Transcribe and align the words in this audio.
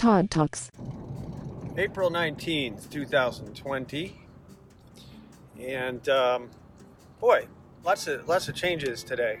Todd 0.00 0.30
Talks. 0.30 0.70
April 1.76 2.10
19th, 2.10 2.88
2020. 2.88 4.16
And 5.60 6.08
um, 6.08 6.48
boy, 7.20 7.46
lots 7.84 8.06
of 8.06 8.26
lots 8.26 8.48
of 8.48 8.54
changes 8.54 9.04
today. 9.04 9.40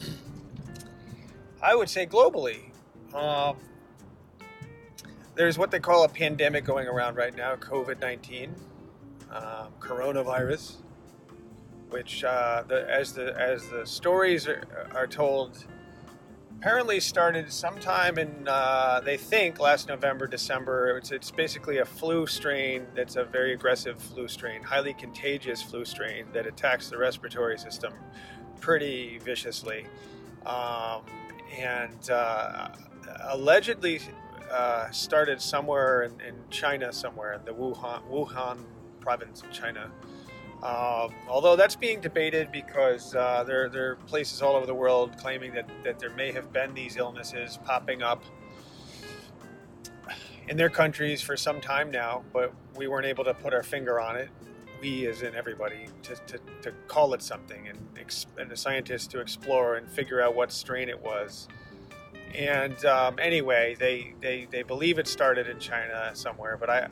I 1.62 1.74
would 1.74 1.90
say 1.90 2.06
globally. 2.06 2.70
Um, 3.12 3.58
there's 5.34 5.58
what 5.58 5.70
they 5.70 5.78
call 5.78 6.04
a 6.04 6.08
pandemic 6.08 6.64
going 6.64 6.88
around 6.88 7.18
right 7.18 7.36
now, 7.36 7.54
COVID 7.56 8.00
19, 8.00 8.54
um, 9.30 9.44
coronavirus, 9.78 10.76
which, 11.90 12.24
uh, 12.24 12.62
the, 12.66 12.90
as, 12.90 13.12
the, 13.12 13.38
as 13.38 13.68
the 13.68 13.86
stories 13.86 14.48
are, 14.48 14.66
are 14.94 15.06
told, 15.06 15.66
apparently 16.62 17.00
started 17.00 17.52
sometime 17.52 18.16
in 18.18 18.46
uh, 18.46 19.00
they 19.04 19.16
think 19.16 19.58
last 19.58 19.88
November, 19.88 20.28
December. 20.28 20.96
It's 20.96 21.10
it's 21.10 21.28
basically 21.28 21.78
a 21.78 21.84
flu 21.84 22.24
strain 22.24 22.86
that's 22.94 23.16
a 23.16 23.24
very 23.24 23.52
aggressive 23.52 24.00
flu 24.00 24.28
strain, 24.28 24.62
highly 24.62 24.94
contagious 24.94 25.60
flu 25.60 25.84
strain 25.84 26.26
that 26.32 26.46
attacks 26.46 26.88
the 26.88 26.96
respiratory 26.96 27.58
system 27.58 27.92
pretty 28.60 29.18
viciously, 29.18 29.86
um, 30.46 31.02
and 31.58 32.10
uh, 32.10 32.68
allegedly 33.22 34.00
uh, 34.48 34.88
started 34.92 35.42
somewhere 35.42 36.04
in, 36.04 36.12
in, 36.20 36.36
China, 36.48 36.92
somewhere 36.92 37.32
in 37.32 37.44
the 37.44 37.50
Wuhan 37.50 38.08
Wuhan 38.08 38.58
province 39.00 39.42
of 39.42 39.50
China. 39.50 39.90
Um, 40.62 41.12
although 41.28 41.56
that's 41.56 41.74
being 41.74 42.00
debated 42.00 42.52
because 42.52 43.16
uh, 43.16 43.42
there, 43.44 43.68
there 43.68 43.90
are 43.90 43.96
places 43.96 44.42
all 44.42 44.54
over 44.54 44.64
the 44.64 44.74
world 44.74 45.18
claiming 45.18 45.52
that, 45.54 45.68
that 45.82 45.98
there 45.98 46.10
may 46.10 46.30
have 46.30 46.52
been 46.52 46.72
these 46.72 46.96
illnesses 46.96 47.58
popping 47.64 48.00
up 48.00 48.22
in 50.48 50.56
their 50.56 50.70
countries 50.70 51.20
for 51.20 51.36
some 51.36 51.60
time 51.60 51.90
now, 51.90 52.22
but 52.32 52.54
we 52.76 52.86
weren't 52.86 53.06
able 53.06 53.24
to 53.24 53.34
put 53.34 53.52
our 53.52 53.64
finger 53.64 53.98
on 54.00 54.14
it. 54.14 54.28
We, 54.80 55.06
as 55.06 55.22
in 55.22 55.34
everybody, 55.34 55.86
to, 56.02 56.14
to, 56.14 56.38
to 56.62 56.72
call 56.86 57.14
it 57.14 57.22
something 57.22 57.68
and, 57.68 57.78
and 58.38 58.50
the 58.50 58.56
scientists 58.56 59.08
to 59.08 59.20
explore 59.20 59.76
and 59.76 59.88
figure 59.88 60.20
out 60.20 60.34
what 60.36 60.52
strain 60.52 60.88
it 60.88 61.00
was. 61.00 61.48
And 62.34 62.84
um, 62.84 63.16
anyway, 63.20 63.76
they, 63.78 64.14
they, 64.20 64.46
they 64.50 64.62
believe 64.62 64.98
it 64.98 65.06
started 65.08 65.48
in 65.48 65.58
China 65.58 66.10
somewhere, 66.14 66.56
but 66.56 66.70
I, 66.70 66.88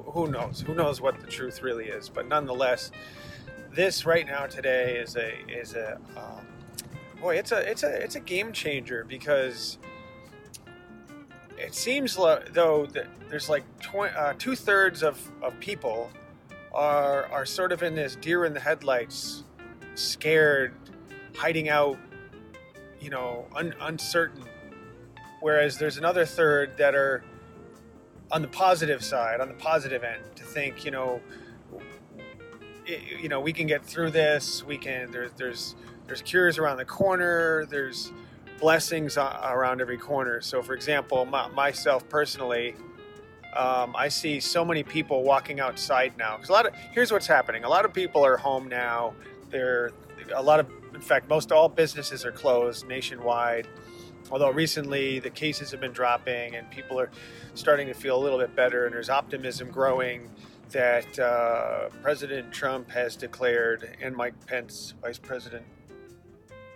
who, 0.00 0.28
knows? 0.28 0.60
Who 0.60 0.74
knows 0.74 1.00
what 1.00 1.20
the 1.20 1.26
truth 1.26 1.62
really 1.62 1.86
is? 1.86 2.08
But 2.08 2.26
nonetheless, 2.28 2.90
this 3.70 4.06
right 4.06 4.26
now 4.26 4.46
today 4.46 4.96
is 4.96 5.16
a 5.16 5.38
is 5.48 5.74
a 5.74 5.98
um, 6.16 6.46
boy. 7.20 7.36
It's 7.36 7.52
a 7.52 7.58
it's 7.70 7.82
a 7.82 8.02
it's 8.02 8.16
a 8.16 8.20
game 8.20 8.52
changer 8.52 9.04
because 9.04 9.78
it 11.58 11.74
seems 11.74 12.16
though 12.16 12.86
that 12.92 13.06
there's 13.28 13.48
like 13.48 13.64
tw- 13.80 14.14
uh, 14.16 14.34
two 14.38 14.56
thirds 14.56 15.02
of, 15.02 15.20
of 15.42 15.58
people 15.60 16.10
are 16.72 17.26
are 17.26 17.46
sort 17.46 17.72
of 17.72 17.82
in 17.82 17.94
this 17.94 18.16
deer 18.16 18.44
in 18.44 18.52
the 18.52 18.60
headlights, 18.60 19.44
scared, 19.94 20.74
hiding 21.36 21.68
out, 21.68 21.98
you 23.00 23.10
know, 23.10 23.46
un- 23.54 23.74
uncertain. 23.80 24.44
Whereas 25.40 25.78
there's 25.78 25.98
another 25.98 26.24
third 26.24 26.76
that 26.78 26.94
are 26.94 27.24
on 28.32 28.40
the 28.40 28.48
positive 28.48 29.04
side, 29.04 29.40
on 29.40 29.48
the 29.48 29.54
positive 29.54 30.02
end, 30.02 30.22
to 30.36 30.42
think, 30.42 30.84
you 30.84 30.90
know, 30.90 31.20
it, 32.86 33.20
you 33.20 33.28
know, 33.28 33.40
we 33.40 33.52
can 33.52 33.66
get 33.66 33.84
through 33.84 34.10
this. 34.10 34.64
We 34.64 34.78
can. 34.78 35.10
There's 35.10 35.32
there's 35.32 35.76
there's 36.06 36.22
cures 36.22 36.58
around 36.58 36.78
the 36.78 36.84
corner. 36.84 37.66
There's 37.66 38.10
blessings 38.58 39.16
around 39.18 39.80
every 39.80 39.98
corner. 39.98 40.40
So, 40.40 40.62
for 40.62 40.74
example, 40.74 41.24
my, 41.26 41.48
myself 41.48 42.08
personally, 42.08 42.74
um, 43.54 43.94
I 43.96 44.08
see 44.08 44.40
so 44.40 44.64
many 44.64 44.82
people 44.82 45.22
walking 45.22 45.60
outside 45.60 46.16
now. 46.16 46.36
Because 46.36 46.48
a 46.48 46.52
lot 46.52 46.66
of 46.66 46.74
here's 46.92 47.12
what's 47.12 47.26
happening. 47.26 47.64
A 47.64 47.68
lot 47.68 47.84
of 47.84 47.92
people 47.92 48.24
are 48.24 48.36
home 48.36 48.66
now. 48.66 49.14
They're 49.50 49.90
a 50.34 50.42
lot 50.42 50.58
of, 50.58 50.66
in 50.94 51.00
fact, 51.00 51.28
most 51.28 51.52
all 51.52 51.68
businesses 51.68 52.24
are 52.24 52.32
closed 52.32 52.88
nationwide. 52.88 53.68
Although 54.32 54.50
recently 54.50 55.20
the 55.20 55.28
cases 55.30 55.70
have 55.72 55.80
been 55.80 55.92
dropping 55.92 56.56
and 56.56 56.68
people 56.70 56.98
are 56.98 57.10
starting 57.54 57.86
to 57.88 57.94
feel 57.94 58.16
a 58.16 58.22
little 58.22 58.38
bit 58.38 58.56
better, 58.56 58.86
and 58.86 58.94
there's 58.94 59.10
optimism 59.10 59.70
growing 59.70 60.30
that 60.70 61.18
uh, 61.18 61.90
President 62.02 62.50
Trump 62.50 62.90
has 62.90 63.14
declared, 63.14 63.94
and 64.00 64.16
Mike 64.16 64.46
Pence, 64.46 64.94
Vice 65.02 65.18
President 65.18 65.64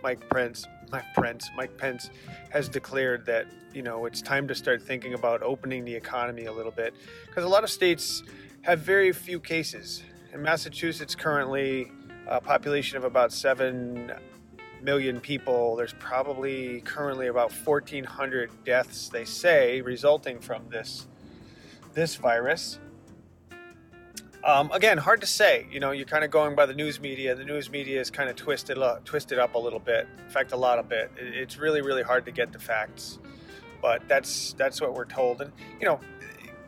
Mike 0.03 0.29
Pence, 0.29 0.67
Mike 0.91 1.03
Pence, 1.15 1.49
Mike 1.57 1.75
Pence 1.79 2.11
has 2.51 2.69
declared 2.69 3.25
that 3.25 3.47
you 3.73 3.81
know 3.81 4.05
it's 4.05 4.21
time 4.21 4.47
to 4.47 4.53
start 4.53 4.81
thinking 4.81 5.15
about 5.15 5.41
opening 5.41 5.83
the 5.83 5.95
economy 5.95 6.45
a 6.45 6.53
little 6.53 6.71
bit 6.71 6.93
because 7.25 7.43
a 7.43 7.47
lot 7.47 7.63
of 7.63 7.71
states 7.71 8.21
have 8.61 8.79
very 8.79 9.11
few 9.11 9.39
cases. 9.39 10.03
In 10.31 10.43
Massachusetts, 10.43 11.15
currently 11.15 11.91
a 12.27 12.39
population 12.39 12.97
of 12.97 13.03
about 13.03 13.33
seven 13.33 14.11
million 14.87 15.19
people, 15.19 15.75
there's 15.75 15.93
probably 15.99 16.79
currently 16.79 17.27
about 17.27 17.51
1,400 17.51 18.49
deaths, 18.63 19.09
they 19.09 19.25
say, 19.25 19.81
resulting 19.81 20.39
from 20.39 20.63
this 20.69 21.07
this 21.93 22.15
virus. 22.15 22.79
Um, 24.45 24.71
again, 24.71 24.97
hard 24.97 25.19
to 25.19 25.27
say. 25.27 25.67
You 25.69 25.81
know, 25.81 25.91
you're 25.91 26.05
kind 26.05 26.23
of 26.23 26.31
going 26.31 26.55
by 26.55 26.65
the 26.65 26.73
news 26.73 27.01
media. 27.01 27.35
The 27.35 27.43
news 27.43 27.69
media 27.69 27.99
is 27.99 28.09
kind 28.09 28.29
of 28.29 28.37
twisted 28.37 28.77
up, 28.77 29.03
twisted 29.03 29.39
up 29.39 29.55
a 29.55 29.57
little 29.57 29.79
bit. 29.79 30.07
In 30.19 30.29
fact, 30.29 30.53
a 30.53 30.55
lot 30.55 30.79
of 30.79 30.87
bit. 30.87 31.11
It's 31.17 31.57
really, 31.57 31.81
really 31.81 32.03
hard 32.03 32.23
to 32.25 32.31
get 32.31 32.53
the 32.53 32.59
facts, 32.59 33.19
but 33.81 34.07
that's 34.07 34.53
that's 34.53 34.79
what 34.79 34.93
we're 34.93 35.11
told. 35.19 35.41
And 35.41 35.51
you 35.81 35.85
know, 35.85 35.99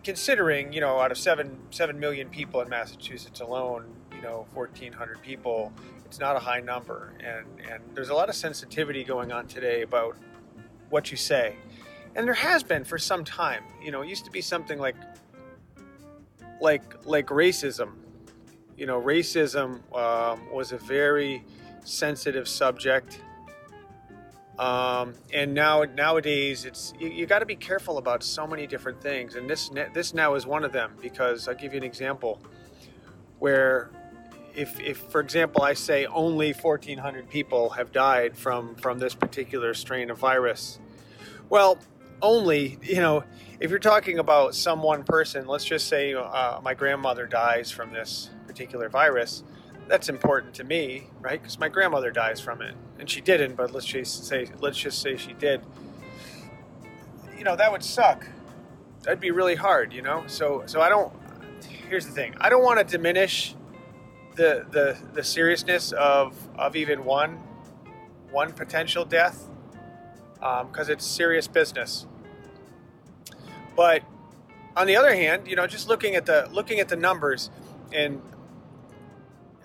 considering 0.03 0.73
you 0.73 0.81
know, 0.81 0.99
out 0.99 1.13
of 1.13 1.17
seven 1.17 1.57
seven 1.69 1.97
million 1.97 2.27
people 2.27 2.59
in 2.59 2.67
Massachusetts 2.67 3.39
alone, 3.39 3.85
you 4.13 4.21
know, 4.21 4.45
1,400 4.53 5.21
people 5.21 5.71
it's 6.09 6.19
not 6.19 6.35
a 6.35 6.39
high 6.39 6.59
number, 6.59 7.13
and 7.19 7.45
and 7.71 7.83
there's 7.93 8.09
a 8.09 8.15
lot 8.15 8.29
of 8.29 8.35
sensitivity 8.35 9.03
going 9.03 9.31
on 9.31 9.45
today 9.45 9.83
about 9.83 10.17
what 10.89 11.11
you 11.11 11.17
say, 11.17 11.55
and 12.15 12.25
there 12.25 12.33
has 12.33 12.63
been 12.63 12.83
for 12.83 12.97
some 12.97 13.23
time. 13.23 13.63
You 13.79 13.91
know, 13.91 14.01
it 14.01 14.09
used 14.09 14.25
to 14.25 14.31
be 14.31 14.41
something 14.41 14.79
like 14.79 14.95
like 16.59 17.05
like 17.05 17.27
racism. 17.27 17.91
You 18.75 18.87
know, 18.87 18.99
racism 18.99 19.81
um, 19.95 20.51
was 20.51 20.71
a 20.71 20.79
very 20.79 21.43
sensitive 21.83 22.47
subject. 22.47 23.21
Um, 24.57 25.13
and 25.31 25.53
now 25.53 25.83
nowadays 25.83 26.65
it's 26.65 26.91
you, 26.99 27.09
you 27.09 27.27
got 27.27 27.39
to 27.39 27.45
be 27.45 27.55
careful 27.55 27.99
about 27.99 28.23
so 28.23 28.45
many 28.45 28.67
different 28.67 28.99
things 28.99 29.35
and 29.35 29.49
this 29.49 29.71
this 29.93 30.13
now 30.13 30.35
is 30.35 30.45
one 30.45 30.65
of 30.65 30.73
them 30.73 30.91
because 31.01 31.47
I'll 31.47 31.55
give 31.55 31.71
you 31.71 31.77
an 31.77 31.85
example 31.85 32.41
where 33.37 33.89
if, 34.55 34.79
if 34.79 34.97
for 34.97 35.21
example 35.21 35.63
I 35.63 35.73
say 35.73 36.05
only 36.05 36.53
1,400 36.53 37.29
people 37.29 37.71
have 37.71 37.91
died 37.91 38.37
from 38.37 38.75
from 38.75 38.99
this 38.99 39.15
particular 39.15 39.73
strain 39.73 40.09
of 40.09 40.17
virus, 40.17 40.79
well, 41.49 41.77
only 42.21 42.77
you 42.81 42.97
know 42.97 43.23
if 43.59 43.69
you're 43.69 43.79
talking 43.79 44.19
about 44.19 44.55
some 44.55 44.81
one 44.81 45.03
person, 45.03 45.45
let's 45.47 45.65
just 45.65 45.87
say 45.87 46.13
uh, 46.13 46.59
my 46.63 46.73
grandmother 46.73 47.25
dies 47.25 47.71
from 47.71 47.91
this 47.91 48.29
particular 48.47 48.89
virus. 48.89 49.43
That's 49.87 50.07
important 50.07 50.53
to 50.55 50.63
me, 50.63 51.07
right? 51.19 51.41
Because 51.41 51.59
my 51.59 51.67
grandmother 51.67 52.11
dies 52.11 52.39
from 52.39 52.61
it, 52.61 52.75
and 52.99 53.09
she 53.09 53.21
didn't. 53.21 53.55
But 53.55 53.73
let's 53.73 53.85
just 53.85 54.25
say 54.25 54.47
let's 54.59 54.77
just 54.77 55.01
say 55.01 55.17
she 55.17 55.33
did. 55.33 55.61
You 57.37 57.43
know 57.43 57.55
that 57.55 57.71
would 57.71 57.83
suck. 57.83 58.25
That'd 59.03 59.19
be 59.19 59.31
really 59.31 59.55
hard, 59.55 59.93
you 59.93 60.01
know. 60.01 60.23
So 60.27 60.63
so 60.65 60.81
I 60.81 60.89
don't. 60.89 61.11
Here's 61.89 62.05
the 62.05 62.11
thing. 62.11 62.35
I 62.39 62.49
don't 62.49 62.63
want 62.63 62.77
to 62.79 62.85
diminish 62.85 63.55
the 64.39 64.65
the 64.71 64.97
the 65.13 65.23
seriousness 65.23 65.91
of 65.91 66.33
of 66.57 66.77
even 66.77 67.03
one 67.03 67.41
one 68.31 68.53
potential 68.53 69.03
death 69.03 69.49
because 70.35 70.87
um, 70.87 70.93
it's 70.93 71.05
serious 71.05 71.45
business. 71.45 72.07
But 73.75 74.03
on 74.77 74.87
the 74.87 74.95
other 74.95 75.13
hand, 75.13 75.45
you 75.45 75.57
know, 75.57 75.67
just 75.67 75.89
looking 75.89 76.15
at 76.15 76.25
the 76.25 76.47
looking 76.53 76.79
at 76.79 76.87
the 76.87 76.95
numbers 76.95 77.49
and 77.91 78.21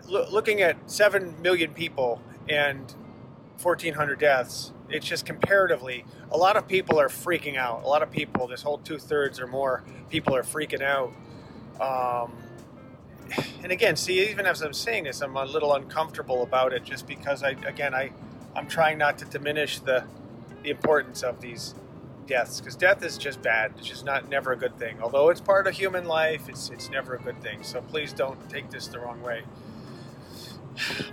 lo- 0.08 0.26
looking 0.32 0.60
at 0.60 0.90
seven 0.90 1.40
million 1.40 1.72
people 1.72 2.20
and 2.48 2.92
fourteen 3.56 3.94
hundred 3.94 4.18
deaths, 4.18 4.72
it's 4.88 5.06
just 5.06 5.24
comparatively 5.24 6.04
a 6.32 6.36
lot 6.36 6.56
of 6.56 6.66
people 6.66 6.98
are 6.98 7.08
freaking 7.08 7.56
out. 7.56 7.84
A 7.84 7.86
lot 7.86 8.02
of 8.02 8.10
people, 8.10 8.48
this 8.48 8.62
whole 8.62 8.78
two 8.78 8.98
thirds 8.98 9.38
or 9.38 9.46
more 9.46 9.84
people 10.10 10.34
are 10.34 10.42
freaking 10.42 10.82
out. 10.82 11.12
Um, 11.80 12.32
and 13.62 13.72
again, 13.72 13.96
see, 13.96 14.28
even 14.30 14.46
as 14.46 14.62
I'm 14.62 14.72
saying 14.72 15.04
this, 15.04 15.20
I'm 15.20 15.36
a 15.36 15.44
little 15.44 15.74
uncomfortable 15.74 16.42
about 16.42 16.72
it, 16.72 16.84
just 16.84 17.06
because 17.06 17.42
I, 17.42 17.50
again, 17.50 17.94
I, 17.94 18.12
I'm 18.54 18.68
trying 18.68 18.98
not 18.98 19.18
to 19.18 19.24
diminish 19.24 19.78
the, 19.80 20.04
the 20.62 20.70
importance 20.70 21.22
of 21.22 21.40
these 21.40 21.74
deaths, 22.26 22.60
because 22.60 22.76
death 22.76 23.04
is 23.04 23.18
just 23.18 23.42
bad. 23.42 23.72
It's 23.78 23.86
just 23.86 24.04
not 24.04 24.28
never 24.28 24.52
a 24.52 24.56
good 24.56 24.78
thing. 24.78 24.98
Although 25.02 25.30
it's 25.30 25.40
part 25.40 25.66
of 25.66 25.74
human 25.74 26.06
life, 26.06 26.48
it's 26.48 26.70
it's 26.70 26.90
never 26.90 27.14
a 27.14 27.20
good 27.20 27.40
thing. 27.42 27.62
So 27.62 27.80
please 27.82 28.12
don't 28.12 28.48
take 28.48 28.70
this 28.70 28.86
the 28.86 28.98
wrong 28.98 29.22
way. 29.22 29.42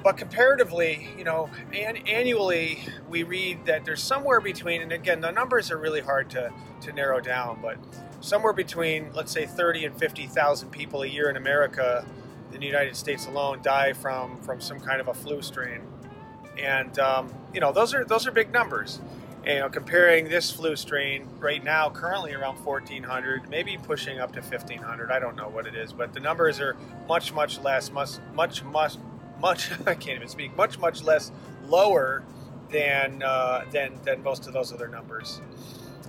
But 0.04 0.18
comparatively, 0.18 1.10
you 1.18 1.24
know, 1.24 1.50
an- 1.74 1.98
annually 2.08 2.80
we 3.10 3.24
read 3.24 3.66
that 3.66 3.86
there's 3.86 4.02
somewhere 4.02 4.42
between, 4.42 4.82
and 4.82 4.92
again, 4.92 5.22
the 5.22 5.32
numbers 5.32 5.70
are 5.70 5.78
really 5.78 6.02
hard 6.02 6.30
to, 6.32 6.52
to 6.82 6.94
narrow 6.94 7.20
down, 7.20 7.60
but 7.62 7.78
somewhere 8.22 8.54
between, 8.54 9.12
let's 9.14 9.32
say, 9.32 9.46
30 9.46 9.86
and 9.86 9.98
50,000 9.98 10.70
people 10.70 11.04
a 11.04 11.08
year 11.08 11.30
in 11.30 11.36
America, 11.36 12.06
in 12.54 12.60
the 12.60 12.66
United 12.66 12.96
States 12.96 13.26
alone, 13.26 13.60
die 13.62 13.94
from, 13.94 14.40
from 14.42 14.62
some 14.62 14.80
kind 14.80 15.02
of 15.02 15.08
a 15.08 15.14
flu 15.14 15.42
strain. 15.42 15.82
And, 16.58 16.98
um, 17.00 17.34
you 17.54 17.60
know, 17.60 17.72
those 17.72 17.94
are, 17.94 18.06
those 18.06 18.28
are 18.28 18.32
big 18.32 18.54
numbers. 18.54 19.00
And, 19.44 19.56
you 19.56 19.60
know, 19.62 19.70
comparing 19.70 20.30
this 20.30 20.52
flu 20.52 20.76
strain 20.76 21.28
right 21.40 21.64
now, 21.64 21.90
currently 21.90 22.34
around 22.34 22.64
1,400, 22.64 23.50
maybe 23.50 23.78
pushing 23.78 24.20
up 24.20 24.34
to 24.34 24.42
1,500. 24.42 25.12
I 25.12 25.20
don't 25.20 25.36
know 25.36 25.50
what 25.50 25.66
it 25.66 25.76
is, 25.76 25.92
but 25.92 26.14
the 26.14 26.20
numbers 26.20 26.60
are 26.60 26.76
much, 27.08 27.34
much 27.34 27.60
less, 27.60 27.92
much, 27.92 28.18
much, 28.34 28.64
much, 28.64 28.98
much. 29.42 29.72
I 29.88 29.96
can't 29.96 30.18
even 30.18 30.28
speak. 30.28 30.56
Much, 30.56 30.78
much 30.78 31.04
less 31.04 31.32
lower 31.66 32.24
than 32.72 33.22
uh, 33.22 33.66
than 33.72 34.00
than 34.06 34.24
most 34.24 34.48
of 34.48 34.54
those 34.54 34.72
other 34.72 34.88
numbers. 34.88 35.42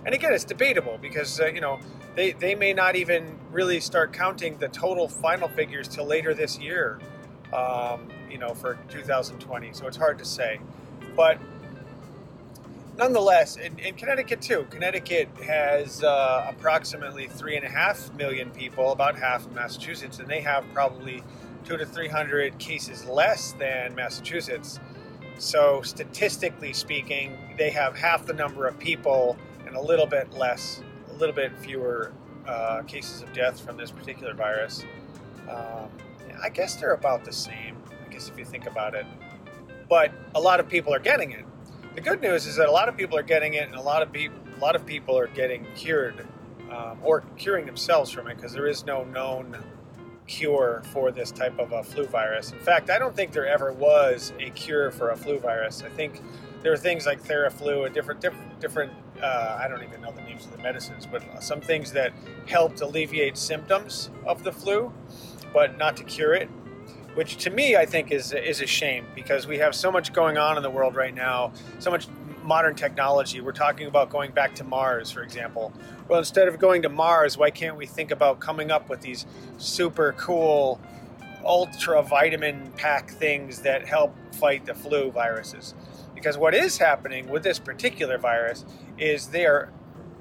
And 0.04 0.14
again, 0.14 0.32
it's 0.32 0.44
debatable 0.44 0.98
because 1.00 1.40
uh, 1.40 1.46
you 1.46 1.60
know 1.60 1.80
they 2.16 2.32
they 2.32 2.54
may 2.54 2.72
not 2.72 2.96
even 2.96 3.38
really 3.50 3.80
start 3.80 4.12
counting 4.12 4.58
the 4.58 4.68
total 4.68 5.08
final 5.08 5.48
figures 5.48 5.88
till 5.88 6.06
later 6.06 6.34
this 6.34 6.58
year. 6.58 6.98
Um, 7.52 8.08
you 8.30 8.38
know, 8.38 8.54
for 8.54 8.78
2020. 8.88 9.74
So 9.74 9.86
it's 9.86 9.98
hard 9.98 10.18
to 10.18 10.24
say, 10.24 10.58
but 11.14 11.38
nonetheless, 12.96 13.56
in, 13.56 13.78
in, 13.78 13.94
Connecticut 13.94 14.40
too, 14.40 14.66
Connecticut 14.70 15.28
has 15.44 16.02
uh, 16.02 16.46
approximately 16.48 17.26
three 17.26 17.56
and 17.56 17.64
a 17.64 17.68
half 17.68 18.12
million 18.14 18.50
people, 18.50 18.92
about 18.92 19.18
half 19.18 19.44
of 19.44 19.52
Massachusetts, 19.52 20.18
and 20.18 20.28
they 20.28 20.40
have 20.40 20.64
probably 20.72 21.22
two 21.64 21.76
to 21.76 21.86
three 21.86 22.08
hundred 22.08 22.58
cases 22.58 23.04
less 23.04 23.52
than 23.52 23.94
Massachusetts. 23.94 24.80
So 25.38 25.82
statistically 25.82 26.72
speaking, 26.72 27.36
they 27.58 27.70
have 27.70 27.96
half 27.96 28.26
the 28.26 28.34
number 28.34 28.66
of 28.66 28.78
people 28.78 29.36
and 29.66 29.76
a 29.76 29.80
little 29.80 30.06
bit 30.06 30.32
less, 30.32 30.82
little 31.22 31.36
bit 31.36 31.56
fewer 31.58 32.12
uh, 32.46 32.82
cases 32.82 33.22
of 33.22 33.32
death 33.32 33.60
from 33.60 33.76
this 33.76 33.90
particular 33.90 34.34
virus. 34.34 34.84
Um, 35.48 35.88
I 36.42 36.48
guess 36.48 36.76
they're 36.76 36.94
about 36.94 37.24
the 37.24 37.32
same. 37.32 37.76
I 38.04 38.12
guess 38.12 38.28
if 38.28 38.38
you 38.38 38.44
think 38.44 38.66
about 38.66 38.94
it, 38.94 39.06
but 39.88 40.12
a 40.34 40.40
lot 40.40 40.60
of 40.60 40.68
people 40.68 40.92
are 40.92 40.98
getting 40.98 41.32
it 41.32 41.44
the 41.94 42.00
good 42.00 42.22
news 42.22 42.46
is 42.46 42.56
that 42.56 42.68
a 42.68 42.72
lot 42.72 42.88
of 42.88 42.96
people 42.96 43.18
are 43.18 43.22
getting 43.22 43.54
it, 43.54 43.68
and 43.68 43.74
a 43.74 43.80
lot 43.80 44.02
of 44.02 44.12
people, 44.12 44.38
a 44.56 44.60
lot 44.60 44.76
of 44.76 44.86
people 44.86 45.18
are 45.18 45.26
getting 45.26 45.66
cured 45.74 46.26
um, 46.70 46.98
or 47.02 47.22
curing 47.36 47.66
themselves 47.66 48.10
from 48.10 48.28
it 48.28 48.36
because 48.36 48.52
there 48.52 48.66
is 48.66 48.86
no 48.86 49.04
known 49.04 49.58
cure 50.26 50.82
for 50.92 51.10
this 51.10 51.30
type 51.30 51.58
of 51.58 51.72
a 51.72 51.82
flu 51.82 52.06
virus. 52.06 52.52
In 52.52 52.58
fact, 52.60 52.88
I 52.88 52.98
don't 52.98 53.14
think 53.14 53.32
there 53.32 53.46
ever 53.46 53.72
was 53.72 54.32
a 54.38 54.50
cure 54.50 54.90
for 54.90 55.10
a 55.10 55.16
flu 55.16 55.38
virus. 55.38 55.82
I 55.82 55.90
think 55.90 56.22
there 56.62 56.72
are 56.72 56.78
things 56.78 57.04
like 57.04 57.22
Theraflu 57.22 57.84
and 57.84 57.94
different, 57.94 58.20
different, 58.20 58.60
different. 58.60 58.92
Uh, 59.22 59.58
I 59.60 59.68
don't 59.68 59.82
even 59.84 60.00
know 60.00 60.10
the 60.10 60.22
names 60.22 60.44
of 60.44 60.52
the 60.52 60.58
medicines, 60.58 61.06
but 61.06 61.22
some 61.42 61.60
things 61.60 61.92
that 61.92 62.12
helped 62.46 62.80
alleviate 62.80 63.36
symptoms 63.38 64.10
of 64.26 64.42
the 64.42 64.52
flu, 64.52 64.92
but 65.52 65.78
not 65.78 65.96
to 65.98 66.04
cure 66.04 66.34
it 66.34 66.48
which 67.14 67.36
to 67.36 67.50
me 67.50 67.76
I 67.76 67.84
think 67.84 68.10
is 68.10 68.32
is 68.32 68.60
a 68.60 68.66
shame 68.66 69.06
because 69.14 69.46
we 69.46 69.58
have 69.58 69.74
so 69.74 69.90
much 69.90 70.12
going 70.12 70.38
on 70.38 70.56
in 70.56 70.62
the 70.62 70.70
world 70.70 70.96
right 70.96 71.14
now, 71.14 71.52
so 71.78 71.90
much 71.90 72.08
modern 72.42 72.74
technology. 72.74 73.40
We're 73.40 73.52
talking 73.52 73.86
about 73.86 74.10
going 74.10 74.32
back 74.32 74.54
to 74.56 74.64
Mars, 74.64 75.10
for 75.10 75.22
example. 75.22 75.72
Well, 76.08 76.18
instead 76.18 76.48
of 76.48 76.58
going 76.58 76.82
to 76.82 76.88
Mars, 76.88 77.38
why 77.38 77.50
can't 77.50 77.76
we 77.76 77.86
think 77.86 78.10
about 78.10 78.40
coming 78.40 78.70
up 78.70 78.88
with 78.88 79.00
these 79.00 79.26
super 79.58 80.12
cool 80.18 80.80
ultra 81.44 82.02
vitamin 82.02 82.72
pack 82.76 83.10
things 83.10 83.60
that 83.60 83.86
help 83.86 84.14
fight 84.34 84.66
the 84.66 84.74
flu 84.74 85.10
viruses? 85.10 85.74
Because 86.14 86.38
what 86.38 86.54
is 86.54 86.78
happening 86.78 87.28
with 87.28 87.42
this 87.42 87.58
particular 87.58 88.18
virus 88.18 88.64
is 88.98 89.28
they 89.28 89.46
are 89.46 89.70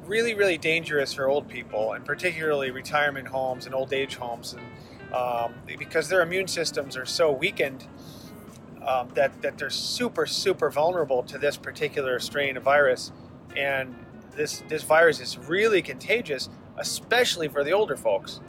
really, 0.05 0.33
really 0.33 0.57
dangerous 0.57 1.13
for 1.13 1.27
old 1.29 1.47
people, 1.47 1.93
and 1.93 2.05
particularly 2.05 2.71
retirement 2.71 3.27
homes 3.27 3.65
and 3.65 3.75
old 3.75 3.93
age 3.93 4.15
homes 4.15 4.53
and 4.53 4.61
um, 5.13 5.53
because 5.65 6.07
their 6.07 6.21
immune 6.21 6.47
systems 6.47 6.95
are 6.95 7.05
so 7.05 7.31
weakened 7.31 7.85
um, 8.85 9.09
that, 9.13 9.41
that 9.41 9.57
they're 9.57 9.69
super, 9.69 10.25
super 10.25 10.69
vulnerable 10.69 11.23
to 11.23 11.37
this 11.37 11.57
particular 11.57 12.19
strain 12.19 12.57
of 12.57 12.63
virus. 12.63 13.11
And 13.55 13.95
this, 14.35 14.63
this 14.69 14.83
virus 14.83 15.19
is 15.19 15.37
really 15.37 15.81
contagious, 15.81 16.49
especially 16.77 17.47
for 17.47 17.63
the 17.63 17.73
older 17.73 17.97
folks. 17.97 18.39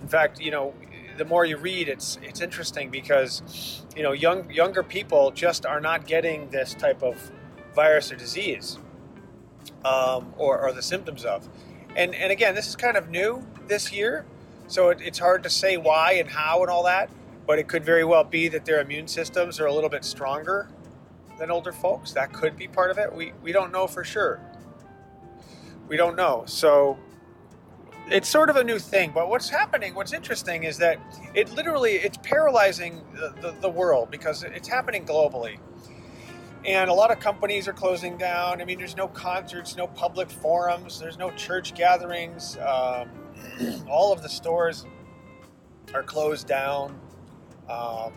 In 0.00 0.08
fact, 0.08 0.40
you 0.40 0.50
know, 0.50 0.74
the 1.16 1.24
more 1.24 1.44
you 1.44 1.58
read, 1.58 1.88
it's 1.88 2.18
it's 2.22 2.40
interesting 2.40 2.88
because 2.88 3.82
you 3.94 4.02
know 4.02 4.12
young 4.12 4.50
younger 4.50 4.82
people 4.82 5.30
just 5.30 5.66
are 5.66 5.80
not 5.80 6.06
getting 6.06 6.48
this 6.48 6.72
type 6.72 7.02
of 7.02 7.30
virus 7.74 8.10
or 8.10 8.16
disease, 8.16 8.78
um, 9.84 10.32
or, 10.36 10.60
or 10.60 10.72
the 10.72 10.82
symptoms 10.82 11.24
of. 11.24 11.48
And 11.96 12.14
and 12.14 12.32
again, 12.32 12.54
this 12.54 12.68
is 12.68 12.76
kind 12.76 12.96
of 12.96 13.10
new 13.10 13.46
this 13.68 13.92
year. 13.92 14.24
So 14.66 14.88
it, 14.88 15.00
it's 15.02 15.18
hard 15.18 15.42
to 15.42 15.50
say 15.50 15.76
why 15.76 16.12
and 16.12 16.28
how 16.28 16.62
and 16.62 16.70
all 16.70 16.84
that, 16.84 17.10
but 17.46 17.58
it 17.58 17.68
could 17.68 17.84
very 17.84 18.04
well 18.04 18.24
be 18.24 18.48
that 18.48 18.64
their 18.64 18.80
immune 18.80 19.08
systems 19.08 19.60
are 19.60 19.66
a 19.66 19.72
little 19.72 19.90
bit 19.90 20.04
stronger 20.04 20.68
than 21.38 21.50
older 21.50 21.72
folks. 21.72 22.12
That 22.12 22.32
could 22.32 22.56
be 22.56 22.68
part 22.68 22.90
of 22.90 22.98
it. 22.98 23.12
We, 23.12 23.32
we 23.42 23.52
don't 23.52 23.72
know 23.72 23.86
for 23.86 24.04
sure. 24.04 24.40
We 25.88 25.96
don't 25.96 26.16
know. 26.16 26.44
So 26.46 26.98
it's 28.08 28.28
sort 28.28 28.48
of 28.48 28.56
a 28.56 28.64
new 28.64 28.78
thing. 28.78 29.12
But 29.12 29.28
what's 29.28 29.48
happening, 29.48 29.94
what's 29.94 30.12
interesting 30.12 30.64
is 30.64 30.78
that 30.78 30.98
it 31.34 31.52
literally, 31.52 31.94
it's 31.94 32.18
paralyzing 32.22 33.02
the, 33.12 33.34
the, 33.40 33.50
the 33.60 33.68
world 33.68 34.10
because 34.10 34.42
it's 34.44 34.68
happening 34.68 35.04
globally 35.04 35.58
and 36.64 36.88
a 36.88 36.94
lot 36.94 37.10
of 37.10 37.18
companies 37.18 37.66
are 37.66 37.72
closing 37.72 38.16
down. 38.16 38.60
I 38.60 38.64
mean, 38.64 38.78
there's 38.78 38.96
no 38.96 39.08
concerts, 39.08 39.76
no 39.76 39.86
public 39.88 40.30
forums, 40.30 41.00
there's 41.00 41.18
no 41.18 41.30
church 41.32 41.74
gatherings. 41.74 42.56
Um, 42.58 43.10
all 43.88 44.12
of 44.12 44.22
the 44.22 44.28
stores 44.28 44.86
are 45.92 46.02
closed 46.02 46.46
down. 46.46 46.98
Um, 47.68 48.12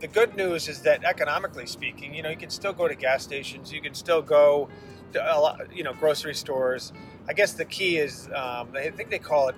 the 0.00 0.08
good 0.08 0.36
news 0.36 0.68
is 0.68 0.82
that 0.82 1.04
economically 1.04 1.66
speaking, 1.66 2.14
you 2.14 2.22
know, 2.22 2.28
you 2.28 2.36
can 2.36 2.50
still 2.50 2.72
go 2.72 2.86
to 2.86 2.94
gas 2.94 3.22
stations, 3.22 3.72
you 3.72 3.80
can 3.80 3.94
still 3.94 4.20
go 4.20 4.68
to 5.12 5.36
a 5.36 5.38
lot, 5.40 5.74
you 5.74 5.82
know, 5.82 5.94
grocery 5.94 6.34
stores. 6.34 6.92
I 7.28 7.32
guess 7.32 7.52
the 7.52 7.64
key 7.64 7.96
is, 7.96 8.28
um, 8.28 8.70
I 8.74 8.90
think 8.90 9.10
they 9.10 9.18
call 9.18 9.48
it 9.48 9.56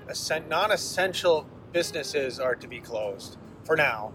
non-essential 0.49 1.46
businesses 1.73 2.38
are 2.38 2.55
to 2.55 2.69
be 2.69 2.81
closed 2.81 3.37
for 3.64 3.76
now, 3.76 4.12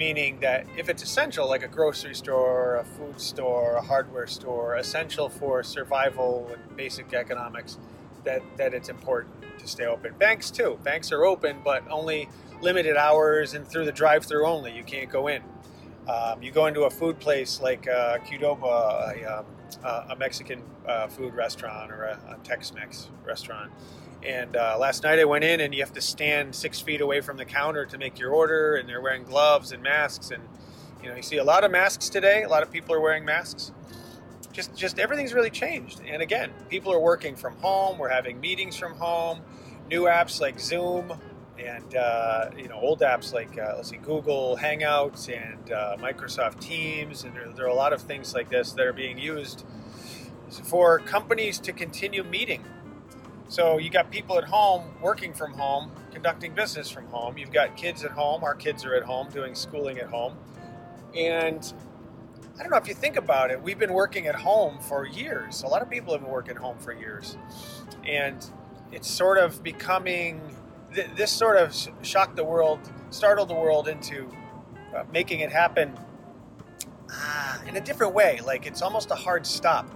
meaning 0.00 0.40
that 0.40 0.64
if 0.78 0.88
it's 0.88 1.02
essential, 1.02 1.46
like 1.46 1.62
a 1.62 1.68
grocery 1.68 2.14
store, 2.14 2.76
a 2.76 2.84
food 2.84 3.20
store, 3.20 3.74
a 3.74 3.82
hardware 3.82 4.26
store, 4.26 4.76
essential 4.76 5.28
for 5.28 5.62
survival 5.62 6.50
and 6.50 6.74
basic 6.74 7.12
economics, 7.12 7.76
that 8.24 8.40
that 8.56 8.72
it's 8.72 8.88
important 8.88 9.34
to 9.58 9.68
stay 9.68 9.84
open. 9.84 10.14
Banks 10.18 10.50
too. 10.50 10.78
Banks 10.82 11.12
are 11.12 11.26
open, 11.26 11.58
but 11.62 11.82
only 11.90 12.30
limited 12.62 12.96
hours 12.96 13.52
and 13.52 13.68
through 13.68 13.84
the 13.84 13.92
drive-through 13.92 14.46
only. 14.46 14.72
You 14.74 14.84
can't 14.84 15.10
go 15.10 15.28
in. 15.28 15.42
Um, 16.08 16.42
you 16.42 16.50
go 16.50 16.64
into 16.66 16.82
a 16.84 16.90
food 16.90 17.20
place 17.20 17.60
like 17.60 17.86
uh, 17.86 18.18
Qdoba, 18.26 19.38
um, 19.38 19.44
uh, 19.84 20.06
a 20.10 20.16
Mexican 20.16 20.62
uh, 20.86 21.08
food 21.08 21.34
restaurant 21.34 21.92
or 21.92 22.04
a, 22.04 22.36
a, 22.36 22.44
Tex-Mex 22.44 23.08
restaurant. 23.24 23.70
And 24.22 24.56
uh, 24.56 24.76
last 24.78 25.02
night 25.02 25.18
I 25.18 25.24
went 25.24 25.44
in, 25.44 25.60
and 25.60 25.74
you 25.74 25.80
have 25.80 25.92
to 25.94 26.00
stand 26.00 26.54
six 26.54 26.80
feet 26.80 27.00
away 27.00 27.20
from 27.20 27.36
the 27.36 27.44
counter 27.44 27.86
to 27.86 27.98
make 27.98 28.18
your 28.18 28.32
order, 28.32 28.76
and 28.76 28.88
they're 28.88 29.00
wearing 29.00 29.24
gloves 29.24 29.72
and 29.72 29.82
masks. 29.82 30.30
And 30.30 30.42
you 31.02 31.08
know, 31.08 31.16
you 31.16 31.22
see 31.22 31.38
a 31.38 31.44
lot 31.44 31.64
of 31.64 31.70
masks 31.70 32.08
today. 32.08 32.42
A 32.42 32.48
lot 32.48 32.62
of 32.62 32.70
people 32.70 32.94
are 32.94 33.00
wearing 33.00 33.24
masks 33.24 33.72
just 34.52 34.74
just 34.74 34.98
everything's 34.98 35.32
really 35.32 35.50
changed. 35.50 36.00
And 36.06 36.22
again, 36.22 36.50
people 36.68 36.92
are 36.92 37.00
working 37.00 37.36
from 37.36 37.56
home. 37.56 37.98
We're 37.98 38.08
having 38.08 38.40
meetings 38.40 38.76
from 38.76 38.94
home. 38.94 39.40
New 39.88 40.02
apps 40.02 40.40
like 40.40 40.60
Zoom 40.60 41.12
and 41.64 41.94
uh, 41.94 42.50
you 42.56 42.68
know 42.68 42.78
old 42.80 43.00
apps 43.00 43.32
like 43.32 43.58
uh, 43.58 43.74
let's 43.76 43.90
see 43.90 43.96
Google 43.96 44.56
Hangouts 44.60 45.28
and 45.28 45.72
uh, 45.72 45.96
Microsoft 45.98 46.60
Teams, 46.60 47.24
and 47.24 47.34
there, 47.34 47.48
there, 47.54 47.66
are 47.66 47.68
a 47.68 47.74
lot 47.74 47.92
of 47.92 48.02
things 48.02 48.34
like 48.34 48.48
this 48.48 48.72
that 48.72 48.86
are 48.86 48.92
being 48.92 49.18
used 49.18 49.64
for 50.64 50.98
companies 51.00 51.58
to 51.60 51.72
continue 51.72 52.24
meeting. 52.24 52.64
So 53.48 53.78
you 53.78 53.90
got 53.90 54.10
people 54.10 54.38
at 54.38 54.44
home 54.44 54.84
working 55.00 55.32
from 55.32 55.54
home, 55.54 55.90
conducting 56.12 56.54
business 56.54 56.88
from 56.88 57.06
home. 57.06 57.36
You've 57.36 57.52
got 57.52 57.76
kids 57.76 58.04
at 58.04 58.12
home. 58.12 58.44
Our 58.44 58.54
kids 58.54 58.84
are 58.84 58.94
at 58.94 59.02
home 59.02 59.28
doing 59.30 59.54
schooling 59.54 59.98
at 59.98 60.06
home, 60.06 60.36
and 61.14 61.72
I 62.60 62.62
don't 62.62 62.72
know 62.72 62.76
if 62.76 62.88
you 62.88 62.94
think 62.94 63.16
about 63.16 63.50
it, 63.50 63.62
we've 63.62 63.78
been 63.78 63.94
working 63.94 64.26
at 64.26 64.34
home 64.34 64.80
for 64.80 65.06
years. 65.06 65.62
A 65.62 65.66
lot 65.66 65.80
of 65.80 65.88
people 65.88 66.12
have 66.12 66.20
been 66.20 66.30
working 66.30 66.56
at 66.56 66.60
home 66.60 66.76
for 66.78 66.92
years. 66.92 67.38
And 68.06 68.44
it's 68.92 69.08
sort 69.08 69.38
of 69.38 69.62
becoming, 69.62 70.42
this 70.92 71.30
sort 71.30 71.56
of 71.56 71.74
shocked 72.02 72.36
the 72.36 72.44
world, 72.44 72.80
startled 73.10 73.48
the 73.48 73.54
world 73.54 73.88
into 73.88 74.28
uh, 74.94 75.04
making 75.12 75.40
it 75.40 75.50
happen 75.50 75.96
uh, 77.12 77.58
in 77.68 77.76
a 77.76 77.80
different 77.80 78.14
way. 78.14 78.40
Like 78.44 78.66
it's 78.66 78.82
almost 78.82 79.10
a 79.10 79.14
hard 79.14 79.46
stop. 79.46 79.88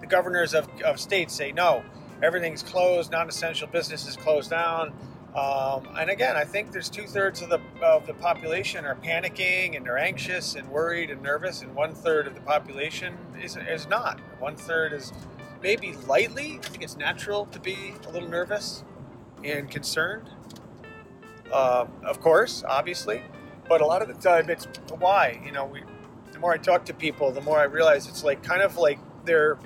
The 0.00 0.06
governors 0.06 0.54
of, 0.54 0.68
of 0.82 1.00
states 1.00 1.34
say, 1.34 1.52
no, 1.52 1.82
everything's 2.22 2.62
closed, 2.62 3.12
non 3.12 3.28
essential 3.28 3.66
businesses 3.66 4.16
closed 4.16 4.50
down. 4.50 4.92
Um, 5.34 5.86
and 5.98 6.08
again, 6.08 6.34
I 6.34 6.44
think 6.44 6.72
there's 6.72 6.88
two 6.88 7.06
thirds 7.06 7.42
of 7.42 7.50
the 7.50 7.60
of 7.82 8.06
the 8.06 8.14
population 8.14 8.86
are 8.86 8.94
panicking 8.94 9.76
and 9.76 9.84
they're 9.84 9.98
anxious 9.98 10.54
and 10.54 10.66
worried 10.68 11.10
and 11.10 11.22
nervous, 11.22 11.60
and 11.60 11.74
one 11.74 11.94
third 11.94 12.26
of 12.26 12.34
the 12.34 12.40
population 12.40 13.16
is 13.42 13.56
is 13.56 13.86
not. 13.86 14.18
One 14.38 14.56
third 14.56 14.94
is 14.94 15.12
maybe 15.62 15.94
lightly. 16.06 16.58
I 16.62 16.68
think 16.68 16.82
it's 16.82 16.96
natural 16.96 17.46
to 17.46 17.60
be 17.60 17.94
a 18.06 18.10
little 18.10 18.28
nervous 18.30 18.82
and 19.50 19.70
concerned. 19.70 20.28
Um, 21.52 21.88
of 22.04 22.20
course, 22.20 22.64
obviously, 22.66 23.22
but 23.68 23.80
a 23.80 23.86
lot 23.86 24.02
of 24.02 24.08
the 24.08 24.14
time 24.14 24.50
it's 24.50 24.66
why. 24.98 25.40
You 25.44 25.52
know, 25.52 25.66
we, 25.66 25.82
the 26.32 26.38
more 26.38 26.52
I 26.52 26.58
talk 26.58 26.84
to 26.86 26.94
people, 26.94 27.30
the 27.30 27.40
more 27.40 27.58
I 27.58 27.64
realize 27.64 28.08
it's 28.08 28.24
like 28.24 28.42
kind 28.42 28.62
of 28.62 28.76
like 28.76 28.98
they're 29.24 29.58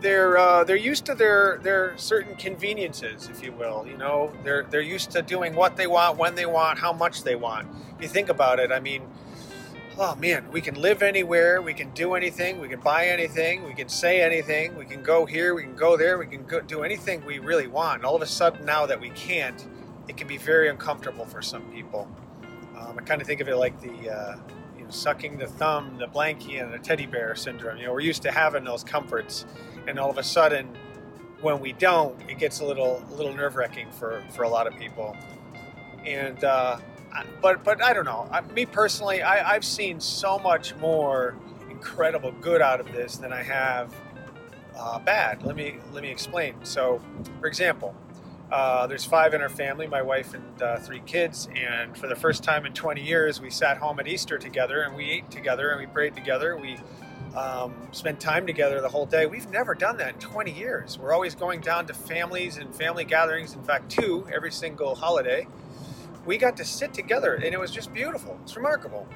they're 0.00 0.38
uh, 0.38 0.64
they're 0.64 0.76
used 0.76 1.04
to 1.06 1.14
their 1.14 1.58
their 1.62 1.96
certain 1.96 2.36
conveniences, 2.36 3.28
if 3.28 3.42
you 3.42 3.52
will. 3.52 3.86
You 3.86 3.96
know, 3.96 4.32
they're 4.44 4.64
they're 4.70 4.80
used 4.80 5.10
to 5.12 5.22
doing 5.22 5.54
what 5.54 5.76
they 5.76 5.86
want, 5.86 6.18
when 6.18 6.34
they 6.34 6.46
want, 6.46 6.78
how 6.78 6.92
much 6.92 7.22
they 7.22 7.36
want. 7.36 7.68
If 7.96 8.02
you 8.02 8.08
think 8.08 8.28
about 8.28 8.60
it, 8.60 8.70
I 8.72 8.80
mean, 8.80 9.02
oh 9.98 10.14
man, 10.14 10.48
we 10.52 10.60
can 10.60 10.76
live 10.76 11.02
anywhere, 11.02 11.60
we 11.60 11.74
can 11.74 11.90
do 11.90 12.14
anything, 12.14 12.60
we 12.60 12.68
can 12.68 12.78
buy 12.80 13.06
anything, 13.06 13.64
we 13.64 13.74
can 13.74 13.88
say 13.88 14.20
anything, 14.20 14.76
we 14.76 14.84
can 14.84 15.02
go 15.02 15.26
here, 15.26 15.54
we 15.54 15.62
can 15.62 15.74
go 15.74 15.96
there, 15.96 16.18
we 16.18 16.26
can 16.26 16.44
go, 16.46 16.60
do 16.60 16.82
anything 16.82 17.24
we 17.26 17.40
really 17.40 17.66
want. 17.66 17.96
And 17.96 18.04
all 18.04 18.14
of 18.14 18.22
a 18.22 18.26
sudden, 18.26 18.64
now 18.64 18.86
that 18.86 19.00
we 19.00 19.10
can't, 19.10 19.66
it 20.06 20.16
can 20.16 20.28
be 20.28 20.36
very 20.36 20.68
uncomfortable 20.68 21.26
for 21.26 21.42
some 21.42 21.62
people. 21.72 22.08
Um, 22.78 22.96
I 22.96 23.02
kind 23.02 23.20
of 23.20 23.26
think 23.26 23.40
of 23.40 23.48
it 23.48 23.56
like 23.56 23.80
the 23.80 24.10
uh, 24.10 24.36
you 24.76 24.84
know, 24.84 24.90
sucking 24.90 25.36
the 25.36 25.48
thumb, 25.48 25.98
the 25.98 26.06
blankie, 26.06 26.62
and 26.62 26.72
the 26.72 26.78
teddy 26.78 27.06
bear 27.06 27.34
syndrome. 27.34 27.78
You 27.78 27.86
know, 27.86 27.92
we're 27.92 28.00
used 28.00 28.22
to 28.22 28.30
having 28.30 28.62
those 28.62 28.84
comforts 28.84 29.46
and 29.88 29.98
all 29.98 30.10
of 30.10 30.18
a 30.18 30.22
sudden, 30.22 30.68
when 31.40 31.60
we 31.60 31.72
don't, 31.72 32.20
it 32.28 32.38
gets 32.38 32.60
a 32.60 32.64
little 32.64 33.02
a 33.10 33.14
little 33.14 33.32
nerve 33.32 33.56
wracking 33.56 33.90
for 33.90 34.22
for 34.30 34.44
a 34.44 34.48
lot 34.48 34.66
of 34.68 34.76
people. 34.76 35.16
And 36.04 36.42
uh, 36.44 36.78
but 37.40 37.64
but 37.64 37.82
I 37.82 37.92
don't 37.92 38.04
know. 38.04 38.28
I, 38.30 38.40
me 38.40 38.66
personally, 38.66 39.22
I, 39.22 39.54
I've 39.54 39.64
seen 39.64 40.00
so 40.00 40.38
much 40.38 40.74
more 40.76 41.36
incredible 41.70 42.32
good 42.40 42.60
out 42.60 42.80
of 42.80 42.92
this 42.92 43.16
than 43.16 43.32
I 43.32 43.42
have 43.42 43.94
uh, 44.76 44.98
bad. 44.98 45.42
Let 45.44 45.56
me 45.56 45.76
let 45.92 46.02
me 46.02 46.10
explain. 46.10 46.54
So, 46.64 47.00
for 47.40 47.46
example, 47.46 47.94
uh, 48.50 48.86
there's 48.86 49.04
five 49.04 49.34
in 49.34 49.42
our 49.42 49.48
family, 49.48 49.86
my 49.86 50.02
wife 50.02 50.34
and 50.34 50.62
uh, 50.62 50.78
three 50.78 51.00
kids, 51.00 51.48
and 51.54 51.96
for 51.96 52.06
the 52.06 52.16
first 52.16 52.42
time 52.42 52.64
in 52.64 52.72
20 52.72 53.02
years, 53.02 53.40
we 53.40 53.50
sat 53.50 53.78
home 53.78 54.00
at 54.00 54.08
Easter 54.08 54.38
together 54.38 54.82
and 54.82 54.94
we 54.96 55.10
ate 55.10 55.30
together 55.30 55.70
and 55.70 55.80
we 55.80 55.86
prayed 55.86 56.14
together. 56.14 56.56
We 56.56 56.78
um, 57.36 57.74
spend 57.92 58.20
time 58.20 58.46
together 58.46 58.80
the 58.80 58.88
whole 58.88 59.06
day. 59.06 59.26
We've 59.26 59.48
never 59.50 59.74
done 59.74 59.96
that 59.98 60.14
in 60.14 60.20
20 60.20 60.50
years. 60.50 60.98
We're 60.98 61.12
always 61.12 61.34
going 61.34 61.60
down 61.60 61.86
to 61.86 61.94
families 61.94 62.56
and 62.56 62.74
family 62.74 63.04
gatherings. 63.04 63.54
In 63.54 63.62
fact, 63.62 63.90
two 63.90 64.26
every 64.32 64.50
single 64.50 64.94
holiday. 64.94 65.46
We 66.28 66.36
got 66.36 66.58
to 66.58 66.64
sit 66.66 66.92
together, 66.92 67.36
and 67.36 67.54
it 67.54 67.58
was 67.58 67.70
just 67.70 67.90
beautiful. 67.94 68.38
It's 68.42 68.54
remarkable. 68.54 69.08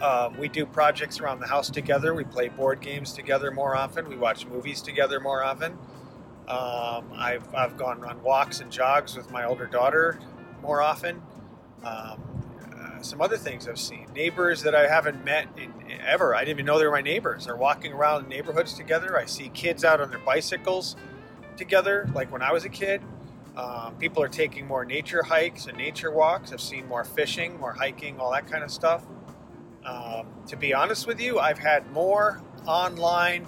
Um, 0.00 0.38
we 0.38 0.48
do 0.48 0.64
projects 0.64 1.20
around 1.20 1.40
the 1.40 1.46
house 1.46 1.68
together. 1.68 2.14
We 2.14 2.24
play 2.24 2.48
board 2.48 2.80
games 2.80 3.12
together 3.12 3.50
more 3.50 3.76
often. 3.76 4.08
We 4.08 4.16
watch 4.16 4.46
movies 4.46 4.80
together 4.80 5.20
more 5.20 5.44
often. 5.44 5.72
Um, 6.48 7.12
I've, 7.14 7.54
I've 7.54 7.76
gone 7.76 8.02
on 8.04 8.22
walks 8.22 8.60
and 8.60 8.72
jogs 8.72 9.18
with 9.18 9.30
my 9.30 9.44
older 9.44 9.66
daughter 9.66 10.18
more 10.62 10.80
often. 10.80 11.20
Um, 11.84 12.22
some 13.02 13.20
other 13.20 13.36
things 13.36 13.68
I've 13.68 13.78
seen. 13.78 14.06
Neighbors 14.14 14.62
that 14.62 14.74
I 14.74 14.88
haven't 14.88 15.22
met 15.26 15.46
in, 15.58 15.74
ever. 16.00 16.34
I 16.34 16.40
didn't 16.40 16.56
even 16.56 16.64
know 16.64 16.78
they 16.78 16.86
were 16.86 16.90
my 16.90 17.02
neighbors. 17.02 17.44
They're 17.44 17.54
walking 17.54 17.92
around 17.92 18.30
neighborhoods 18.30 18.72
together. 18.72 19.18
I 19.18 19.26
see 19.26 19.50
kids 19.50 19.84
out 19.84 20.00
on 20.00 20.08
their 20.08 20.20
bicycles 20.20 20.96
together, 21.58 22.08
like 22.14 22.32
when 22.32 22.40
I 22.40 22.50
was 22.50 22.64
a 22.64 22.70
kid. 22.70 23.02
Um, 23.58 23.96
people 23.96 24.22
are 24.22 24.28
taking 24.28 24.68
more 24.68 24.84
nature 24.84 25.24
hikes 25.24 25.66
and 25.66 25.76
nature 25.76 26.12
walks. 26.12 26.52
I've 26.52 26.60
seen 26.60 26.86
more 26.86 27.02
fishing, 27.02 27.58
more 27.58 27.72
hiking, 27.72 28.20
all 28.20 28.30
that 28.30 28.46
kind 28.46 28.62
of 28.62 28.70
stuff. 28.70 29.04
Um, 29.84 30.28
to 30.46 30.56
be 30.56 30.72
honest 30.72 31.08
with 31.08 31.20
you, 31.20 31.40
I've 31.40 31.58
had 31.58 31.90
more 31.90 32.40
online, 32.66 33.46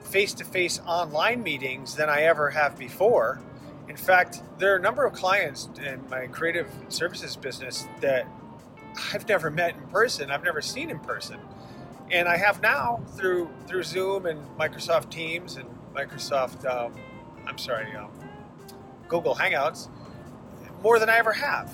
face 0.00 0.34
to 0.34 0.44
face 0.44 0.78
online 0.86 1.42
meetings 1.42 1.94
than 1.94 2.10
I 2.10 2.22
ever 2.22 2.50
have 2.50 2.76
before. 2.76 3.40
In 3.88 3.96
fact, 3.96 4.42
there 4.58 4.74
are 4.74 4.76
a 4.76 4.80
number 4.80 5.06
of 5.06 5.14
clients 5.14 5.70
in 5.82 6.06
my 6.10 6.26
creative 6.26 6.68
services 6.88 7.34
business 7.34 7.86
that 8.02 8.26
I've 9.14 9.26
never 9.26 9.50
met 9.50 9.74
in 9.74 9.86
person. 9.88 10.30
I've 10.30 10.44
never 10.44 10.60
seen 10.60 10.90
in 10.90 10.98
person, 10.98 11.38
and 12.10 12.28
I 12.28 12.36
have 12.36 12.60
now 12.60 13.00
through 13.16 13.48
through 13.66 13.84
Zoom 13.84 14.26
and 14.26 14.40
Microsoft 14.58 15.10
Teams 15.10 15.56
and 15.56 15.68
Microsoft. 15.94 16.66
Um, 16.66 16.92
I'm 17.46 17.58
sorry, 17.58 17.94
um, 17.94 18.10
Google 19.08 19.34
Hangouts, 19.34 19.88
more 20.82 20.98
than 20.98 21.08
I 21.08 21.16
ever 21.16 21.32
have. 21.32 21.72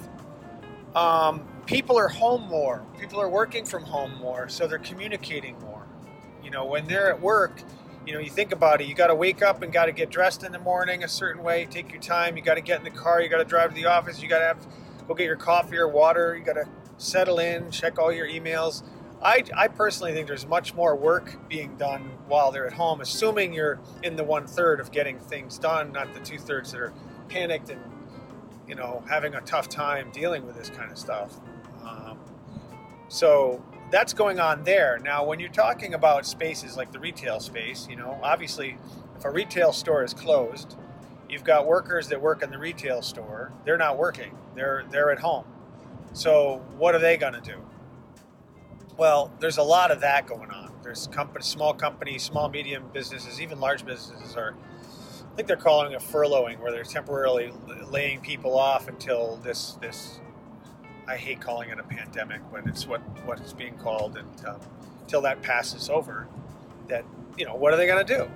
Um, 0.95 1.47
people 1.67 1.97
are 1.99 2.09
home 2.09 2.43
more. 2.49 2.85
People 2.99 3.21
are 3.21 3.29
working 3.29 3.65
from 3.65 3.85
home 3.85 4.15
more, 4.17 4.49
so 4.49 4.67
they're 4.67 4.79
communicating 4.79 5.59
more. 5.61 5.87
You 6.43 6.51
know, 6.51 6.65
when 6.65 6.87
they're 6.87 7.11
at 7.11 7.21
work, 7.21 7.63
you 8.07 8.13
know, 8.13 8.19
you 8.19 8.31
think 8.31 8.53
about 8.53 8.81
it. 8.81 8.89
You 8.89 8.95
got 8.95 9.07
to 9.09 9.15
wake 9.15 9.43
up 9.43 9.63
and 9.63 9.73
got 9.73 9.87
to 9.87 9.93
get 9.93 10.11
dressed 10.11 10.43
in 10.43 10.53
the 10.53 10.59
morning 10.59 11.05
a 11.05 11.09
certain 11.09 11.43
way. 11.43 11.67
Take 11.71 11.93
your 11.93 12.01
time. 12.01 12.37
You 12.37 12.43
got 12.43 12.55
to 12.55 12.61
get 12.61 12.79
in 12.79 12.85
the 12.85 12.91
car. 12.91 13.23
You 13.23 13.29
got 13.29 13.39
to 13.39 13.45
drive 13.45 13.71
to 13.71 13.75
the 13.75 13.87
office. 13.87 14.21
You 14.21 14.29
got 14.29 14.41
to 14.41 14.47
have 14.47 14.67
go 15.07 15.15
get 15.15 15.27
your 15.27 15.37
coffee 15.37 15.77
or 15.77 15.89
water. 15.89 16.37
You 16.37 16.45
got 16.45 16.55
to 16.55 16.69
settle 16.99 17.39
in, 17.39 17.71
check 17.71 17.99
all 17.99 18.13
your 18.13 18.27
emails. 18.27 18.83
I, 19.23 19.45
I 19.57 19.69
personally 19.69 20.13
think 20.13 20.27
there's 20.27 20.47
much 20.47 20.75
more 20.75 20.97
work 20.97 21.49
being 21.49 21.77
done 21.77 22.11
while 22.27 22.51
they're 22.51 22.67
at 22.67 22.73
home, 22.73 23.01
assuming 23.01 23.53
you're 23.53 23.79
in 24.03 24.17
the 24.17 24.25
one 24.25 24.47
third 24.47 24.81
of 24.81 24.91
getting 24.91 25.19
things 25.21 25.59
done, 25.59 25.93
not 25.93 26.13
the 26.13 26.21
two 26.21 26.39
thirds 26.39 26.73
that 26.73 26.81
are 26.81 26.93
panicked 27.33 27.71
and 27.71 27.81
you 28.69 28.75
know 28.75 29.03
having 29.09 29.35
a 29.35 29.41
tough 29.41 29.69
time 29.69 30.11
dealing 30.13 30.47
with 30.47 30.57
this 30.57 30.71
kind 30.71 30.91
of 30.91 30.99
stuff. 30.99 31.35
Um, 31.85 32.19
so 33.09 33.63
that's 33.91 34.13
going 34.15 34.41
on 34.41 34.65
there. 34.65 34.99
Now, 35.03 35.25
when 35.25 35.41
you're 35.41 35.51
talking 35.51 35.95
about 35.95 36.27
spaces 36.27 36.77
like 36.77 36.93
the 36.93 36.99
retail 36.99 37.41
space, 37.41 37.87
you 37.89 37.97
know, 37.97 38.19
obviously, 38.23 38.79
if 39.17 39.25
a 39.25 39.31
retail 39.31 39.73
store 39.73 40.03
is 40.05 40.15
closed, 40.15 40.77
you've 41.29 41.45
got 41.45 41.67
workers 41.67 42.09
that 42.09 42.21
work 42.21 42.43
in 42.43 42.51
the 42.51 42.59
retail 42.59 43.03
store. 43.03 43.53
They're 43.65 43.79
not 43.79 43.99
working. 43.99 44.37
They're 44.55 44.85
they're 44.91 45.11
at 45.11 45.19
home. 45.19 45.45
So 46.13 46.63
what 46.77 46.95
are 46.95 46.99
they 46.99 47.17
going 47.17 47.35
to 47.35 47.41
do? 47.41 47.59
Well, 48.99 49.33
there's 49.41 49.57
a 49.59 49.63
lot 49.63 49.91
of 49.91 50.01
that 50.01 50.27
going 50.27 50.51
on. 50.51 50.73
There's 50.83 51.07
company, 51.07 51.43
small 51.43 51.73
companies, 51.73 52.23
small 52.23 52.49
medium 52.51 52.85
businesses, 52.93 53.41
even 53.41 53.61
large 53.61 53.87
businesses 53.87 54.37
are. 54.37 54.55
I 55.33 55.35
think 55.35 55.49
they're 55.49 55.57
calling 55.57 55.93
it 55.93 56.01
furloughing, 56.01 56.61
where 56.61 56.71
they're 56.71 56.85
temporarily 56.85 57.53
laying 57.91 58.21
people 58.21 58.59
off 58.59 58.89
until 58.89 59.37
this 59.37 59.73
this. 59.81 60.21
I 61.09 61.17
hate 61.17 61.41
calling 61.41 61.71
it 61.71 61.79
a 61.79 61.83
pandemic 61.83 62.41
when 62.53 62.69
it's 62.69 62.87
what 62.87 63.01
what 63.25 63.41
it's 63.41 63.53
being 63.53 63.77
called, 63.79 64.17
and 64.19 64.47
um, 64.47 64.61
until 65.01 65.23
that 65.23 65.43
passes 65.43 65.89
over, 65.89 66.29
that 66.89 67.05
you 67.39 67.47
know 67.47 67.55
what 67.55 67.73
are 67.73 67.77
they 67.77 67.87
going 67.87 68.05
to 68.07 68.17
do? 68.19 68.31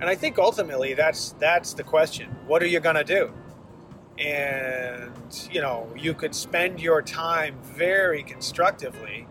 And 0.00 0.08
I 0.08 0.14
think 0.14 0.38
ultimately 0.38 0.94
that's 0.94 1.32
that's 1.38 1.74
the 1.74 1.84
question. 1.84 2.30
What 2.46 2.62
are 2.62 2.66
you 2.66 2.80
going 2.80 2.96
to 2.96 3.04
do? 3.04 3.32
and 4.18 5.48
you 5.50 5.60
know 5.60 5.88
you 5.96 6.12
could 6.12 6.34
spend 6.34 6.80
your 6.80 7.00
time 7.02 7.56
very 7.62 8.22
constructively 8.22 9.26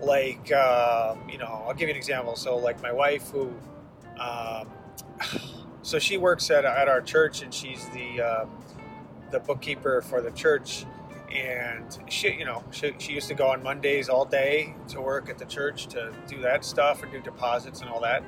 like 0.00 0.52
uh, 0.52 1.14
you 1.28 1.38
know 1.38 1.64
i'll 1.66 1.74
give 1.74 1.88
you 1.88 1.94
an 1.94 1.96
example 1.96 2.36
so 2.36 2.56
like 2.56 2.80
my 2.80 2.92
wife 2.92 3.28
who 3.30 3.52
um, 4.18 4.68
so 5.82 5.98
she 5.98 6.16
works 6.16 6.50
at, 6.50 6.64
at 6.64 6.88
our 6.88 7.00
church 7.00 7.42
and 7.42 7.52
she's 7.52 7.88
the 7.90 8.22
uh, 8.22 8.46
the 9.30 9.40
bookkeeper 9.40 10.02
for 10.02 10.20
the 10.20 10.30
church. 10.32 10.84
And 11.34 11.96
she 12.08 12.32
you 12.32 12.44
know 12.44 12.64
she, 12.70 12.92
she 12.98 13.12
used 13.12 13.28
to 13.28 13.34
go 13.34 13.48
on 13.48 13.62
mondays 13.62 14.08
all 14.08 14.24
day 14.24 14.74
to 14.88 15.00
work 15.00 15.30
at 15.30 15.38
the 15.38 15.44
church 15.44 15.86
to 15.88 16.12
do 16.26 16.40
that 16.42 16.64
stuff 16.64 17.02
and 17.02 17.12
do 17.12 17.20
deposits 17.20 17.80
and 17.80 17.90
all 17.90 18.00
that. 18.00 18.24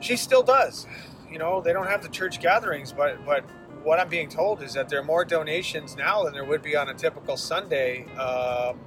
She 0.00 0.16
still 0.16 0.42
does. 0.42 0.86
You 1.30 1.38
know 1.38 1.60
they 1.60 1.72
don't 1.72 1.86
have 1.86 2.02
the 2.02 2.08
church 2.08 2.40
gatherings 2.40 2.92
but 2.92 3.24
but 3.26 3.44
what 3.82 3.98
I'm 3.98 4.08
being 4.08 4.28
told 4.28 4.62
is 4.62 4.74
that 4.74 4.88
there 4.88 5.00
are 5.00 5.04
more 5.04 5.24
donations 5.24 5.96
now 5.96 6.24
than 6.24 6.32
there 6.32 6.44
would 6.44 6.62
be 6.62 6.76
on 6.76 6.88
a 6.88 6.94
typical 6.94 7.36
Sunday, 7.36 8.04
um, 8.16 8.78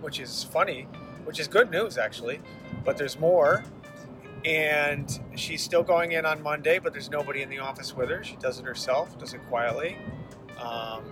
which 0.00 0.18
is 0.18 0.44
funny, 0.44 0.88
which 1.24 1.38
is 1.38 1.46
good 1.48 1.70
news 1.70 1.98
actually. 1.98 2.40
But 2.84 2.96
there's 2.96 3.18
more, 3.18 3.64
and 4.44 5.20
she's 5.34 5.62
still 5.62 5.82
going 5.82 6.12
in 6.12 6.24
on 6.24 6.42
Monday, 6.42 6.78
but 6.78 6.92
there's 6.92 7.10
nobody 7.10 7.42
in 7.42 7.48
the 7.48 7.58
office 7.58 7.96
with 7.96 8.08
her. 8.10 8.22
She 8.22 8.36
does 8.36 8.58
it 8.58 8.64
herself, 8.64 9.18
does 9.18 9.34
it 9.34 9.40
quietly. 9.48 9.96
Um, 10.60 11.04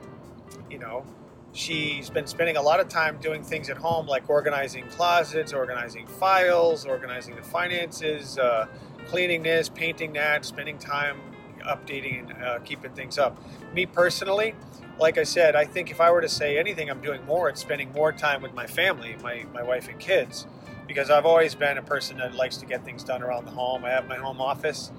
you 0.71 0.79
know, 0.79 1.05
she's 1.53 2.11
been 2.11 2.27
spending 2.27 2.57
a 2.57 2.63
lot 2.63 2.81
of 2.81 2.89
time 2.89 3.19
doing 3.19 3.43
things 3.43 3.71
at 3.71 3.77
home, 3.77 4.07
like 4.07 4.29
organizing 4.29 4.87
closets, 4.89 5.53
organizing 5.53 6.07
files, 6.07 6.85
organizing 6.85 7.35
the 7.37 7.43
finances, 7.43 8.39
uh, 8.39 8.67
cleaning 9.07 9.43
this, 9.43 9.69
painting 9.69 10.13
that, 10.15 10.45
spending 10.45 10.79
time 10.79 11.21
updating 11.67 12.31
and 12.31 12.45
uh, 12.45 12.59
keeping 12.61 12.93
things 12.93 13.19
up. 13.19 13.41
Me 13.75 13.87
personally, 13.87 14.55
like 14.99 15.19
I 15.19 15.25
said, 15.25 15.57
I 15.57 15.65
think 15.65 15.91
if 15.91 16.01
I 16.01 16.11
were 16.11 16.21
to 16.21 16.29
say 16.29 16.59
anything, 16.59 16.91
I'm 16.91 17.01
doing 17.01 17.25
more. 17.27 17.49
It's 17.49 17.61
spending 17.61 17.93
more 17.93 18.13
time 18.13 18.43
with 18.43 18.55
my 18.55 18.67
family, 18.67 19.17
my, 19.23 19.45
my 19.53 19.63
wife 19.63 19.89
and 19.89 19.99
kids, 19.99 20.47
because 20.87 21.11
I've 21.11 21.27
always 21.27 21.55
been 21.55 21.79
a 21.79 21.83
person 21.83 22.19
that 22.19 22.35
likes 22.35 22.57
to 22.59 22.67
get 22.67 22.85
things 22.85 23.03
done 23.03 23.23
around 23.23 23.47
the 23.47 23.51
home. 23.51 23.85
I 23.85 23.91
have 23.91 24.07
my 24.07 24.17
home 24.17 24.41
office. 24.41 24.93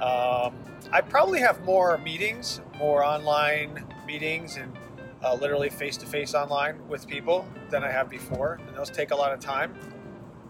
Um, 0.00 0.54
I 0.92 1.00
probably 1.00 1.40
have 1.40 1.64
more 1.64 1.98
meetings, 1.98 2.60
more 2.78 3.04
online 3.04 3.86
meetings, 4.06 4.56
and 4.56 4.76
uh, 5.22 5.34
literally 5.34 5.70
face 5.70 5.96
to 5.98 6.06
face 6.06 6.34
online 6.34 6.86
with 6.88 7.06
people 7.06 7.46
than 7.70 7.82
I 7.82 7.90
have 7.90 8.10
before, 8.10 8.60
and 8.66 8.76
those 8.76 8.90
take 8.90 9.10
a 9.10 9.16
lot 9.16 9.32
of 9.32 9.40
time. 9.40 9.74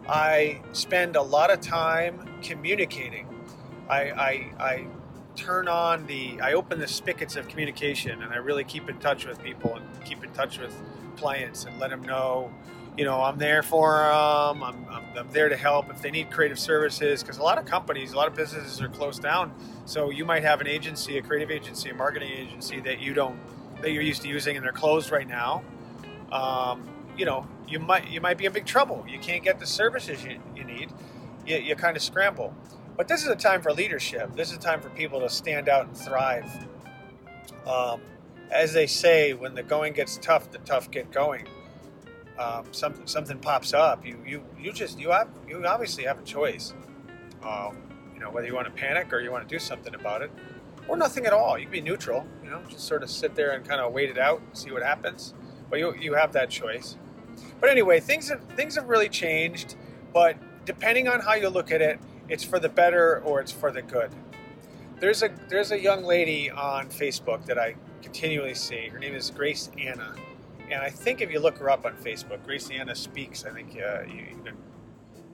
I 0.08 0.60
spend 0.72 1.16
a 1.16 1.22
lot 1.22 1.50
of 1.50 1.60
time 1.60 2.38
communicating. 2.42 3.28
I, 3.88 4.00
I, 4.10 4.52
I 4.58 4.86
turn 5.36 5.68
on 5.68 6.06
the, 6.06 6.40
I 6.40 6.54
open 6.54 6.78
the 6.78 6.88
spigots 6.88 7.36
of 7.36 7.48
communication, 7.48 8.22
and 8.22 8.32
I 8.32 8.36
really 8.36 8.64
keep 8.64 8.88
in 8.88 8.98
touch 8.98 9.26
with 9.26 9.42
people 9.42 9.76
and 9.76 10.04
keep 10.04 10.24
in 10.24 10.30
touch 10.32 10.58
with 10.58 10.74
clients 11.16 11.64
and 11.64 11.78
let 11.78 11.90
them 11.90 12.02
know 12.02 12.50
you 12.96 13.04
know, 13.04 13.20
I'm 13.20 13.38
there 13.38 13.62
for 13.62 13.98
them. 13.98 14.62
I'm, 14.62 14.86
I'm, 14.88 15.04
I'm, 15.16 15.30
there 15.30 15.48
to 15.48 15.56
help 15.56 15.90
if 15.90 16.00
they 16.00 16.10
need 16.10 16.30
creative 16.30 16.58
services. 16.58 17.22
Because 17.22 17.38
a 17.38 17.42
lot 17.42 17.58
of 17.58 17.64
companies, 17.64 18.12
a 18.12 18.16
lot 18.16 18.28
of 18.28 18.34
businesses 18.34 18.80
are 18.80 18.88
closed 18.88 19.22
down. 19.22 19.52
So 19.84 20.10
you 20.10 20.24
might 20.24 20.42
have 20.42 20.60
an 20.60 20.68
agency, 20.68 21.18
a 21.18 21.22
creative 21.22 21.50
agency, 21.50 21.90
a 21.90 21.94
marketing 21.94 22.30
agency 22.30 22.80
that 22.80 23.00
you 23.00 23.12
don't, 23.12 23.38
that 23.82 23.90
you're 23.90 24.02
used 24.02 24.22
to 24.22 24.28
using, 24.28 24.56
and 24.56 24.64
they're 24.64 24.72
closed 24.72 25.10
right 25.10 25.26
now. 25.26 25.62
Um, 26.30 26.88
you 27.16 27.24
know, 27.24 27.46
you 27.68 27.78
might 27.78 28.08
you 28.08 28.20
might 28.20 28.38
be 28.38 28.44
in 28.44 28.52
big 28.52 28.66
trouble. 28.66 29.04
You 29.08 29.18
can't 29.18 29.42
get 29.42 29.58
the 29.58 29.66
services 29.66 30.24
you, 30.24 30.40
you 30.54 30.64
need. 30.64 30.92
You, 31.46 31.56
you 31.56 31.76
kind 31.76 31.96
of 31.96 32.02
scramble. 32.02 32.54
But 32.96 33.08
this 33.08 33.22
is 33.22 33.28
a 33.28 33.36
time 33.36 33.60
for 33.60 33.72
leadership. 33.72 34.36
This 34.36 34.50
is 34.50 34.58
a 34.58 34.60
time 34.60 34.80
for 34.80 34.88
people 34.90 35.20
to 35.20 35.28
stand 35.28 35.68
out 35.68 35.86
and 35.86 35.96
thrive. 35.96 36.48
Um, 37.66 38.00
as 38.52 38.72
they 38.72 38.86
say, 38.86 39.32
when 39.32 39.54
the 39.54 39.64
going 39.64 39.94
gets 39.94 40.16
tough, 40.18 40.52
the 40.52 40.58
tough 40.58 40.90
get 40.92 41.10
going 41.10 41.48
um, 42.38 42.66
something 42.72 43.06
something 43.06 43.38
pops 43.38 43.72
up, 43.72 44.04
you 44.04 44.18
you 44.26 44.44
you 44.58 44.72
just 44.72 44.98
you 44.98 45.10
have 45.10 45.28
you 45.48 45.64
obviously 45.66 46.04
have 46.04 46.18
a 46.18 46.24
choice. 46.24 46.74
Um, 47.42 47.76
you 48.12 48.20
know 48.20 48.30
whether 48.30 48.46
you 48.46 48.54
want 48.54 48.66
to 48.66 48.72
panic 48.72 49.12
or 49.12 49.20
you 49.20 49.30
want 49.30 49.48
to 49.48 49.54
do 49.54 49.58
something 49.58 49.94
about 49.94 50.22
it, 50.22 50.30
or 50.88 50.96
nothing 50.96 51.26
at 51.26 51.32
all. 51.32 51.58
You 51.58 51.64
can 51.64 51.72
be 51.72 51.80
neutral. 51.80 52.26
You 52.42 52.50
know, 52.50 52.62
just 52.68 52.86
sort 52.86 53.02
of 53.02 53.10
sit 53.10 53.34
there 53.34 53.52
and 53.52 53.66
kind 53.66 53.80
of 53.80 53.92
wait 53.92 54.10
it 54.10 54.18
out, 54.18 54.42
see 54.52 54.72
what 54.72 54.82
happens. 54.82 55.34
But 55.70 55.78
you 55.78 55.94
you 55.94 56.14
have 56.14 56.32
that 56.32 56.50
choice. 56.50 56.96
But 57.60 57.70
anyway, 57.70 58.00
things 58.00 58.28
have 58.28 58.42
things 58.56 58.74
have 58.74 58.88
really 58.88 59.08
changed. 59.08 59.76
But 60.12 60.36
depending 60.64 61.08
on 61.08 61.20
how 61.20 61.34
you 61.34 61.48
look 61.48 61.70
at 61.70 61.82
it, 61.82 62.00
it's 62.28 62.44
for 62.44 62.58
the 62.58 62.68
better 62.68 63.20
or 63.20 63.40
it's 63.40 63.52
for 63.52 63.70
the 63.70 63.82
good. 63.82 64.10
There's 64.98 65.22
a 65.22 65.30
there's 65.48 65.70
a 65.70 65.80
young 65.80 66.02
lady 66.02 66.50
on 66.50 66.88
Facebook 66.88 67.46
that 67.46 67.58
I 67.58 67.76
continually 68.02 68.54
see. 68.54 68.88
Her 68.88 68.98
name 68.98 69.14
is 69.14 69.30
Grace 69.30 69.70
Anna 69.78 70.14
and 70.70 70.82
I 70.82 70.90
think 70.90 71.20
if 71.20 71.30
you 71.30 71.40
look 71.40 71.58
her 71.58 71.70
up 71.70 71.84
on 71.84 71.94
Facebook, 71.94 72.44
Graciana 72.46 72.96
Speaks, 72.96 73.44
I 73.44 73.50
think 73.50 73.76
uh, 73.76 74.02
you, 74.02 74.26
you 74.44 74.52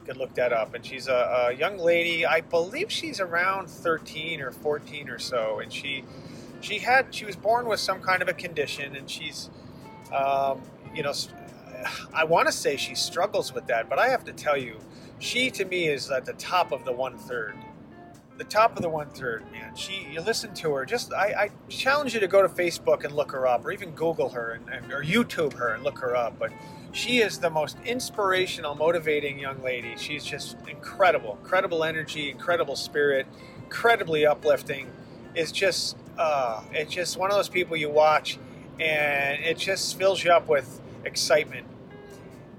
could 0.04 0.16
look 0.16 0.34
that 0.34 0.52
up. 0.52 0.74
And 0.74 0.84
she's 0.84 1.08
a, 1.08 1.48
a, 1.48 1.52
young 1.52 1.78
lady. 1.78 2.26
I 2.26 2.40
believe 2.40 2.90
she's 2.90 3.20
around 3.20 3.68
13 3.68 4.40
or 4.40 4.50
14 4.50 5.08
or 5.08 5.18
so. 5.18 5.60
And 5.60 5.72
she 5.72 6.04
she 6.60 6.78
had 6.78 7.14
she 7.14 7.24
was 7.24 7.36
born 7.36 7.66
with 7.66 7.80
some 7.80 8.00
kind 8.00 8.22
of 8.22 8.28
a 8.28 8.34
condition, 8.34 8.96
and 8.96 9.08
she's 9.08 9.50
um, 10.12 10.60
you 10.94 11.02
know 11.02 11.12
I 12.12 12.24
want 12.24 12.46
to 12.48 12.52
say 12.52 12.76
she 12.76 12.94
struggles 12.94 13.54
with 13.54 13.66
that, 13.68 13.88
but 13.88 13.98
I 13.98 14.08
have 14.08 14.24
to 14.24 14.32
tell 14.32 14.56
you, 14.56 14.78
she 15.18 15.50
to 15.52 15.64
me 15.64 15.88
is 15.88 16.10
at 16.10 16.24
the 16.24 16.34
top 16.34 16.72
of 16.72 16.84
the 16.84 16.92
one 16.92 17.16
third 17.16 17.56
the 18.40 18.44
top 18.44 18.74
of 18.74 18.80
the 18.80 18.88
one 18.88 19.10
third, 19.10 19.44
man. 19.52 19.76
She, 19.76 20.08
you 20.10 20.22
listen 20.22 20.54
to 20.54 20.72
her. 20.72 20.86
Just, 20.86 21.12
I, 21.12 21.26
I, 21.26 21.50
challenge 21.68 22.14
you 22.14 22.20
to 22.20 22.26
go 22.26 22.40
to 22.40 22.48
Facebook 22.48 23.04
and 23.04 23.14
look 23.14 23.32
her 23.32 23.46
up, 23.46 23.66
or 23.66 23.70
even 23.70 23.90
Google 23.90 24.30
her 24.30 24.52
and, 24.52 24.66
and, 24.70 24.90
or 24.90 25.04
YouTube 25.04 25.52
her 25.52 25.74
and 25.74 25.84
look 25.84 25.98
her 25.98 26.16
up. 26.16 26.38
But 26.38 26.50
she 26.90 27.18
is 27.18 27.38
the 27.40 27.50
most 27.50 27.76
inspirational, 27.84 28.74
motivating 28.74 29.38
young 29.38 29.62
lady. 29.62 29.94
She's 29.98 30.24
just 30.24 30.56
incredible, 30.66 31.36
incredible 31.42 31.84
energy, 31.84 32.30
incredible 32.30 32.76
spirit, 32.76 33.26
incredibly 33.62 34.24
uplifting. 34.24 34.90
It's 35.34 35.52
just, 35.52 35.98
uh, 36.16 36.62
it's 36.72 36.94
just 36.94 37.18
one 37.18 37.30
of 37.30 37.36
those 37.36 37.50
people 37.50 37.76
you 37.76 37.90
watch, 37.90 38.38
and 38.80 39.44
it 39.44 39.58
just 39.58 39.98
fills 39.98 40.24
you 40.24 40.32
up 40.32 40.48
with 40.48 40.80
excitement 41.04 41.66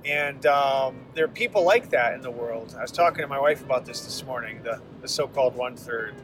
and 0.06 0.46
um, 0.46 1.06
there 1.14 1.26
are 1.26 1.30
people 1.30 1.64
like 1.64 1.92
that 1.92 2.14
in 2.14 2.22
the 2.22 2.32
world. 2.32 2.76
I 2.78 2.82
was 2.82 2.92
talking 2.92 3.22
to 3.22 3.28
my 3.28 3.40
wife 3.40 3.64
about 3.64 3.86
this 3.86 4.02
this 4.02 4.26
morning, 4.26 4.64
the, 4.64 4.82
the 5.02 5.08
so 5.08 5.28
called 5.28 5.56
one 5.56 5.76
third. 5.76 6.16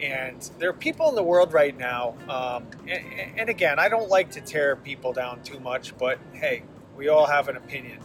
And 0.00 0.50
there 0.58 0.70
are 0.70 0.74
people 0.74 1.08
in 1.10 1.14
the 1.14 1.22
world 1.22 1.52
right 1.52 1.76
now. 1.76 2.16
Um, 2.28 2.66
and, 2.88 3.38
and, 3.38 3.50
again, 3.50 3.78
I 3.78 3.88
don't 3.88 4.08
like 4.08 4.30
to 4.32 4.40
tear 4.40 4.74
people 4.74 5.12
down 5.12 5.42
too 5.42 5.60
much, 5.60 5.96
but 5.98 6.18
hey, 6.32 6.62
we 6.96 7.08
all 7.08 7.26
have 7.26 7.48
an 7.48 7.56
opinion. 7.56 7.98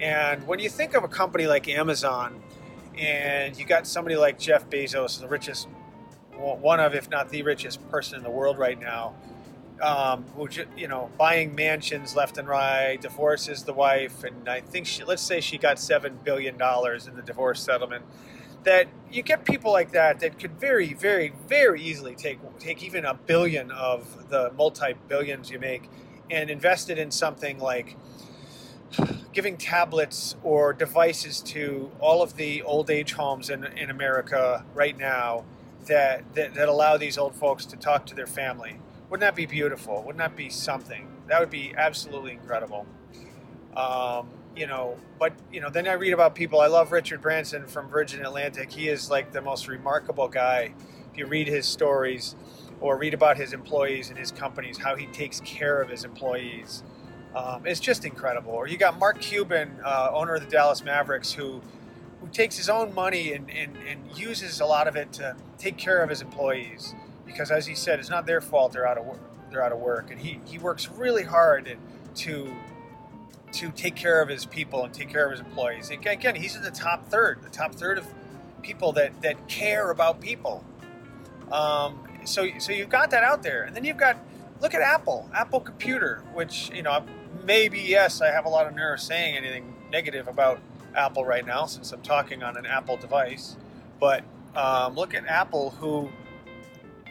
And 0.00 0.46
when 0.46 0.58
you 0.58 0.70
think 0.70 0.94
of 0.94 1.04
a 1.04 1.08
company 1.08 1.46
like 1.46 1.68
Amazon, 1.68 2.42
and 2.98 3.56
you 3.58 3.64
got 3.64 3.86
somebody 3.86 4.16
like 4.16 4.38
Jeff 4.38 4.68
Bezos, 4.70 5.20
the 5.20 5.28
richest, 5.28 5.68
one 6.36 6.80
of, 6.80 6.94
if 6.94 7.10
not 7.10 7.28
the 7.28 7.42
richest 7.42 7.86
person 7.90 8.16
in 8.16 8.22
the 8.22 8.30
world 8.30 8.58
right 8.58 8.80
now, 8.80 9.14
um, 9.80 10.24
who 10.36 10.48
you 10.76 10.88
know 10.88 11.10
buying 11.18 11.54
mansions 11.54 12.14
left 12.14 12.38
and 12.38 12.48
right, 12.48 13.00
divorces 13.00 13.64
the 13.64 13.72
wife, 13.72 14.24
and 14.24 14.48
I 14.48 14.60
think 14.60 14.86
she, 14.86 15.04
let's 15.04 15.22
say 15.22 15.40
she 15.40 15.58
got 15.58 15.78
seven 15.78 16.18
billion 16.24 16.56
dollars 16.56 17.06
in 17.06 17.16
the 17.16 17.22
divorce 17.22 17.62
settlement. 17.62 18.04
That 18.64 18.88
you 19.12 19.22
get 19.22 19.44
people 19.44 19.72
like 19.72 19.92
that 19.92 20.20
that 20.20 20.38
could 20.38 20.58
very, 20.58 20.94
very, 20.94 21.34
very 21.48 21.82
easily 21.82 22.14
take 22.14 22.38
take 22.58 22.82
even 22.82 23.04
a 23.04 23.14
billion 23.14 23.70
of 23.70 24.30
the 24.30 24.52
multi 24.56 24.94
billions 25.08 25.50
you 25.50 25.58
make 25.58 25.90
and 26.30 26.48
invest 26.50 26.88
it 26.88 26.98
in 26.98 27.10
something 27.10 27.58
like 27.58 27.96
giving 29.32 29.56
tablets 29.56 30.36
or 30.42 30.72
devices 30.72 31.40
to 31.40 31.90
all 31.98 32.22
of 32.22 32.36
the 32.36 32.62
old 32.62 32.88
age 32.90 33.12
homes 33.14 33.50
in, 33.50 33.64
in 33.64 33.90
America 33.90 34.64
right 34.74 34.96
now 34.96 35.44
that, 35.86 36.22
that, 36.34 36.54
that 36.54 36.68
allow 36.68 36.96
these 36.96 37.18
old 37.18 37.34
folks 37.34 37.66
to 37.66 37.76
talk 37.76 38.06
to 38.06 38.14
their 38.14 38.26
family 38.26 38.78
wouldn't 39.14 39.28
that 39.28 39.36
be 39.36 39.46
beautiful? 39.46 40.02
Wouldn't 40.02 40.18
that 40.18 40.34
be 40.34 40.50
something? 40.50 41.06
That 41.28 41.38
would 41.38 41.48
be 41.48 41.72
absolutely 41.78 42.32
incredible. 42.32 42.84
Um, 43.76 44.28
you 44.56 44.66
know, 44.66 44.96
but 45.20 45.34
you 45.52 45.60
know, 45.60 45.70
then 45.70 45.86
I 45.86 45.92
read 45.92 46.12
about 46.12 46.34
people. 46.34 46.60
I 46.60 46.66
love 46.66 46.90
Richard 46.90 47.22
Branson 47.22 47.68
from 47.68 47.88
Virgin 47.88 48.26
Atlantic. 48.26 48.72
He 48.72 48.88
is 48.88 49.10
like 49.10 49.30
the 49.30 49.40
most 49.40 49.68
remarkable 49.68 50.26
guy. 50.26 50.74
If 51.12 51.16
you 51.16 51.26
read 51.26 51.46
his 51.46 51.64
stories 51.64 52.34
or 52.80 52.98
read 52.98 53.14
about 53.14 53.36
his 53.36 53.52
employees 53.52 54.08
and 54.10 54.18
his 54.18 54.32
companies, 54.32 54.78
how 54.78 54.96
he 54.96 55.06
takes 55.06 55.38
care 55.42 55.80
of 55.80 55.88
his 55.88 56.02
employees, 56.02 56.82
um, 57.36 57.68
it's 57.68 57.78
just 57.78 58.04
incredible. 58.04 58.50
Or 58.50 58.66
you 58.66 58.76
got 58.76 58.98
Mark 58.98 59.20
Cuban, 59.20 59.78
uh, 59.84 60.10
owner 60.12 60.34
of 60.34 60.42
the 60.42 60.50
Dallas 60.50 60.82
Mavericks, 60.82 61.32
who 61.32 61.62
who 62.20 62.26
takes 62.30 62.56
his 62.56 62.68
own 62.68 62.92
money 62.92 63.32
and, 63.32 63.48
and, 63.48 63.76
and 63.76 64.18
uses 64.18 64.58
a 64.58 64.66
lot 64.66 64.88
of 64.88 64.96
it 64.96 65.12
to 65.12 65.36
take 65.56 65.76
care 65.76 66.02
of 66.02 66.10
his 66.10 66.20
employees 66.20 66.96
because 67.34 67.50
as 67.50 67.66
he 67.66 67.74
said, 67.74 67.98
it's 67.98 68.10
not 68.10 68.26
their 68.26 68.40
fault 68.40 68.72
they're 68.72 68.86
out 68.86 68.96
of 68.96 69.04
work. 69.04 69.20
They're 69.50 69.62
out 69.62 69.72
of 69.72 69.78
work, 69.78 70.10
and 70.10 70.20
he, 70.20 70.40
he 70.46 70.58
works 70.58 70.88
really 70.88 71.24
hard 71.24 71.76
to 72.16 72.56
to 73.52 73.70
take 73.70 73.94
care 73.94 74.20
of 74.20 74.28
his 74.28 74.46
people 74.46 74.84
and 74.84 74.92
take 74.92 75.08
care 75.08 75.26
of 75.26 75.30
his 75.30 75.40
employees. 75.40 75.88
Again, 75.90 76.34
he's 76.34 76.56
in 76.56 76.62
the 76.62 76.72
top 76.72 77.08
third, 77.08 77.40
the 77.42 77.48
top 77.48 77.74
third 77.74 77.98
of 77.98 78.06
people 78.62 78.92
that 78.92 79.20
that 79.22 79.48
care 79.48 79.90
about 79.90 80.20
people. 80.20 80.64
Um, 81.50 81.98
so 82.24 82.48
so 82.58 82.72
you've 82.72 82.88
got 82.88 83.10
that 83.10 83.24
out 83.24 83.42
there, 83.42 83.64
and 83.64 83.74
then 83.74 83.84
you've 83.84 83.96
got 83.96 84.16
look 84.60 84.74
at 84.74 84.80
Apple, 84.80 85.28
Apple 85.34 85.60
Computer, 85.60 86.22
which 86.34 86.70
you 86.72 86.82
know 86.82 87.04
maybe 87.44 87.80
yes, 87.80 88.20
I 88.20 88.30
have 88.30 88.44
a 88.44 88.48
lot 88.48 88.66
of 88.66 88.74
nerve 88.74 89.00
saying 89.00 89.36
anything 89.36 89.74
negative 89.90 90.28
about 90.28 90.60
Apple 90.94 91.24
right 91.24 91.44
now 91.44 91.66
since 91.66 91.92
I'm 91.92 92.02
talking 92.02 92.44
on 92.44 92.56
an 92.56 92.66
Apple 92.66 92.96
device, 92.96 93.56
but 93.98 94.22
um, 94.54 94.94
look 94.94 95.14
at 95.14 95.26
Apple 95.26 95.70
who 95.70 96.10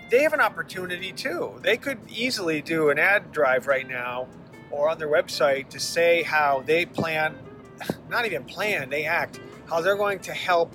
they 0.10 0.24
have 0.24 0.34
an 0.34 0.42
opportunity 0.42 1.12
too. 1.12 1.60
They 1.62 1.78
could 1.78 2.00
easily 2.10 2.62
do 2.62 2.90
an 2.90 3.00
ad 3.00 3.32
drive 3.32 3.68
right 3.68 3.88
now 3.88 4.28
or 4.72 4.90
on 4.90 4.98
their 4.98 5.08
website 5.08 5.70
to 5.70 5.80
say 5.80 6.24
how 6.24 6.64
they 6.66 6.86
plan, 6.86 7.36
not 8.10 8.26
even 8.26 8.44
plan, 8.44 8.90
they 8.90 9.06
act, 9.06 9.40
how 9.70 9.82
they're 9.82 9.98
going 9.98 10.20
to 10.20 10.34
help 10.34 10.74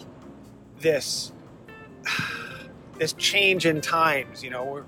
this 0.80 1.32
this 2.98 3.12
change 3.12 3.66
in 3.66 3.80
times. 3.80 4.42
You 4.42 4.50
know, 4.50 4.84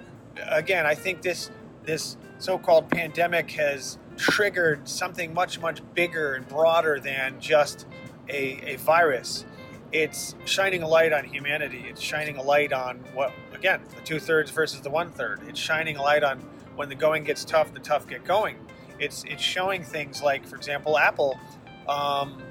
again, 0.48 0.86
I 0.86 0.94
think 0.94 1.22
this 1.22 1.50
this 1.84 2.16
so-called 2.38 2.88
pandemic 2.90 3.50
has 3.52 3.98
triggered 4.16 4.88
something 4.88 5.32
much 5.32 5.60
much 5.60 5.80
bigger 5.94 6.34
and 6.34 6.46
broader 6.48 7.00
than 7.00 7.40
just 7.40 7.86
a, 8.28 8.74
a 8.74 8.76
virus 8.76 9.44
it's 9.92 10.34
shining 10.44 10.82
a 10.82 10.88
light 10.88 11.12
on 11.12 11.24
humanity. 11.24 11.84
It's 11.88 12.00
shining 12.00 12.36
a 12.36 12.42
light 12.42 12.72
on 12.72 12.98
what, 13.12 13.32
again, 13.60 13.82
the 13.94 14.00
two 14.00 14.18
thirds 14.18 14.50
versus 14.50 14.80
the 14.80 14.88
one 14.88 15.10
third. 15.10 15.42
It's 15.46 15.60
shining 15.60 15.96
a 15.96 16.02
light 16.02 16.24
on 16.24 16.38
when 16.76 16.88
the 16.88 16.94
going 16.94 17.24
gets 17.24 17.44
tough, 17.44 17.74
the 17.74 17.78
tough 17.78 18.08
get 18.08 18.24
going. 18.24 18.56
It's 18.98 19.22
it's 19.24 19.42
showing 19.42 19.84
things 19.84 20.22
like, 20.22 20.46
for 20.46 20.56
example, 20.56 20.98
Apple. 20.98 21.38
Um, 21.86 22.42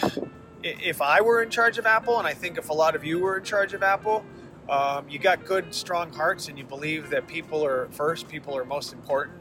if 0.62 1.02
I 1.02 1.20
were 1.20 1.42
in 1.42 1.50
charge 1.50 1.78
of 1.78 1.86
Apple, 1.86 2.18
and 2.18 2.28
I 2.28 2.32
think 2.32 2.58
if 2.58 2.68
a 2.68 2.72
lot 2.72 2.94
of 2.94 3.04
you 3.04 3.18
were 3.18 3.38
in 3.38 3.44
charge 3.44 3.74
of 3.74 3.82
Apple, 3.82 4.24
um, 4.68 5.08
you 5.08 5.18
got 5.18 5.44
good, 5.44 5.74
strong 5.74 6.12
hearts, 6.12 6.46
and 6.48 6.56
you 6.56 6.64
believe 6.64 7.10
that 7.10 7.26
people 7.26 7.64
are 7.64 7.88
first, 7.90 8.28
people 8.28 8.56
are 8.56 8.64
most 8.64 8.92
important, 8.92 9.38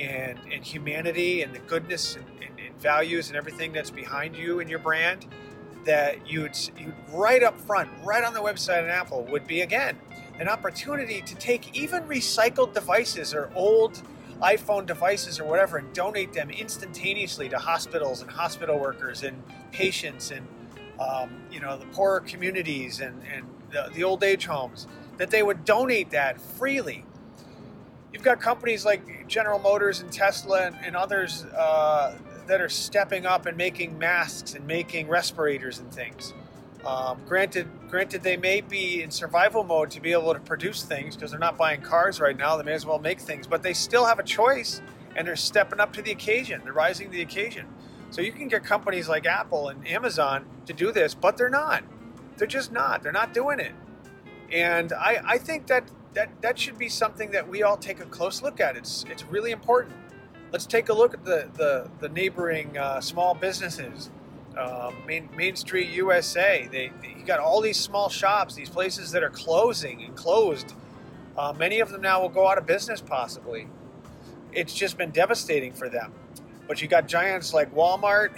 and 0.00 0.40
and 0.52 0.64
humanity 0.64 1.42
and 1.42 1.54
the 1.54 1.60
goodness 1.60 2.16
and, 2.16 2.24
and, 2.42 2.58
and 2.58 2.82
values 2.82 3.28
and 3.28 3.36
everything 3.36 3.72
that's 3.72 3.90
behind 3.90 4.36
you 4.36 4.58
and 4.58 4.68
your 4.68 4.80
brand 4.80 5.24
that 5.84 6.28
you'd, 6.30 6.56
you'd 6.78 6.94
right 7.12 7.42
up 7.42 7.60
front, 7.60 7.90
right 8.04 8.22
on 8.22 8.32
the 8.32 8.40
website 8.40 8.84
of 8.84 8.88
Apple, 8.88 9.24
would 9.24 9.48
be 9.48 9.62
again 9.62 9.98
an 10.38 10.48
opportunity 10.48 11.20
to 11.22 11.34
take 11.36 11.76
even 11.76 12.02
recycled 12.04 12.74
devices 12.74 13.34
or 13.34 13.50
old 13.54 14.02
iPhone 14.40 14.86
devices 14.86 15.38
or 15.38 15.44
whatever 15.44 15.78
and 15.78 15.92
donate 15.92 16.32
them 16.32 16.50
instantaneously 16.50 17.48
to 17.48 17.58
hospitals 17.58 18.22
and 18.22 18.30
hospital 18.30 18.78
workers 18.78 19.22
and 19.22 19.40
patients 19.70 20.32
and 20.32 20.46
um, 20.98 21.30
you 21.50 21.60
know 21.60 21.76
the 21.76 21.86
poorer 21.86 22.20
communities 22.20 23.00
and, 23.00 23.22
and 23.32 23.46
the, 23.70 23.90
the 23.94 24.04
old 24.04 24.22
age 24.24 24.46
homes 24.46 24.86
that 25.18 25.30
they 25.30 25.42
would 25.42 25.64
donate 25.64 26.10
that 26.10 26.40
freely. 26.40 27.04
You've 28.12 28.22
got 28.22 28.40
companies 28.40 28.84
like 28.84 29.28
General 29.28 29.58
Motors 29.58 30.00
and 30.00 30.12
Tesla 30.12 30.66
and, 30.66 30.76
and 30.82 30.96
others 30.96 31.44
uh, 31.44 32.16
that 32.46 32.60
are 32.60 32.68
stepping 32.68 33.24
up 33.24 33.46
and 33.46 33.56
making 33.56 33.98
masks 33.98 34.54
and 34.54 34.66
making 34.66 35.08
respirators 35.08 35.78
and 35.78 35.92
things. 35.92 36.34
Um, 36.86 37.20
granted, 37.26 37.68
granted, 37.88 38.22
they 38.22 38.36
may 38.36 38.60
be 38.60 39.02
in 39.02 39.10
survival 39.10 39.62
mode 39.62 39.90
to 39.92 40.00
be 40.00 40.12
able 40.12 40.34
to 40.34 40.40
produce 40.40 40.82
things 40.82 41.14
because 41.14 41.30
they're 41.30 41.38
not 41.38 41.56
buying 41.56 41.80
cars 41.80 42.20
right 42.20 42.36
now. 42.36 42.56
They 42.56 42.64
may 42.64 42.72
as 42.72 42.84
well 42.84 42.98
make 42.98 43.20
things, 43.20 43.46
but 43.46 43.62
they 43.62 43.72
still 43.72 44.04
have 44.04 44.18
a 44.18 44.24
choice, 44.24 44.82
and 45.14 45.26
they're 45.26 45.36
stepping 45.36 45.78
up 45.78 45.92
to 45.92 46.02
the 46.02 46.10
occasion. 46.10 46.60
They're 46.64 46.72
rising 46.72 47.06
to 47.06 47.12
the 47.12 47.22
occasion. 47.22 47.66
So 48.10 48.20
you 48.20 48.32
can 48.32 48.48
get 48.48 48.64
companies 48.64 49.08
like 49.08 49.26
Apple 49.26 49.68
and 49.68 49.86
Amazon 49.86 50.44
to 50.66 50.72
do 50.72 50.92
this, 50.92 51.14
but 51.14 51.36
they're 51.36 51.48
not. 51.48 51.84
They're 52.36 52.48
just 52.48 52.72
not. 52.72 53.02
They're 53.02 53.12
not 53.12 53.32
doing 53.32 53.60
it. 53.60 53.72
And 54.50 54.92
I, 54.92 55.22
I 55.24 55.38
think 55.38 55.68
that, 55.68 55.88
that 56.14 56.30
that 56.42 56.58
should 56.58 56.76
be 56.76 56.88
something 56.88 57.30
that 57.30 57.48
we 57.48 57.62
all 57.62 57.76
take 57.76 58.00
a 58.00 58.04
close 58.04 58.42
look 58.42 58.60
at. 58.60 58.76
It's 58.76 59.04
it's 59.08 59.24
really 59.24 59.50
important. 59.50 59.94
Let's 60.50 60.66
take 60.66 60.88
a 60.88 60.92
look 60.92 61.14
at 61.14 61.24
the 61.24 61.48
the, 61.54 61.90
the 62.00 62.08
neighboring 62.08 62.76
uh, 62.76 63.00
small 63.00 63.34
businesses 63.34 64.10
um, 64.58 64.94
Main, 65.06 65.28
Main 65.36 65.56
Street 65.56 65.90
USA. 65.90 66.68
They, 66.70 66.92
they, 67.00 67.16
you 67.18 67.24
got 67.24 67.40
all 67.40 67.60
these 67.60 67.78
small 67.78 68.08
shops, 68.08 68.54
these 68.54 68.68
places 68.68 69.10
that 69.12 69.22
are 69.22 69.30
closing 69.30 70.02
and 70.02 70.14
closed. 70.16 70.74
Uh, 71.36 71.52
many 71.56 71.80
of 71.80 71.90
them 71.90 72.02
now 72.02 72.20
will 72.20 72.28
go 72.28 72.48
out 72.48 72.58
of 72.58 72.66
business, 72.66 73.00
possibly. 73.00 73.68
It's 74.52 74.74
just 74.74 74.98
been 74.98 75.10
devastating 75.10 75.72
for 75.72 75.88
them. 75.88 76.12
But 76.68 76.82
you 76.82 76.88
got 76.88 77.08
giants 77.08 77.54
like 77.54 77.74
Walmart 77.74 78.30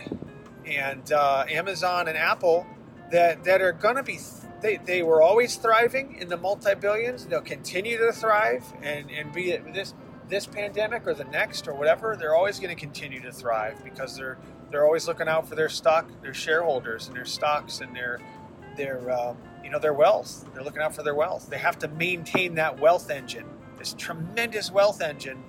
and 0.67 1.13
uh, 1.13 1.45
Amazon 1.49 2.09
and 2.09 2.17
Apple 2.17 2.67
that 3.11 3.45
that 3.45 3.61
are 3.61 3.73
going 3.73 3.97
to 3.97 4.03
be. 4.03 4.19
They, 4.61 4.79
they 4.79 5.03
were 5.03 5.21
always 5.21 5.57
thriving 5.57 6.17
in 6.19 6.29
the 6.29 6.39
multi 6.39 6.75
billions. 6.75 7.27
They'll 7.27 7.43
continue 7.43 7.99
to 7.99 8.13
thrive, 8.13 8.65
and 8.83 9.11
and 9.11 9.33
be 9.33 9.57
this 9.57 9.95
this 10.29 10.47
pandemic 10.47 11.07
or 11.07 11.15
the 11.15 11.25
next 11.25 11.69
or 11.69 11.75
whatever, 11.75 12.17
they're 12.17 12.35
always 12.35 12.59
going 12.59 12.75
to 12.75 12.81
continue 12.81 13.21
to 13.21 13.33
thrive 13.33 13.83
because 13.85 14.17
they're 14.17 14.39
they're 14.75 14.85
always 14.85 15.07
looking 15.07 15.29
out 15.29 15.49
for 15.49 15.55
their 15.55 15.69
stock, 15.69 16.11
their 16.21 16.35
shareholders, 16.35 17.07
and 17.07 17.17
their 17.17 17.25
stocks 17.25 17.81
and 17.81 17.95
their 17.95 18.19
their 18.77 19.09
um, 19.13 19.37
you 19.63 19.71
know 19.71 19.79
their 19.79 19.95
wealth. 19.95 20.45
They're 20.53 20.65
looking 20.65 20.83
out 20.83 20.95
for 20.97 21.05
their 21.05 21.15
wealth. 21.15 21.49
They 21.49 21.59
have 21.59 21.79
to 21.79 21.89
maintain 21.89 22.57
that 22.57 22.81
wealth 22.81 23.09
engine, 23.09 23.47
this 23.79 23.95
tremendous 23.95 24.73
wealth 24.73 25.01
engine, 25.01 25.45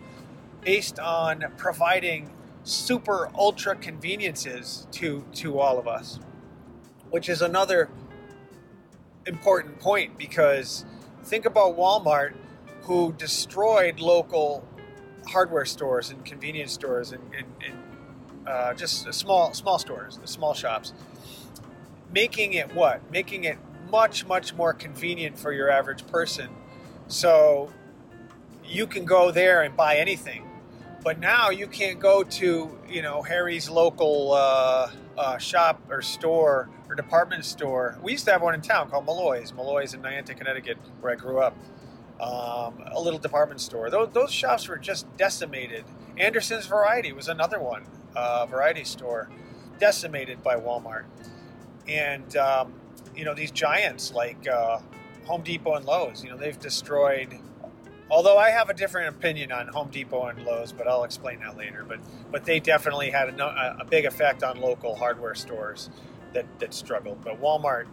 based 0.61 0.99
on 0.99 1.43
providing 1.57 2.31
super 2.63 3.31
ultra 3.35 3.75
conveniences 3.75 4.85
to 4.91 5.25
to 5.33 5.57
all 5.59 5.79
of 5.79 5.87
us, 5.87 6.19
which 7.09 7.27
is 7.27 7.41
another 7.41 7.89
important 9.25 9.79
point 9.79 10.19
because 10.19 10.85
think 11.23 11.45
about 11.45 11.75
Walmart, 11.75 12.35
who 12.81 13.11
destroyed 13.13 13.99
local 13.99 14.63
hardware 15.25 15.65
stores 15.65 16.11
and 16.11 16.23
convenience 16.23 16.71
stores 16.71 17.11
and, 17.11 17.23
and, 17.35 17.47
and 17.67 17.84
uh, 18.47 18.73
just 18.73 19.11
small 19.13 19.53
small 19.53 19.79
stores, 19.79 20.19
small 20.25 20.53
shops, 20.53 20.93
making 22.13 22.53
it 22.53 22.73
what? 22.73 23.01
Making 23.11 23.43
it 23.45 23.57
much 23.91 24.25
much 24.25 24.53
more 24.53 24.73
convenient 24.73 25.37
for 25.37 25.51
your 25.51 25.69
average 25.69 26.05
person. 26.07 26.49
So 27.07 27.71
you 28.63 28.87
can 28.87 29.05
go 29.05 29.31
there 29.31 29.61
and 29.61 29.75
buy 29.75 29.97
anything, 29.97 30.47
but 31.03 31.19
now 31.19 31.49
you 31.49 31.67
can't 31.67 31.99
go 31.99 32.23
to 32.23 32.77
you 32.87 33.01
know 33.01 33.21
Harry's 33.21 33.69
local 33.69 34.33
uh, 34.33 34.91
uh, 35.17 35.37
shop 35.37 35.81
or 35.89 36.01
store 36.01 36.69
or 36.87 36.95
department 36.95 37.45
store. 37.45 37.97
We 38.01 38.13
used 38.13 38.25
to 38.25 38.31
have 38.31 38.41
one 38.41 38.53
in 38.53 38.61
town 38.61 38.89
called 38.89 39.05
Malloy's. 39.05 39.53
Malloy's 39.53 39.93
in 39.93 40.01
Niantic, 40.01 40.37
Connecticut, 40.37 40.77
where 41.01 41.11
I 41.11 41.15
grew 41.15 41.39
up. 41.39 41.55
Um, 42.17 42.81
a 42.93 43.01
little 43.01 43.19
department 43.19 43.59
store. 43.59 43.89
Those, 43.89 44.07
those 44.13 44.31
shops 44.31 44.69
were 44.69 44.77
just 44.77 45.05
decimated. 45.17 45.83
Anderson's 46.17 46.65
Variety 46.65 47.11
was 47.11 47.27
another 47.27 47.59
one 47.59 47.85
uh, 48.15 48.45
variety 48.45 48.83
store 48.83 49.29
decimated 49.79 50.41
by 50.43 50.55
Walmart. 50.55 51.05
And, 51.87 52.35
um, 52.37 52.73
you 53.15 53.25
know, 53.25 53.33
these 53.33 53.51
giants 53.51 54.13
like 54.13 54.47
uh, 54.47 54.79
Home 55.25 55.41
Depot 55.41 55.75
and 55.75 55.85
Lowe's, 55.85 56.23
you 56.23 56.29
know, 56.29 56.37
they've 56.37 56.59
destroyed. 56.59 57.37
Although 58.09 58.37
I 58.37 58.51
have 58.51 58.69
a 58.69 58.73
different 58.73 59.15
opinion 59.15 59.51
on 59.51 59.67
Home 59.69 59.89
Depot 59.89 60.25
and 60.27 60.45
Lowe's, 60.45 60.71
but 60.71 60.87
I'll 60.87 61.03
explain 61.03 61.39
that 61.39 61.57
later. 61.57 61.83
But 61.87 61.99
but 62.31 62.45
they 62.45 62.59
definitely 62.59 63.09
had 63.09 63.29
a, 63.39 63.77
a 63.79 63.85
big 63.85 64.05
effect 64.05 64.43
on 64.43 64.61
local 64.61 64.95
hardware 64.95 65.33
stores 65.33 65.89
that, 66.33 66.45
that 66.59 66.73
struggled. 66.73 67.23
But 67.23 67.41
Walmart, 67.41 67.87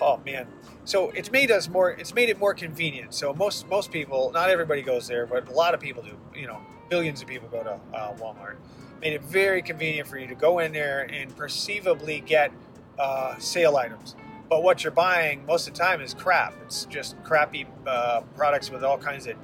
oh 0.00 0.20
man, 0.26 0.48
so 0.84 1.10
it's 1.10 1.30
made 1.30 1.52
us 1.52 1.68
more. 1.68 1.92
It's 1.92 2.12
made 2.12 2.28
it 2.28 2.40
more 2.40 2.54
convenient. 2.54 3.14
So 3.14 3.32
most 3.32 3.68
most 3.68 3.92
people, 3.92 4.32
not 4.32 4.50
everybody 4.50 4.82
goes 4.82 5.06
there, 5.06 5.26
but 5.26 5.48
a 5.48 5.52
lot 5.52 5.74
of 5.74 5.80
people 5.80 6.02
do. 6.02 6.18
You 6.38 6.48
know, 6.48 6.60
billions 6.88 7.22
of 7.22 7.28
people 7.28 7.48
go 7.48 7.62
to 7.62 7.80
uh, 7.96 8.14
Walmart 8.16 8.56
made 9.02 9.12
it 9.12 9.22
very 9.22 9.60
convenient 9.60 10.08
for 10.08 10.16
you 10.16 10.28
to 10.28 10.34
go 10.34 10.60
in 10.60 10.72
there 10.72 11.00
and 11.12 11.36
perceivably 11.36 12.20
get 12.20 12.52
uh, 12.98 13.36
sale 13.38 13.76
items. 13.76 14.14
But 14.48 14.62
what 14.62 14.84
you're 14.84 14.92
buying 14.92 15.44
most 15.44 15.66
of 15.66 15.74
the 15.74 15.80
time 15.80 16.00
is 16.00 16.14
crap. 16.14 16.54
It's 16.64 16.84
just 16.84 17.22
crappy 17.24 17.66
uh, 17.86 18.22
products 18.36 18.70
with 18.70 18.84
all 18.84 18.98
kinds 18.98 19.26
of 19.26 19.34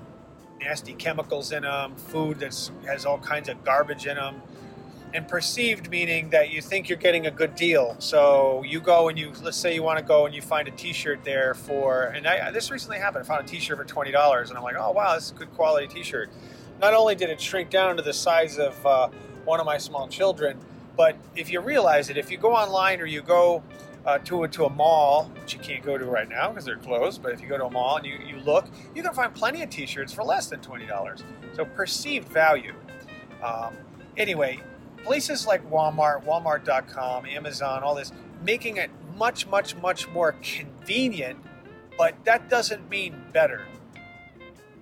nasty 0.60 0.92
chemicals 0.92 1.50
in 1.52 1.62
them, 1.62 1.96
food 1.96 2.38
that 2.40 2.70
has 2.86 3.04
all 3.04 3.18
kinds 3.18 3.48
of 3.48 3.64
garbage 3.64 4.06
in 4.06 4.16
them. 4.16 4.40
And 5.14 5.26
perceived 5.26 5.88
meaning 5.88 6.28
that 6.30 6.50
you 6.50 6.60
think 6.60 6.90
you're 6.90 6.98
getting 6.98 7.26
a 7.26 7.30
good 7.30 7.54
deal. 7.54 7.96
So 7.98 8.62
you 8.66 8.78
go 8.78 9.08
and 9.08 9.18
you, 9.18 9.32
let's 9.42 9.56
say 9.56 9.74
you 9.74 9.82
want 9.82 9.98
to 9.98 10.04
go 10.04 10.26
and 10.26 10.34
you 10.34 10.42
find 10.42 10.68
a 10.68 10.70
T-shirt 10.70 11.24
there 11.24 11.54
for, 11.54 12.08
and 12.14 12.26
I, 12.26 12.50
this 12.50 12.70
recently 12.70 12.98
happened. 12.98 13.24
I 13.24 13.26
found 13.26 13.42
a 13.42 13.48
T-shirt 13.48 13.78
for 13.78 13.84
twenty 13.84 14.10
dollars, 14.10 14.50
and 14.50 14.58
I'm 14.58 14.62
like, 14.62 14.76
oh 14.78 14.90
wow, 14.90 15.14
this 15.14 15.24
is 15.24 15.30
a 15.30 15.34
good 15.34 15.50
quality 15.54 15.86
T-shirt. 15.86 16.28
Not 16.78 16.92
only 16.92 17.14
did 17.14 17.30
it 17.30 17.40
shrink 17.40 17.70
down 17.70 17.96
to 17.96 18.02
the 18.02 18.12
size 18.12 18.58
of 18.58 18.86
uh, 18.86 19.08
one 19.44 19.60
of 19.60 19.66
my 19.66 19.78
small 19.78 20.08
children. 20.08 20.58
But 20.96 21.16
if 21.36 21.50
you 21.50 21.60
realize 21.60 22.10
it, 22.10 22.16
if 22.16 22.30
you 22.30 22.38
go 22.38 22.54
online 22.54 23.00
or 23.00 23.06
you 23.06 23.22
go 23.22 23.62
uh, 24.04 24.18
to, 24.18 24.44
a, 24.44 24.48
to 24.48 24.64
a 24.64 24.70
mall, 24.70 25.30
which 25.40 25.54
you 25.54 25.60
can't 25.60 25.82
go 25.84 25.96
to 25.96 26.04
right 26.04 26.28
now 26.28 26.48
because 26.48 26.64
they're 26.64 26.76
closed, 26.76 27.22
but 27.22 27.32
if 27.32 27.40
you 27.40 27.48
go 27.48 27.58
to 27.58 27.66
a 27.66 27.70
mall 27.70 27.96
and 27.96 28.06
you, 28.06 28.18
you 28.26 28.40
look, 28.40 28.66
you 28.94 29.02
can 29.02 29.12
find 29.12 29.34
plenty 29.34 29.62
of 29.62 29.70
t 29.70 29.86
shirts 29.86 30.12
for 30.12 30.24
less 30.24 30.48
than 30.48 30.60
$20. 30.60 31.22
So 31.54 31.64
perceived 31.64 32.28
value. 32.28 32.74
Um, 33.42 33.76
anyway, 34.16 34.60
places 35.04 35.46
like 35.46 35.68
Walmart, 35.70 36.24
Walmart.com, 36.24 37.26
Amazon, 37.26 37.82
all 37.82 37.94
this, 37.94 38.12
making 38.44 38.78
it 38.78 38.90
much, 39.16 39.46
much, 39.46 39.76
much 39.76 40.08
more 40.08 40.34
convenient, 40.42 41.38
but 41.96 42.14
that 42.24 42.48
doesn't 42.48 42.88
mean 42.88 43.14
better 43.32 43.66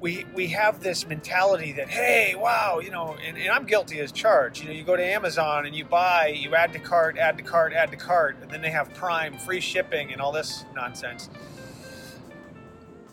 we 0.07 0.25
we 0.35 0.47
have 0.47 0.79
this 0.79 1.05
mentality 1.05 1.73
that 1.73 1.89
hey 1.89 2.37
wow 2.37 2.79
you 2.79 2.93
know 2.93 3.17
and, 3.27 3.37
and, 3.37 3.51
i'm 3.51 3.67
guilty 3.67 3.99
as 3.99 4.13
charged. 4.13 4.63
You 4.63 4.69
know 4.69 4.73
you 4.73 4.85
go 4.85 4.95
to 4.95 5.05
amazon 5.05 5.67
and 5.67 5.75
you 5.75 5.85
buy 5.85 6.29
you 6.29 6.55
add 6.55 6.73
to 6.75 6.79
cart 6.79 7.19
add 7.19 7.37
to 7.39 7.43
cart 7.43 7.73
add 7.73 7.91
to 7.91 7.97
cart 7.97 8.37
and 8.41 8.49
then 8.49 8.63
they 8.63 8.71
have 8.71 8.95
prime 8.95 9.37
free 9.37 9.59
shipping 9.59 10.13
and 10.13 10.21
all 10.21 10.31
this 10.31 10.65
nonsense. 10.77 11.29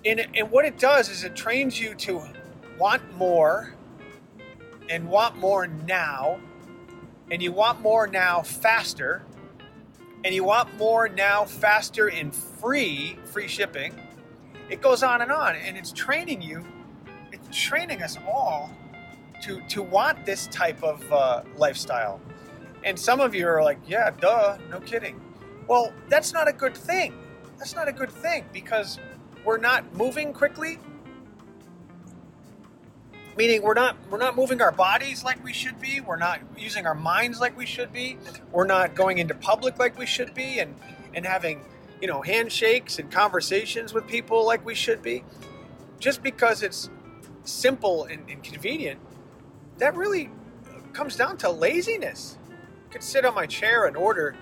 And, 0.05 0.27
and 0.35 0.51
what 0.51 0.65
it 0.65 0.77
does 0.77 1.09
is 1.09 1.23
it 1.23 1.35
trains 1.35 1.79
you 1.79 1.95
to 1.95 2.21
want 2.77 3.01
more 3.17 3.73
and 4.87 5.07
want 5.07 5.35
more 5.37 5.65
now 5.65 6.39
and 7.31 7.41
you 7.41 7.51
want 7.51 7.81
more 7.81 8.05
now 8.05 8.43
faster 8.43 9.23
and 10.23 10.35
you 10.35 10.43
want 10.43 10.77
more 10.77 11.09
now 11.09 11.43
faster 11.43 12.07
and 12.07 12.35
free 12.35 13.17
free 13.25 13.47
shipping. 13.47 13.99
It 14.69 14.79
goes 14.79 15.01
on 15.01 15.23
and 15.23 15.31
on 15.31 15.55
and 15.55 15.75
it's 15.75 15.91
training 15.91 16.43
you 16.43 16.63
training 17.53 18.01
us 18.01 18.17
all 18.27 18.71
to 19.41 19.61
to 19.69 19.81
want 19.81 20.25
this 20.25 20.47
type 20.47 20.81
of 20.83 21.03
uh, 21.11 21.43
lifestyle. 21.57 22.19
And 22.83 22.99
some 22.99 23.19
of 23.19 23.33
you 23.33 23.47
are 23.47 23.63
like 23.63 23.79
yeah 23.87 24.11
duh 24.11 24.57
no 24.69 24.79
kidding. 24.81 25.19
Well 25.67 25.93
that's 26.09 26.33
not 26.33 26.47
a 26.47 26.53
good 26.53 26.75
thing. 26.75 27.13
That's 27.57 27.75
not 27.75 27.87
a 27.87 27.93
good 27.93 28.11
thing 28.11 28.45
because 28.51 28.99
we're 29.45 29.57
not 29.57 29.93
moving 29.95 30.33
quickly. 30.33 30.79
Meaning 33.35 33.63
we're 33.63 33.73
not 33.73 33.97
we're 34.09 34.17
not 34.17 34.35
moving 34.35 34.61
our 34.61 34.71
bodies 34.71 35.23
like 35.23 35.43
we 35.43 35.53
should 35.53 35.79
be. 35.79 36.01
We're 36.01 36.17
not 36.17 36.39
using 36.57 36.85
our 36.85 36.95
minds 36.95 37.39
like 37.39 37.57
we 37.57 37.65
should 37.65 37.91
be. 37.91 38.17
We're 38.51 38.67
not 38.67 38.95
going 38.95 39.17
into 39.17 39.33
public 39.33 39.79
like 39.79 39.97
we 39.97 40.05
should 40.05 40.33
be 40.33 40.59
and 40.59 40.75
and 41.15 41.25
having 41.25 41.61
you 42.03 42.07
know, 42.07 42.21
handshakes 42.21 42.99
and 42.99 43.09
conversations 43.09 43.93
with 43.93 44.05
people 44.07 44.45
like 44.45 44.65
we 44.65 44.75
should 44.75 45.01
be, 45.01 45.23
just 45.99 46.21
because 46.21 46.61
it's 46.61 46.89
simple 47.43 48.05
and, 48.05 48.29
and 48.29 48.43
convenient, 48.43 48.99
that 49.77 49.95
really 49.95 50.29
comes 50.93 51.15
down 51.15 51.37
to 51.37 51.49
laziness. 51.49 52.37
I 52.49 52.93
could 52.93 53.03
sit 53.03 53.25
on 53.25 53.33
my 53.33 53.45
chair 53.45 53.85
and 53.85 53.97
order, 53.97 54.35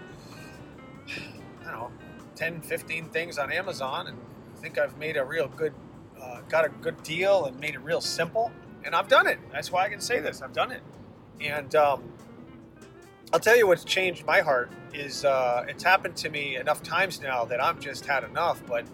I 1.65 1.87
10, 2.35 2.61
15 2.61 3.05
things 3.09 3.37
on 3.37 3.51
Amazon, 3.51 4.07
and 4.07 4.17
I 4.55 4.59
think 4.59 4.77
I've 4.77 4.97
made 4.97 5.17
a 5.17 5.23
real 5.23 5.47
good, 5.47 5.73
uh, 6.19 6.41
got 6.49 6.65
a 6.65 6.69
good 6.69 7.01
deal 7.03 7.45
and 7.45 7.59
made 7.59 7.75
it 7.75 7.81
real 7.81 8.01
simple. 8.01 8.51
And 8.83 8.95
I've 8.95 9.07
done 9.07 9.27
it. 9.27 9.39
That's 9.51 9.71
why 9.71 9.85
I 9.85 9.89
can 9.89 9.99
say 9.99 10.19
this. 10.19 10.41
I've 10.41 10.53
done 10.53 10.71
it. 10.71 10.81
And 11.39 11.73
um, 11.75 12.03
I'll 13.31 13.39
tell 13.39 13.55
you 13.55 13.67
what's 13.67 13.83
changed 13.83 14.25
my 14.25 14.41
heart 14.41 14.71
is 14.93 15.23
uh, 15.23 15.65
it's 15.67 15.83
happened 15.83 16.17
to 16.17 16.29
me 16.29 16.57
enough 16.57 16.81
times 16.83 17.21
now 17.21 17.45
that 17.45 17.63
I've 17.63 17.79
just 17.79 18.05
had 18.05 18.23
enough. 18.23 18.61
But 18.67 18.85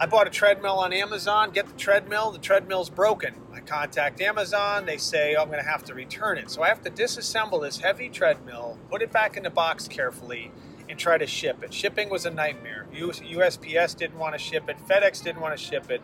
I 0.00 0.06
bought 0.06 0.28
a 0.28 0.30
treadmill 0.30 0.78
on 0.78 0.92
Amazon. 0.92 1.50
Get 1.50 1.66
the 1.66 1.76
treadmill. 1.76 2.30
The 2.30 2.38
treadmill's 2.38 2.88
broken. 2.88 3.34
I 3.52 3.58
contact 3.58 4.20
Amazon. 4.20 4.86
They 4.86 4.96
say 4.96 5.34
oh, 5.34 5.42
I'm 5.42 5.48
going 5.48 5.62
to 5.62 5.68
have 5.68 5.82
to 5.84 5.94
return 5.94 6.38
it. 6.38 6.50
So 6.50 6.62
I 6.62 6.68
have 6.68 6.82
to 6.82 6.90
disassemble 6.90 7.60
this 7.62 7.80
heavy 7.80 8.08
treadmill, 8.08 8.78
put 8.90 9.02
it 9.02 9.10
back 9.10 9.36
in 9.36 9.42
the 9.42 9.50
box 9.50 9.88
carefully, 9.88 10.52
and 10.88 10.98
try 10.98 11.18
to 11.18 11.26
ship 11.26 11.64
it. 11.64 11.74
Shipping 11.74 12.10
was 12.10 12.26
a 12.26 12.30
nightmare. 12.30 12.86
USPS 12.94 13.96
didn't 13.96 14.18
want 14.18 14.34
to 14.34 14.38
ship 14.38 14.68
it. 14.68 14.76
FedEx 14.88 15.22
didn't 15.22 15.40
want 15.40 15.58
to 15.58 15.62
ship 15.62 15.90
it. 15.90 16.00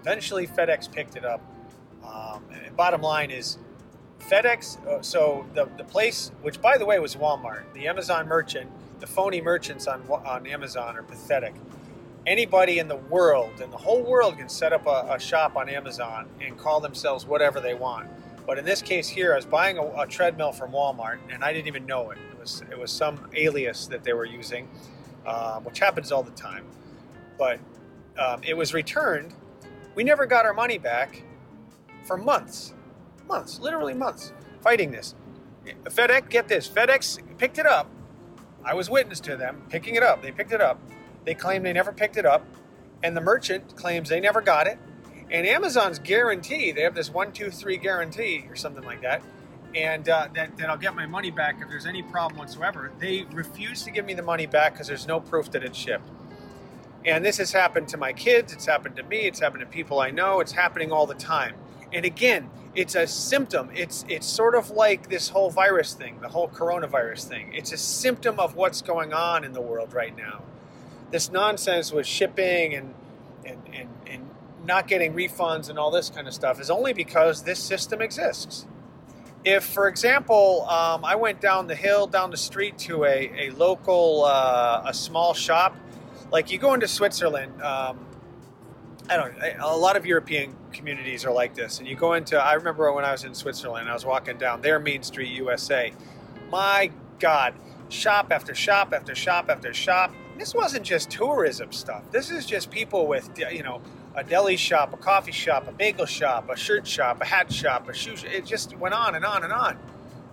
Eventually, 0.00 0.46
FedEx 0.46 0.90
picked 0.90 1.16
it 1.16 1.24
up. 1.24 1.42
Um, 2.02 2.42
and 2.50 2.74
bottom 2.74 3.02
line 3.02 3.30
is, 3.30 3.58
FedEx, 4.20 4.84
uh, 4.86 5.02
so 5.02 5.44
the, 5.54 5.68
the 5.76 5.84
place, 5.84 6.30
which 6.40 6.62
by 6.62 6.78
the 6.78 6.86
way 6.86 6.98
was 6.98 7.16
Walmart, 7.16 7.64
the 7.74 7.86
Amazon 7.86 8.26
merchant, 8.26 8.70
the 8.98 9.06
phony 9.06 9.42
merchants 9.42 9.86
on, 9.86 10.02
on 10.08 10.46
Amazon 10.46 10.96
are 10.96 11.02
pathetic. 11.02 11.54
Anybody 12.26 12.78
in 12.78 12.88
the 12.88 12.96
world, 12.96 13.60
in 13.60 13.70
the 13.70 13.76
whole 13.76 14.02
world, 14.02 14.38
can 14.38 14.48
set 14.48 14.72
up 14.72 14.86
a, 14.86 15.14
a 15.14 15.18
shop 15.18 15.56
on 15.56 15.68
Amazon 15.68 16.28
and 16.40 16.58
call 16.58 16.80
themselves 16.80 17.24
whatever 17.24 17.60
they 17.60 17.74
want. 17.74 18.08
But 18.46 18.58
in 18.58 18.64
this 18.64 18.82
case 18.82 19.08
here, 19.08 19.32
I 19.32 19.36
was 19.36 19.46
buying 19.46 19.78
a, 19.78 19.84
a, 20.02 20.06
treadmill 20.06 20.52
from 20.52 20.72
Walmart, 20.72 21.18
and 21.30 21.44
I 21.44 21.52
didn't 21.52 21.68
even 21.68 21.86
know 21.86 22.10
it. 22.10 22.18
It 22.32 22.38
was 22.38 22.62
it 22.70 22.78
was 22.78 22.90
some 22.90 23.28
alias 23.34 23.86
that 23.88 24.04
they 24.04 24.12
were 24.12 24.24
using, 24.24 24.68
um, 25.26 25.64
which 25.64 25.78
happens 25.78 26.10
all 26.10 26.22
the 26.22 26.32
time. 26.32 26.64
But 27.38 27.60
um, 28.18 28.40
it 28.42 28.56
was 28.56 28.74
returned. 28.74 29.34
We 29.94 30.04
never 30.04 30.26
got 30.26 30.44
our 30.44 30.54
money 30.54 30.78
back 30.78 31.22
for 32.04 32.16
months 32.16 32.74
months, 33.28 33.60
literally 33.60 33.94
months, 33.94 34.32
fighting 34.60 34.90
this. 34.90 35.14
FedEx, 35.84 36.28
get 36.28 36.48
this, 36.48 36.68
FedEx 36.68 37.18
picked 37.38 37.58
it 37.58 37.66
up. 37.66 37.90
I 38.64 38.74
was 38.74 38.90
witness 38.90 39.20
to 39.20 39.36
them 39.36 39.62
picking 39.68 39.94
it 39.94 40.02
up. 40.02 40.22
They 40.22 40.30
picked 40.30 40.52
it 40.52 40.60
up. 40.60 40.80
They 41.26 41.34
claim 41.34 41.62
they 41.62 41.74
never 41.74 41.92
picked 41.92 42.16
it 42.16 42.24
up, 42.24 42.46
and 43.02 43.14
the 43.14 43.20
merchant 43.20 43.76
claims 43.76 44.08
they 44.08 44.20
never 44.20 44.40
got 44.40 44.66
it. 44.66 44.78
And 45.30 45.46
Amazon's 45.46 45.98
guarantee, 45.98 46.72
they 46.72 46.82
have 46.82 46.94
this 46.94 47.10
one, 47.10 47.32
two, 47.32 47.50
three 47.50 47.76
guarantee 47.76 48.46
or 48.48 48.56
something 48.56 48.84
like 48.84 49.02
that, 49.02 49.22
and 49.74 50.08
uh, 50.08 50.28
that, 50.34 50.56
that 50.56 50.70
I'll 50.70 50.78
get 50.78 50.94
my 50.94 51.04
money 51.04 51.32
back 51.32 51.56
if 51.60 51.68
there's 51.68 51.84
any 51.84 52.02
problem 52.02 52.38
whatsoever. 52.38 52.92
They 52.98 53.26
refuse 53.32 53.82
to 53.82 53.90
give 53.90 54.06
me 54.06 54.14
the 54.14 54.22
money 54.22 54.46
back 54.46 54.74
because 54.74 54.86
there's 54.86 55.06
no 55.06 55.20
proof 55.20 55.50
that 55.50 55.64
it's 55.64 55.76
shipped. 55.76 56.08
And 57.04 57.24
this 57.24 57.38
has 57.38 57.52
happened 57.52 57.88
to 57.88 57.96
my 57.96 58.12
kids, 58.12 58.52
it's 58.52 58.66
happened 58.66 58.96
to 58.96 59.02
me, 59.02 59.18
it's 59.18 59.40
happened 59.40 59.60
to 59.60 59.66
people 59.66 60.00
I 60.00 60.10
know, 60.10 60.40
it's 60.40 60.52
happening 60.52 60.92
all 60.92 61.06
the 61.06 61.14
time. 61.14 61.56
And 61.92 62.04
again, 62.04 62.50
it's 62.76 62.94
a 62.94 63.06
symptom. 63.06 63.70
It's 63.74 64.04
it's 64.08 64.26
sort 64.26 64.54
of 64.54 64.70
like 64.70 65.08
this 65.08 65.30
whole 65.30 65.50
virus 65.50 65.94
thing, 65.94 66.20
the 66.20 66.28
whole 66.28 66.48
coronavirus 66.48 67.24
thing. 67.24 67.52
It's 67.54 67.72
a 67.72 67.76
symptom 67.76 68.38
of 68.38 68.54
what's 68.54 68.82
going 68.82 69.12
on 69.12 69.44
in 69.44 69.52
the 69.52 69.62
world 69.62 69.94
right 69.94 70.16
now. 70.16 70.42
This 71.10 71.30
nonsense 71.30 71.92
with 71.92 72.06
shipping 72.06 72.74
and 72.74 72.94
and, 73.44 73.62
and, 73.72 73.88
and 74.06 74.30
not 74.64 74.88
getting 74.88 75.14
refunds 75.14 75.70
and 75.70 75.78
all 75.78 75.90
this 75.90 76.10
kind 76.10 76.26
of 76.26 76.34
stuff 76.34 76.60
is 76.60 76.70
only 76.70 76.92
because 76.92 77.44
this 77.44 77.58
system 77.58 78.02
exists. 78.02 78.66
If, 79.44 79.64
for 79.64 79.86
example, 79.86 80.66
um, 80.68 81.04
I 81.04 81.14
went 81.14 81.40
down 81.40 81.68
the 81.68 81.76
hill, 81.76 82.08
down 82.08 82.32
the 82.32 82.36
street 82.36 82.78
to 82.78 83.04
a, 83.04 83.46
a 83.46 83.50
local, 83.50 84.24
uh, 84.24 84.82
a 84.84 84.92
small 84.92 85.34
shop, 85.34 85.76
like 86.32 86.50
you 86.50 86.58
go 86.58 86.74
into 86.74 86.88
Switzerland, 86.88 87.62
um, 87.62 88.04
I 89.08 89.16
don't. 89.16 89.34
A 89.60 89.76
lot 89.76 89.96
of 89.96 90.04
European 90.04 90.56
communities 90.72 91.24
are 91.24 91.32
like 91.32 91.54
this, 91.54 91.78
and 91.78 91.86
you 91.86 91.94
go 91.94 92.14
into. 92.14 92.36
I 92.36 92.54
remember 92.54 92.90
when 92.92 93.04
I 93.04 93.12
was 93.12 93.22
in 93.22 93.36
Switzerland, 93.36 93.88
I 93.88 93.94
was 93.94 94.04
walking 94.04 94.36
down 94.36 94.62
their 94.62 94.80
Main 94.80 95.04
Street, 95.04 95.28
USA. 95.28 95.92
My 96.50 96.90
God, 97.20 97.54
shop 97.88 98.32
after 98.32 98.52
shop 98.52 98.92
after 98.92 99.14
shop 99.14 99.48
after 99.48 99.72
shop. 99.72 100.12
This 100.38 100.54
wasn't 100.54 100.84
just 100.84 101.10
tourism 101.10 101.72
stuff. 101.72 102.02
This 102.10 102.30
is 102.30 102.46
just 102.46 102.70
people 102.70 103.06
with, 103.06 103.30
you 103.50 103.62
know, 103.62 103.80
a 104.14 104.24
deli 104.24 104.56
shop, 104.56 104.92
a 104.92 104.96
coffee 104.96 105.32
shop, 105.32 105.68
a 105.68 105.72
bagel 105.72 106.06
shop, 106.06 106.48
a 106.50 106.56
shirt 106.56 106.86
shop, 106.86 107.20
a 107.20 107.24
hat 107.24 107.52
shop, 107.52 107.88
a 107.88 107.94
shoe. 107.94 108.16
Shop. 108.16 108.30
It 108.30 108.44
just 108.44 108.76
went 108.78 108.94
on 108.94 109.14
and 109.14 109.24
on 109.24 109.44
and 109.44 109.52
on. 109.52 109.78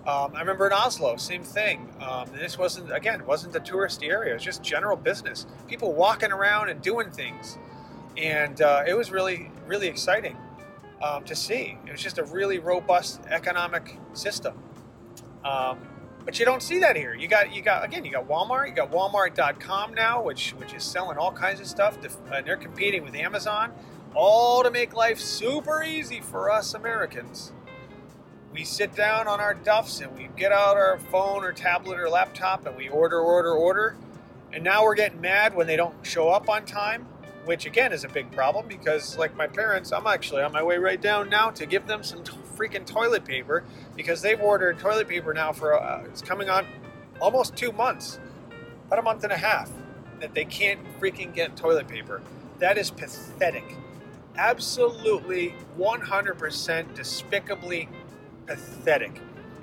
Um, 0.06 0.36
I 0.36 0.40
remember 0.40 0.68
in 0.68 0.74
Oslo, 0.74 1.16
same 1.16 1.44
thing. 1.44 1.90
Um, 2.02 2.30
this 2.34 2.58
wasn't 2.58 2.94
again, 2.94 3.26
wasn't 3.26 3.54
the 3.54 3.62
touristy 3.62 4.10
area. 4.10 4.32
It 4.32 4.36
was 4.36 4.44
just 4.44 4.62
general 4.62 4.98
business. 4.98 5.46
People 5.68 5.94
walking 5.94 6.32
around 6.32 6.70
and 6.70 6.82
doing 6.82 7.10
things 7.10 7.58
and 8.18 8.62
uh, 8.62 8.84
it 8.88 8.96
was 8.96 9.12
really 9.12 9.52
really 9.68 9.88
exciting 9.88 10.38
um, 11.02 11.24
to 11.26 11.36
see. 11.36 11.78
It 11.86 11.92
was 11.92 12.02
just 12.02 12.18
a 12.18 12.24
really 12.26 12.60
robust 12.60 13.22
economic 13.30 13.98
system. 14.14 14.58
Um, 15.44 15.80
but 16.26 16.40
you 16.40 16.46
don't 16.46 16.62
see 16.62 16.80
that 16.80 16.96
here. 16.96 17.14
You 17.14 17.28
got 17.28 17.54
you 17.54 17.62
got 17.62 17.84
again. 17.84 18.06
You 18.06 18.12
got 18.12 18.28
Walmart. 18.28 18.70
You 18.70 18.74
got 18.74 18.92
Walmart.com 18.92 19.94
now, 19.94 20.22
which 20.22 20.52
which 20.52 20.74
is 20.74 20.84
selling 20.84 21.18
all 21.18 21.32
kinds 21.32 21.60
of 21.60 21.68
stuff, 21.68 22.00
to, 22.02 22.10
uh, 22.10 22.38
and 22.38 22.48
they're 22.48 22.58
competing 22.58 23.04
with 23.04 23.16
Amazon, 23.16 23.74
all 24.16 24.64
to 24.64 24.72
make 24.72 24.94
life 24.94 25.20
super 25.20 25.84
easy 25.84 26.22
for 26.22 26.50
us 26.50 26.74
Americans. 26.74 27.52
We 28.54 28.64
sit 28.64 28.96
down 28.96 29.28
on 29.28 29.40
our 29.42 29.56
duffs 29.56 30.00
and 30.00 30.16
we 30.16 30.30
get 30.38 30.52
out 30.52 30.78
our 30.78 31.00
phone 31.12 31.44
or 31.44 31.52
tablet 31.52 32.00
or 32.00 32.08
laptop 32.08 32.68
and 32.68 32.78
we 32.78 32.88
order, 32.88 33.20
order, 33.20 33.52
order. 33.52 33.96
And 34.52 34.64
now 34.64 34.84
we're 34.84 34.94
getting 34.94 35.20
mad 35.20 35.56
when 35.56 35.66
they 35.66 35.76
don't 35.76 35.96
show 36.06 36.30
up 36.30 36.48
on 36.48 36.64
time 36.64 37.08
which 37.46 37.66
again 37.66 37.92
is 37.92 38.04
a 38.04 38.10
big 38.10 38.32
problem 38.32 38.68
because, 38.68 39.18
like 39.18 39.36
my 39.36 39.48
parents, 39.48 39.92
I'm 39.92 40.08
actually 40.08 40.44
on 40.44 40.52
my 40.52 40.64
way 40.64 40.78
right 40.78 41.02
down 41.02 41.30
now 41.30 41.50
to 41.52 41.66
give 41.66 41.88
them 41.88 42.04
some 42.04 42.24
t- 42.24 42.34
freaking 42.56 42.86
toilet 42.86 43.26
paper 43.26 43.64
because 43.96 44.22
they've 44.22 44.40
ordered 44.40 44.80
toilet 44.80 45.08
paper 45.08 45.34
now 45.34 45.52
for 45.52 45.80
uh, 45.80 46.04
it's 46.06 46.22
coming 46.22 46.50
on 46.50 46.66
almost 47.20 47.56
two 47.56 47.72
months, 47.72 48.20
about 48.88 49.00
a 49.00 49.02
month 49.02 49.24
and 49.24 49.34
a 49.34 49.38
half 49.38 49.70
that 50.20 50.34
they 50.34 50.46
can't 50.46 50.80
freaking 51.00 51.34
get 51.34 51.56
toilet 51.58 51.88
paper. 51.88 52.22
That 52.60 52.78
is 52.78 52.92
pathetic. 52.92 53.76
Absolutely 54.38 55.56
100% 55.78 56.96
despicably 56.96 57.90
pathetic 58.46 59.20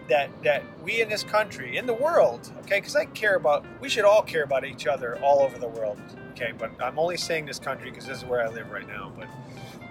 that 0.08 0.30
that 0.42 0.62
we 0.82 1.00
in 1.00 1.08
this 1.08 1.22
country, 1.22 1.76
in 1.76 1.86
the 1.86 1.94
world, 1.94 2.52
okay, 2.60 2.78
because 2.78 2.96
I 2.96 3.06
care 3.06 3.36
about, 3.36 3.64
we 3.80 3.88
should 3.88 4.04
all 4.04 4.22
care 4.22 4.42
about 4.42 4.64
each 4.64 4.86
other 4.86 5.18
all 5.22 5.40
over 5.40 5.58
the 5.58 5.68
world 5.68 5.98
okay, 6.30 6.52
but 6.56 6.70
I'm 6.82 6.98
only 6.98 7.16
saying 7.16 7.46
this 7.46 7.58
country 7.58 7.90
because 7.90 8.06
this 8.06 8.18
is 8.18 8.24
where 8.24 8.42
I 8.42 8.48
live 8.48 8.70
right 8.70 8.86
now. 8.86 9.12
But 9.16 9.28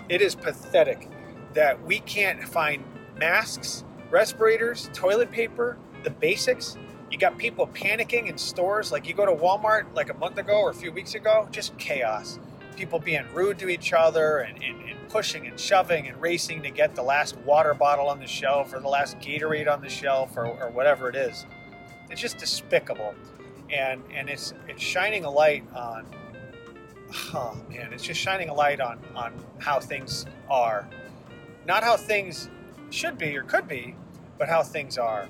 it 0.10 0.22
is 0.22 0.36
pathetic 0.36 1.08
that 1.54 1.82
we 1.86 2.00
can't 2.00 2.44
find 2.44 2.84
masks, 3.18 3.84
respirators, 4.10 4.90
toilet 4.94 5.32
paper, 5.32 5.78
the 6.04 6.10
basics. 6.10 6.78
You 7.12 7.18
got 7.18 7.38
people 7.38 7.68
panicking 7.68 8.28
in 8.28 8.38
stores. 8.38 8.92
Like 8.92 9.08
you 9.08 9.14
go 9.14 9.26
to 9.26 9.32
Walmart 9.32 9.94
like 9.96 10.10
a 10.10 10.14
month 10.16 10.38
ago 10.38 10.60
or 10.60 10.70
a 10.70 10.74
few 10.74 10.92
weeks 10.92 11.16
ago, 11.16 11.48
just 11.52 11.78
chaos. 11.78 12.40
People 12.76 13.00
being 13.00 13.26
rude 13.34 13.60
to 13.60 13.68
each 13.68 13.92
other 13.94 14.40
and, 14.40 14.64
and, 14.64 14.82
and 14.90 15.10
pushing 15.10 15.48
and 15.48 15.60
shoving 15.60 16.08
and 16.08 16.22
racing 16.22 16.62
to 16.64 16.70
get 16.70 16.96
the 16.96 17.02
last 17.02 17.36
water 17.40 17.74
bottle 17.74 18.08
on 18.08 18.20
the 18.20 18.28
shelf 18.28 18.74
or 18.74 18.80
the 18.80 18.88
last 18.88 19.20
Gatorade 19.20 19.72
on 19.72 19.82
the 19.82 19.90
shelf 19.90 20.38
or, 20.38 20.46
or 20.46 20.70
whatever 20.70 21.10
it 21.10 21.16
is. 21.16 21.46
It's 22.10 22.22
just 22.22 22.38
despicable. 22.38 23.14
And, 23.70 24.02
and 24.14 24.30
it's, 24.30 24.54
it's 24.68 24.82
shining 24.82 25.26
a 25.26 25.30
light 25.30 25.64
on 25.76 26.06
oh 27.34 27.58
man, 27.70 27.94
it's 27.94 28.04
just 28.04 28.20
shining 28.20 28.50
a 28.50 28.54
light 28.54 28.80
on 28.80 29.00
on 29.16 29.34
how 29.60 29.80
things 29.80 30.26
are, 30.50 30.88
not 31.66 31.84
how 31.84 31.98
things 31.98 32.50
should 32.90 33.18
be 33.18 33.38
or 33.38 33.44
could 33.44 33.68
be, 33.68 33.96
but 34.38 34.50
how 34.50 34.64
things 34.64 34.98
are. 34.98 35.28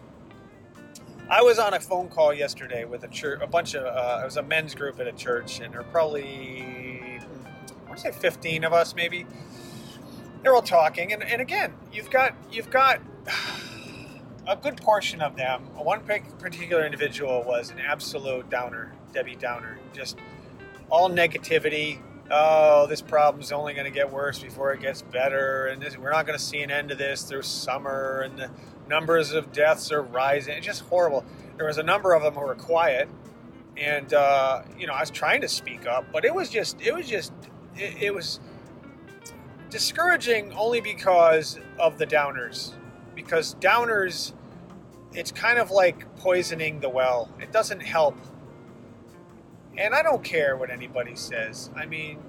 I 1.30 1.44
was 1.44 1.60
on 1.60 1.76
a 1.76 1.80
phone 1.80 2.10
call 2.10 2.34
yesterday 2.34 2.86
with 2.86 3.04
a 3.04 3.08
church, 3.08 3.40
a 3.42 3.48
bunch 3.48 3.76
of 3.76 3.86
uh, 3.86 4.22
it 4.22 4.26
was 4.26 4.38
a 4.38 4.44
men's 4.44 4.74
group 4.74 5.00
at 5.00 5.08
a 5.08 5.12
church, 5.12 5.60
and 5.60 5.74
there 5.74 5.82
were 5.82 5.88
probably 5.88 7.20
I 7.22 7.88
want 7.88 7.98
to 7.98 8.04
say 8.04 8.12
15 8.12 8.64
of 8.64 8.74
us 8.74 8.96
maybe. 8.96 9.26
They're 10.42 10.56
all 10.56 10.62
talking, 10.62 11.12
and, 11.12 11.22
and 11.22 11.42
again, 11.42 11.74
you've 11.92 12.10
got 12.10 12.34
you've 12.52 12.70
got 12.70 13.02
a 14.48 14.56
good 14.56 14.78
portion 14.78 15.22
of 15.22 15.36
them. 15.36 15.62
One 15.76 16.02
particular 16.02 16.86
individual 16.86 17.44
was 17.44 17.70
an 17.70 17.80
absolute 17.80 18.50
downer, 18.50 18.94
Debbie 19.14 19.36
Downer, 19.36 19.78
just 19.94 20.18
all 20.90 21.10
negativity. 21.10 22.00
Oh, 22.32 22.86
this 22.88 23.02
problem's 23.02 23.52
only 23.52 23.74
going 23.74 23.86
to 23.86 23.92
get 23.92 24.12
worse 24.12 24.40
before 24.40 24.72
it 24.74 24.82
gets 24.82 25.02
better, 25.02 25.66
and 25.68 25.82
this, 25.82 25.98
we're 25.98 26.12
not 26.12 26.28
going 26.28 26.38
to 26.38 26.44
see 26.44 26.62
an 26.62 26.70
end 26.70 26.90
to 26.90 26.96
this 26.96 27.24
through 27.24 27.42
summer, 27.42 28.22
and 28.22 28.38
the 28.38 28.52
numbers 28.88 29.32
of 29.32 29.52
deaths 29.52 29.92
are 29.92 30.02
rising. 30.02 30.56
It's 30.56 30.66
just 30.66 30.82
horrible. 30.82 31.26
There 31.58 31.66
was 31.66 31.80
a 31.80 31.84
number 31.84 32.14
of 32.14 32.22
them 32.22 32.36
who 32.36 32.42
were 32.42 32.56
quiet, 32.56 33.10
and 33.78 34.14
uh, 34.14 34.62
you 34.78 34.86
know 34.86 34.94
I 34.94 35.00
was 35.00 35.10
trying 35.10 35.42
to 35.42 35.48
speak 35.48 35.88
up, 35.88 36.06
but 36.12 36.24
it 36.24 36.34
was 36.34 36.50
just 36.50 36.82
it 36.82 36.94
was 36.94 37.08
just 37.08 37.34
it, 37.76 38.04
it 38.04 38.14
was 38.14 38.40
discouraging 39.72 40.54
only 40.54 40.82
because 40.82 41.60
of 41.80 41.98
the 41.98 42.06
downers, 42.06 42.74
because 43.16 43.56
downers 43.56 44.34
it's 45.14 45.32
kind 45.32 45.58
of 45.58 45.72
like 45.72 46.16
poisoning 46.18 46.80
the 46.80 46.90
well. 46.90 47.30
It 47.40 47.52
doesn't 47.52 47.82
help 47.82 48.16
And 49.80 49.96
I 49.96 50.04
don't 50.04 50.24
care 50.24 50.58
what 50.58 50.70
anybody 50.70 51.16
says. 51.16 51.70
I 51.76 51.86
mean, 51.86 52.20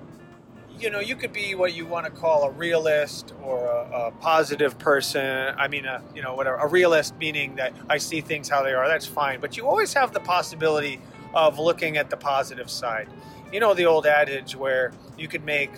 you 0.79 0.89
know, 0.89 1.01
you 1.01 1.17
could 1.17 1.33
be 1.33 1.55
what 1.57 1.75
you 1.75 1.85
want 1.85 2.07
to 2.07 2.13
call 2.13 2.45
a 2.45 2.51
realist 2.51 3.35
or 3.43 3.67
a, 3.67 4.07
a 4.07 4.11
positive 4.13 4.79
person. 4.79 5.55
I 5.59 5.67
mean, 5.67 5.85
a, 5.85 6.03
you 6.15 6.23
know, 6.23 6.35
whatever. 6.35 6.57
A 6.57 6.69
realist 6.69 7.17
meaning 7.19 7.57
that 7.57 7.75
I 7.89 7.99
see 7.99 8.21
things 8.21 8.49
how 8.49 8.63
they 8.63 8.73
are. 8.73 8.87
That's 8.87 9.05
fine. 9.05 9.41
But 9.41 9.57
you 9.57 9.67
always 9.67 9.93
have 9.95 10.13
the 10.13 10.21
possibility 10.21 11.01
of 11.35 11.59
looking 11.59 11.97
at 11.97 12.09
the 12.09 12.17
positive 12.17 12.71
side. 12.71 13.09
You 13.53 13.59
know, 13.59 13.75
the 13.75 13.85
old 13.85 14.07
adage 14.07 14.55
where 14.55 14.93
you 15.19 15.27
could 15.27 15.45
make 15.45 15.73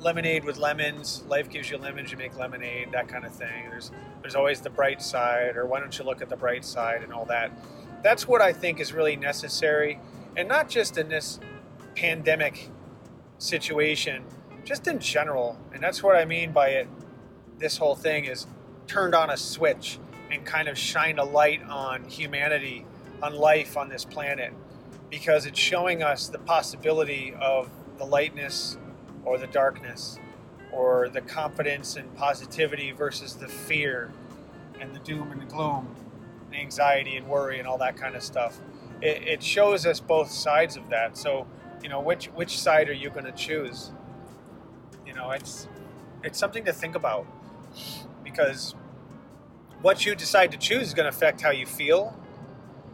lemonade 0.00 0.44
with 0.44 0.58
lemons. 0.58 1.24
Life 1.28 1.48
gives 1.48 1.70
you 1.70 1.78
lemons, 1.78 2.12
you 2.12 2.18
make 2.18 2.36
lemonade. 2.36 2.92
That 2.92 3.08
kind 3.08 3.24
of 3.24 3.34
thing. 3.34 3.70
There's 3.70 3.90
there's 4.20 4.34
always 4.34 4.60
the 4.60 4.70
bright 4.70 5.02
side, 5.02 5.56
or 5.56 5.66
why 5.66 5.80
don't 5.80 5.98
you 5.98 6.04
look 6.04 6.20
at 6.20 6.28
the 6.28 6.36
bright 6.36 6.64
side 6.64 7.02
and 7.02 7.12
all 7.12 7.24
that. 7.26 7.50
That's 8.02 8.28
what 8.28 8.42
I 8.42 8.52
think 8.52 8.80
is 8.80 8.92
really 8.92 9.16
necessary, 9.16 9.98
and 10.36 10.48
not 10.48 10.68
just 10.68 10.98
in 10.98 11.08
this 11.08 11.40
pandemic 11.94 12.70
situation, 13.38 14.24
just 14.64 14.86
in 14.86 14.98
general. 14.98 15.58
And 15.72 15.82
that's 15.82 16.02
what 16.02 16.16
I 16.16 16.24
mean 16.24 16.52
by 16.52 16.68
it. 16.70 16.88
This 17.58 17.76
whole 17.76 17.94
thing 17.94 18.24
is 18.24 18.46
turned 18.86 19.14
on 19.14 19.30
a 19.30 19.36
switch 19.36 19.98
and 20.30 20.44
kind 20.44 20.68
of 20.68 20.76
shined 20.76 21.18
a 21.18 21.24
light 21.24 21.62
on 21.64 22.04
humanity, 22.04 22.84
on 23.22 23.34
life 23.34 23.76
on 23.76 23.88
this 23.88 24.04
planet, 24.04 24.52
because 25.10 25.46
it's 25.46 25.58
showing 25.58 26.02
us 26.02 26.28
the 26.28 26.38
possibility 26.38 27.34
of 27.40 27.70
the 27.98 28.04
lightness 28.04 28.76
or 29.24 29.38
the 29.38 29.46
darkness, 29.46 30.18
or 30.72 31.08
the 31.08 31.20
confidence 31.20 31.96
and 31.96 32.14
positivity 32.16 32.90
versus 32.90 33.34
the 33.34 33.48
fear 33.48 34.12
and 34.80 34.94
the 34.94 34.98
doom 34.98 35.30
and 35.30 35.40
the 35.40 35.46
gloom, 35.46 35.94
and 36.46 36.56
anxiety 36.56 37.16
and 37.16 37.26
worry 37.26 37.58
and 37.58 37.68
all 37.68 37.78
that 37.78 37.96
kind 37.96 38.16
of 38.16 38.22
stuff. 38.22 38.58
It, 39.04 39.28
it 39.28 39.42
shows 39.42 39.86
us 39.86 40.00
both 40.00 40.30
sides 40.30 40.76
of 40.76 40.88
that. 40.90 41.16
So 41.16 41.46
you 41.82 41.88
know 41.88 42.00
which 42.00 42.26
which 42.26 42.58
side 42.58 42.88
are 42.88 42.94
you 42.94 43.10
going 43.10 43.26
to 43.26 43.32
choose? 43.32 43.92
You 45.06 45.14
know 45.14 45.30
it's 45.30 45.68
it's 46.24 46.38
something 46.38 46.64
to 46.64 46.72
think 46.72 46.96
about. 46.96 47.26
Because 48.24 48.74
what 49.82 50.04
you 50.04 50.16
decide 50.16 50.50
to 50.52 50.58
choose 50.58 50.88
is 50.88 50.94
going 50.94 51.04
to 51.04 51.16
affect 51.16 51.42
how 51.42 51.50
you 51.50 51.66
feel. 51.66 52.18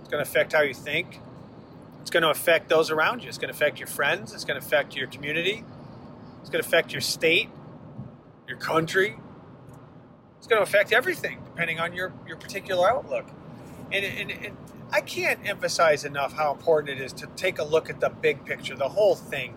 It's 0.00 0.08
going 0.08 0.22
to 0.22 0.28
affect 0.28 0.52
how 0.52 0.62
you 0.62 0.74
think. 0.74 1.20
It's 2.02 2.10
going 2.10 2.24
to 2.24 2.30
affect 2.30 2.68
those 2.68 2.90
around 2.90 3.22
you. 3.22 3.28
It's 3.28 3.38
going 3.38 3.48
to 3.48 3.54
affect 3.54 3.78
your 3.78 3.86
friends. 3.86 4.34
It's 4.34 4.44
going 4.44 4.60
to 4.60 4.66
affect 4.66 4.96
your 4.96 5.06
community. 5.06 5.64
It's 6.40 6.50
going 6.50 6.62
to 6.62 6.68
affect 6.68 6.92
your 6.92 7.00
state 7.00 7.48
your 8.50 8.58
country. 8.58 9.16
It's 10.36 10.46
going 10.46 10.58
to 10.58 10.68
affect 10.68 10.92
everything 10.92 11.40
depending 11.44 11.78
on 11.80 11.94
your 11.94 12.12
your 12.26 12.36
particular 12.36 12.90
outlook. 12.90 13.26
And, 13.92 14.04
and, 14.04 14.30
and 14.30 14.56
I 14.92 15.00
can't 15.00 15.38
emphasize 15.48 16.04
enough 16.04 16.32
how 16.32 16.52
important 16.52 16.98
it 16.98 17.02
is 17.02 17.12
to 17.14 17.26
take 17.36 17.58
a 17.58 17.64
look 17.64 17.88
at 17.88 18.00
the 18.00 18.08
big 18.08 18.44
picture, 18.44 18.74
the 18.74 18.88
whole 18.88 19.14
thing. 19.14 19.54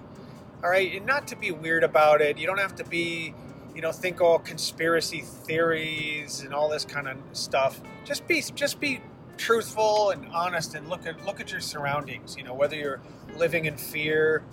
All 0.63 0.69
right, 0.69 0.93
and 0.95 1.05
not 1.05 1.27
to 1.29 1.35
be 1.35 1.51
weird 1.51 1.83
about 1.83 2.21
it. 2.21 2.37
You 2.37 2.45
don't 2.45 2.59
have 2.59 2.75
to 2.75 2.83
be, 2.83 3.33
you 3.75 3.81
know, 3.81 3.91
think 3.91 4.21
all 4.21 4.39
conspiracy 4.39 5.21
theories 5.21 6.41
and 6.41 6.53
all 6.53 6.69
this 6.69 6.85
kind 6.85 7.07
of 7.07 7.17
stuff. 7.33 7.81
Just 8.05 8.27
be, 8.27 8.41
just 8.53 8.79
be 8.79 9.01
truthful 9.37 10.11
and 10.11 10.27
honest, 10.27 10.75
and 10.75 10.87
look 10.87 11.05
at 11.07 11.25
look 11.25 11.41
at 11.41 11.51
your 11.51 11.61
surroundings. 11.61 12.37
You 12.37 12.43
know, 12.43 12.53
whether 12.53 12.75
you're 12.75 13.01
living 13.35 13.65
in 13.65 13.75
fear, 13.75 14.43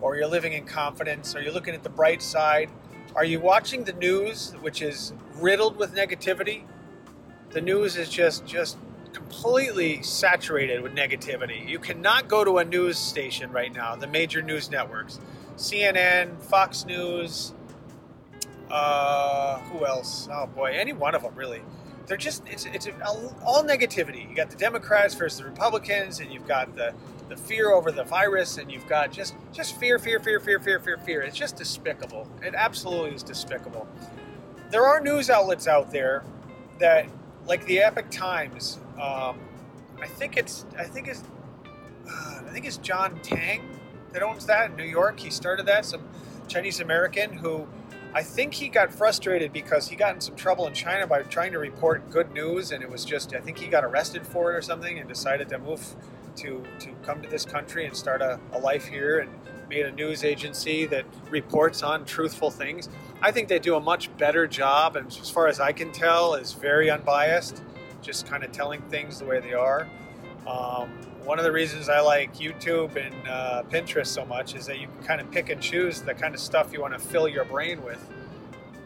or 0.00 0.16
you're 0.16 0.28
living 0.28 0.52
in 0.52 0.64
confidence, 0.64 1.34
or 1.34 1.42
you're 1.42 1.52
looking 1.52 1.74
at 1.74 1.82
the 1.82 1.90
bright 1.90 2.22
side. 2.22 2.70
Are 3.16 3.24
you 3.24 3.40
watching 3.40 3.84
the 3.84 3.94
news, 3.94 4.52
which 4.60 4.80
is 4.80 5.12
riddled 5.34 5.76
with 5.76 5.94
negativity? 5.94 6.62
The 7.50 7.60
news 7.60 7.96
is 7.96 8.08
just 8.08 8.46
just 8.46 8.78
completely 9.18 10.02
saturated 10.02 10.80
with 10.80 10.94
negativity. 10.94 11.68
You 11.68 11.78
cannot 11.78 12.28
go 12.28 12.44
to 12.44 12.58
a 12.58 12.64
news 12.64 12.98
station 12.98 13.50
right 13.50 13.72
now, 13.72 13.96
the 13.96 14.06
major 14.06 14.42
news 14.42 14.70
networks, 14.70 15.18
CNN, 15.56 16.40
Fox 16.40 16.86
News, 16.86 17.52
uh, 18.70 19.58
who 19.60 19.84
else? 19.84 20.28
Oh 20.30 20.46
boy, 20.46 20.72
any 20.72 20.92
one 20.92 21.14
of 21.14 21.22
them 21.22 21.34
really. 21.34 21.62
They're 22.06 22.16
just 22.16 22.42
it's 22.46 22.64
it's 22.66 22.88
all 23.44 23.64
negativity. 23.64 24.28
You 24.28 24.36
got 24.36 24.50
the 24.50 24.56
Democrats 24.56 25.14
versus 25.14 25.38
the 25.38 25.44
Republicans, 25.44 26.20
and 26.20 26.32
you've 26.32 26.46
got 26.46 26.76
the 26.76 26.94
the 27.28 27.36
fear 27.36 27.70
over 27.70 27.90
the 27.90 28.04
virus, 28.04 28.56
and 28.56 28.70
you've 28.70 28.86
got 28.88 29.10
just 29.10 29.34
just 29.52 29.76
fear, 29.78 29.98
fear, 29.98 30.20
fear, 30.20 30.40
fear, 30.40 30.60
fear, 30.60 30.78
fear, 30.78 30.96
fear. 30.98 31.22
It's 31.22 31.36
just 31.36 31.56
despicable. 31.56 32.28
It 32.42 32.54
absolutely 32.54 33.16
is 33.16 33.22
despicable. 33.22 33.88
There 34.70 34.86
are 34.86 35.00
news 35.00 35.28
outlets 35.28 35.66
out 35.66 35.90
there 35.90 36.22
that, 36.78 37.06
like 37.46 37.64
the 37.66 37.80
Epoch 37.80 38.10
Times, 38.10 38.78
um, 39.00 39.38
I 40.00 40.06
think 40.06 40.36
it's 40.36 40.66
I 40.76 40.84
think 40.84 41.08
it's 41.08 41.22
uh, 42.06 42.42
I 42.46 42.50
think 42.52 42.66
it's 42.66 42.78
John 42.78 43.20
Tang 43.22 43.62
that 44.12 44.22
owns 44.22 44.46
that 44.46 44.70
in 44.70 44.76
New 44.76 44.84
York. 44.84 45.20
He 45.20 45.30
started 45.30 45.66
that. 45.66 45.84
Some 45.84 46.02
Chinese 46.48 46.80
American 46.80 47.32
who 47.32 47.66
I 48.14 48.22
think 48.22 48.54
he 48.54 48.68
got 48.68 48.92
frustrated 48.92 49.52
because 49.52 49.88
he 49.88 49.96
got 49.96 50.14
in 50.14 50.20
some 50.20 50.34
trouble 50.34 50.66
in 50.66 50.72
China 50.72 51.06
by 51.06 51.22
trying 51.22 51.52
to 51.52 51.58
report 51.58 52.10
good 52.10 52.32
news, 52.32 52.72
and 52.72 52.82
it 52.82 52.90
was 52.90 53.04
just 53.04 53.34
I 53.34 53.40
think 53.40 53.58
he 53.58 53.68
got 53.68 53.84
arrested 53.84 54.26
for 54.26 54.52
it 54.52 54.56
or 54.56 54.62
something, 54.62 54.98
and 54.98 55.08
decided 55.08 55.48
to 55.50 55.58
move 55.58 55.94
to 56.36 56.64
to 56.80 56.90
come 57.02 57.22
to 57.22 57.28
this 57.28 57.44
country 57.44 57.86
and 57.86 57.96
start 57.96 58.22
a, 58.22 58.40
a 58.52 58.58
life 58.58 58.86
here 58.86 59.18
and 59.18 59.30
made 59.68 59.84
a 59.84 59.92
news 59.92 60.24
agency 60.24 60.86
that 60.86 61.04
reports 61.28 61.82
on 61.82 62.06
truthful 62.06 62.50
things. 62.50 62.88
I 63.20 63.30
think 63.30 63.48
they 63.48 63.58
do 63.58 63.74
a 63.74 63.80
much 63.80 64.16
better 64.16 64.46
job, 64.46 64.96
and 64.96 65.06
as 65.08 65.28
far 65.28 65.46
as 65.46 65.60
I 65.60 65.72
can 65.72 65.92
tell, 65.92 66.34
is 66.34 66.54
very 66.54 66.90
unbiased 66.90 67.62
just 68.02 68.26
kind 68.26 68.44
of 68.44 68.52
telling 68.52 68.80
things 68.82 69.18
the 69.18 69.24
way 69.24 69.40
they 69.40 69.54
are. 69.54 69.88
Um, 70.46 70.88
one 71.24 71.38
of 71.38 71.44
the 71.44 71.52
reasons 71.52 71.88
I 71.88 72.00
like 72.00 72.36
YouTube 72.36 72.96
and 72.96 73.28
uh, 73.28 73.62
Pinterest 73.70 74.06
so 74.06 74.24
much 74.24 74.54
is 74.54 74.66
that 74.66 74.78
you 74.78 74.86
can 74.86 75.06
kind 75.06 75.20
of 75.20 75.30
pick 75.30 75.50
and 75.50 75.60
choose 75.60 76.00
the 76.00 76.14
kind 76.14 76.34
of 76.34 76.40
stuff 76.40 76.72
you 76.72 76.80
want 76.80 76.94
to 76.94 76.98
fill 76.98 77.28
your 77.28 77.44
brain 77.44 77.82
with. 77.84 78.02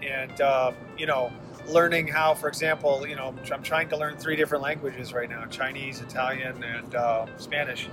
And, 0.02 0.40
uh, 0.40 0.72
you 0.98 1.06
know, 1.06 1.32
learning 1.68 2.08
how, 2.08 2.34
for 2.34 2.48
example, 2.48 3.06
you 3.06 3.14
know, 3.14 3.34
I'm 3.52 3.62
trying 3.62 3.88
to 3.90 3.96
learn 3.96 4.16
three 4.16 4.34
different 4.34 4.64
languages 4.64 5.12
right 5.12 5.30
now 5.30 5.44
Chinese, 5.46 6.00
Italian, 6.00 6.64
and 6.64 6.94
uh, 6.94 7.26
Spanish, 7.38 7.88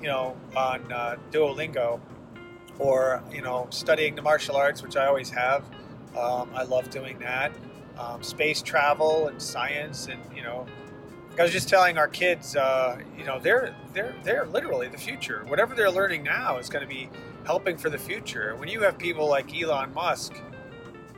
you 0.00 0.08
know, 0.08 0.36
on 0.56 0.92
uh, 0.92 1.16
Duolingo. 1.30 2.00
Or, 2.78 3.22
you 3.30 3.42
know, 3.42 3.68
studying 3.70 4.16
the 4.16 4.22
martial 4.22 4.56
arts, 4.56 4.82
which 4.82 4.96
I 4.96 5.06
always 5.06 5.30
have. 5.30 5.62
Um, 6.16 6.50
I 6.54 6.64
love 6.64 6.90
doing 6.90 7.18
that 7.20 7.52
um, 8.02 8.22
space 8.22 8.62
travel 8.62 9.28
and 9.28 9.40
science, 9.40 10.08
and 10.08 10.20
you 10.34 10.42
know, 10.42 10.66
I 11.38 11.42
was 11.42 11.52
just 11.52 11.68
telling 11.68 11.98
our 11.98 12.08
kids, 12.08 12.56
uh, 12.56 12.98
you 13.16 13.24
know, 13.24 13.38
they're 13.38 13.74
they're 13.92 14.14
they're 14.22 14.46
literally 14.46 14.88
the 14.88 14.98
future. 14.98 15.44
Whatever 15.46 15.74
they're 15.74 15.90
learning 15.90 16.24
now 16.24 16.58
is 16.58 16.68
going 16.68 16.82
to 16.82 16.92
be 16.92 17.08
helping 17.44 17.76
for 17.76 17.90
the 17.90 17.98
future. 17.98 18.56
When 18.56 18.68
you 18.68 18.80
have 18.82 18.98
people 18.98 19.28
like 19.28 19.54
Elon 19.54 19.94
Musk 19.94 20.34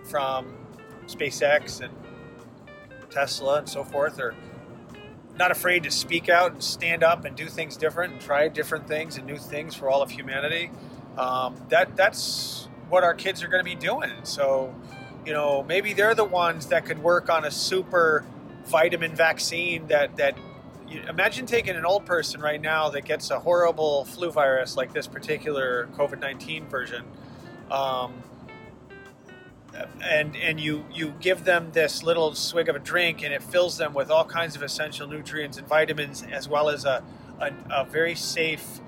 from 0.05 0.55
SpaceX 1.07 1.81
and 1.81 1.93
Tesla 3.11 3.59
and 3.59 3.69
so 3.69 3.85
forth, 3.85 4.21
are 4.21 4.35
not 5.39 5.51
afraid 5.51 5.83
to 5.85 5.91
speak 5.91 6.29
out 6.29 6.53
and 6.53 6.63
stand 6.63 7.03
up 7.03 7.25
and 7.25 7.37
do 7.37 7.47
things 7.47 7.77
different 7.77 8.13
and 8.13 8.23
try 8.23 8.49
different 8.49 8.87
things 8.87 9.17
and 9.17 9.27
new 9.27 9.37
things 9.37 9.75
for 9.75 9.89
all 9.89 10.03
of 10.03 10.11
humanity. 10.11 10.71
Um, 11.17 11.57
that 11.69 11.97
that's 11.97 12.69
what 12.89 13.05
our 13.05 13.15
kids 13.15 13.43
are 13.43 13.49
going 13.49 13.65
to 13.65 13.69
be 13.69 13.75
doing. 13.75 14.13
So 14.25 14.75
you 15.25 15.33
know, 15.33 15.63
maybe 15.63 15.93
they're 15.93 16.15
the 16.15 16.25
ones 16.25 16.67
that 16.67 16.85
could 16.85 17.03
work 17.03 17.31
on 17.31 17.45
a 17.45 17.51
super 17.51 18.25
vitamin 18.67 19.15
vaccine 19.15 19.87
that 19.89 20.17
that 20.17 20.37
you, 20.89 21.01
imagine 21.09 21.47
taking 21.47 21.77
an 21.77 21.85
old 21.85 22.07
person 22.07 22.41
right 22.41 22.61
now 22.61 22.91
that 22.91 23.05
gets 23.05 23.31
a 23.31 23.41
horrible 23.41 24.05
flu 24.05 24.31
virus 24.31 24.77
like 24.77 24.93
this 24.93 25.07
particular 25.07 25.89
COVID-19 25.95 26.69
version. 26.69 27.05
Um, 27.71 28.23
and 30.03 30.37
and 30.37 30.61
you 30.61 30.85
you 30.93 31.15
give 31.21 31.45
them 31.45 31.71
this 31.73 32.03
little 32.03 32.35
swig 32.35 32.69
of 32.69 32.77
a 32.77 32.79
drink 32.79 33.25
and 33.25 33.33
it 33.33 33.43
fills 33.43 33.77
them 33.77 33.93
with 33.93 34.11
all 34.11 34.25
kinds 34.25 34.55
of 34.55 34.63
essential 34.63 35.09
nutrients 35.09 35.59
and 35.59 35.67
vitamins 35.67 36.23
as 36.31 36.49
well 36.49 36.69
as 36.69 36.85
a, 36.85 37.03
a, 37.41 37.51
a 37.71 37.85
very 37.85 38.15
safe 38.15 38.81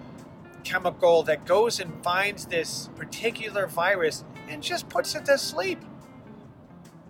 chemical 0.63 1.23
that 1.25 1.45
goes 1.45 1.81
and 1.81 2.05
finds 2.05 2.47
this 2.47 2.89
particular 2.95 3.67
virus 3.67 4.25
and 4.49 4.63
just 4.63 4.89
puts 4.89 5.15
it 5.17 5.25
to 5.25 5.39
sleep 5.39 5.81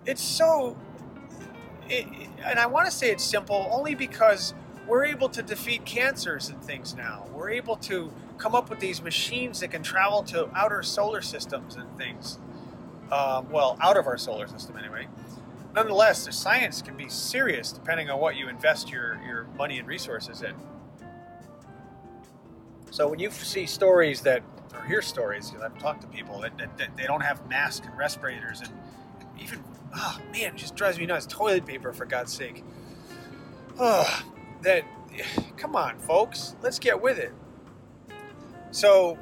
it's 0.07 0.23
so 0.23 0.77
it, 1.89 2.07
and 2.45 2.59
I 2.59 2.67
want 2.67 2.87
to 2.87 2.93
say 2.93 3.11
it's 3.11 3.25
simple 3.25 3.69
only 3.71 3.95
because 3.95 4.55
we're 4.87 5.05
able 5.05 5.29
to 5.31 5.43
defeat 5.43 5.85
cancers 5.85 6.49
and 6.49 6.63
things 6.63 6.95
now. 6.95 7.27
We're 7.33 7.51
able 7.51 7.77
to 7.77 8.13
come 8.39 8.55
up 8.55 8.71
with 8.71 8.81
these 8.81 9.03
machines 9.03 9.61
that 9.61 9.71
can 9.71 9.83
travel 9.83 10.23
to 10.25 10.49
outer 10.55 10.83
solar 10.83 11.23
systems 11.23 11.77
and 11.77 11.97
things. 11.97 12.39
Um, 13.11 13.49
well, 13.51 13.77
out 13.81 13.97
of 13.97 14.07
our 14.07 14.19
solar 14.19 14.47
system 14.47 14.77
anyway. 14.77 15.09
Nonetheless, 15.75 16.25
the 16.25 16.33
science 16.33 16.83
can 16.83 16.97
be 16.97 17.09
serious 17.09 17.71
depending 17.73 18.11
on 18.11 18.19
what 18.19 18.37
you 18.37 18.49
invest 18.49 18.91
your, 18.91 19.21
your 19.27 19.47
money 19.57 19.79
and 19.79 19.87
resources 19.87 20.43
in. 20.43 20.55
So 22.91 23.09
when 23.09 23.19
you 23.19 23.31
see 23.31 23.67
stories 23.67 24.23
that, 24.23 24.43
or 24.75 24.85
hear 24.85 25.03
stories, 25.03 25.51
because 25.51 25.65
I've 25.65 25.79
talked 25.79 26.01
to 26.03 26.07
people 26.09 26.41
that, 26.41 26.57
that, 26.59 26.79
that 26.79 26.97
they 26.97 27.05
don't 27.05 27.21
have 27.21 27.47
masks 27.49 27.87
and 27.87 27.97
respirators 27.99 28.61
and 28.61 28.71
even 29.39 29.63
oh 29.95 30.19
man, 30.33 30.55
it 30.55 30.57
just 30.57 30.77
drives 30.77 30.99
me 30.99 31.07
nuts. 31.07 31.27
Toilet 31.27 31.67
paper, 31.67 31.93
for 31.93 32.05
God's 32.05 32.33
sake. 32.33 32.65
Oh, 33.79 34.25
that, 34.63 34.85
come 35.57 35.77
on, 35.77 35.99
folks, 35.99 36.57
let's 36.63 36.79
get 36.79 37.01
with 37.01 37.19
it. 37.19 37.33
So 38.71 39.19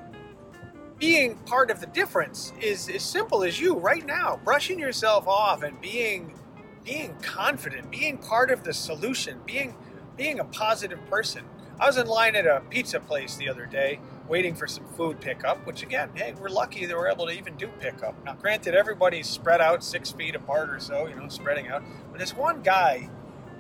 being 0.99 1.37
part 1.37 1.71
of 1.71 1.81
the 1.81 1.87
difference 1.87 2.53
is 2.61 2.89
as 2.89 3.03
simple 3.03 3.45
as 3.45 3.61
you 3.61 3.75
right 3.75 4.05
now 4.07 4.41
brushing 4.45 4.79
yourself 4.79 5.27
off 5.27 5.63
and 5.63 5.81
being 5.81 6.39
being 6.85 7.15
confident, 7.23 7.91
being 7.91 8.19
part 8.19 8.51
of 8.51 8.63
the 8.63 8.73
solution, 8.73 9.41
being 9.47 9.75
being 10.17 10.39
a 10.39 10.45
positive 10.45 11.05
person. 11.07 11.45
I 11.81 11.87
was 11.87 11.97
in 11.97 12.07
line 12.07 12.37
at 12.37 12.47
a 12.47 12.63
pizza 12.71 13.01
place 13.01 13.37
the 13.37 13.49
other 13.49 13.67
day 13.67 13.99
waiting 14.29 14.55
for 14.55 14.67
some 14.67 14.85
food 14.93 15.21
pickup, 15.21 15.67
which 15.67 15.83
again, 15.83 16.11
hey, 16.15 16.35
we're 16.41 16.49
lucky 16.49 16.87
that 16.87 16.97
we're 16.97 17.11
able 17.11 17.27
to 17.27 17.33
even 17.33 17.57
do 17.57 17.69
pickup. 17.81 18.15
Now, 18.25 18.35
granted, 18.35 18.75
everybody's 18.75 19.29
spread 19.29 19.61
out 19.61 19.85
six 19.85 20.11
feet 20.11 20.35
apart 20.35 20.71
or 20.71 20.81
so, 20.81 21.07
you 21.07 21.15
know, 21.15 21.29
spreading 21.29 21.69
out. 21.69 21.83
But 22.11 22.21
this 22.21 22.35
one 22.35 22.63
guy 22.63 23.11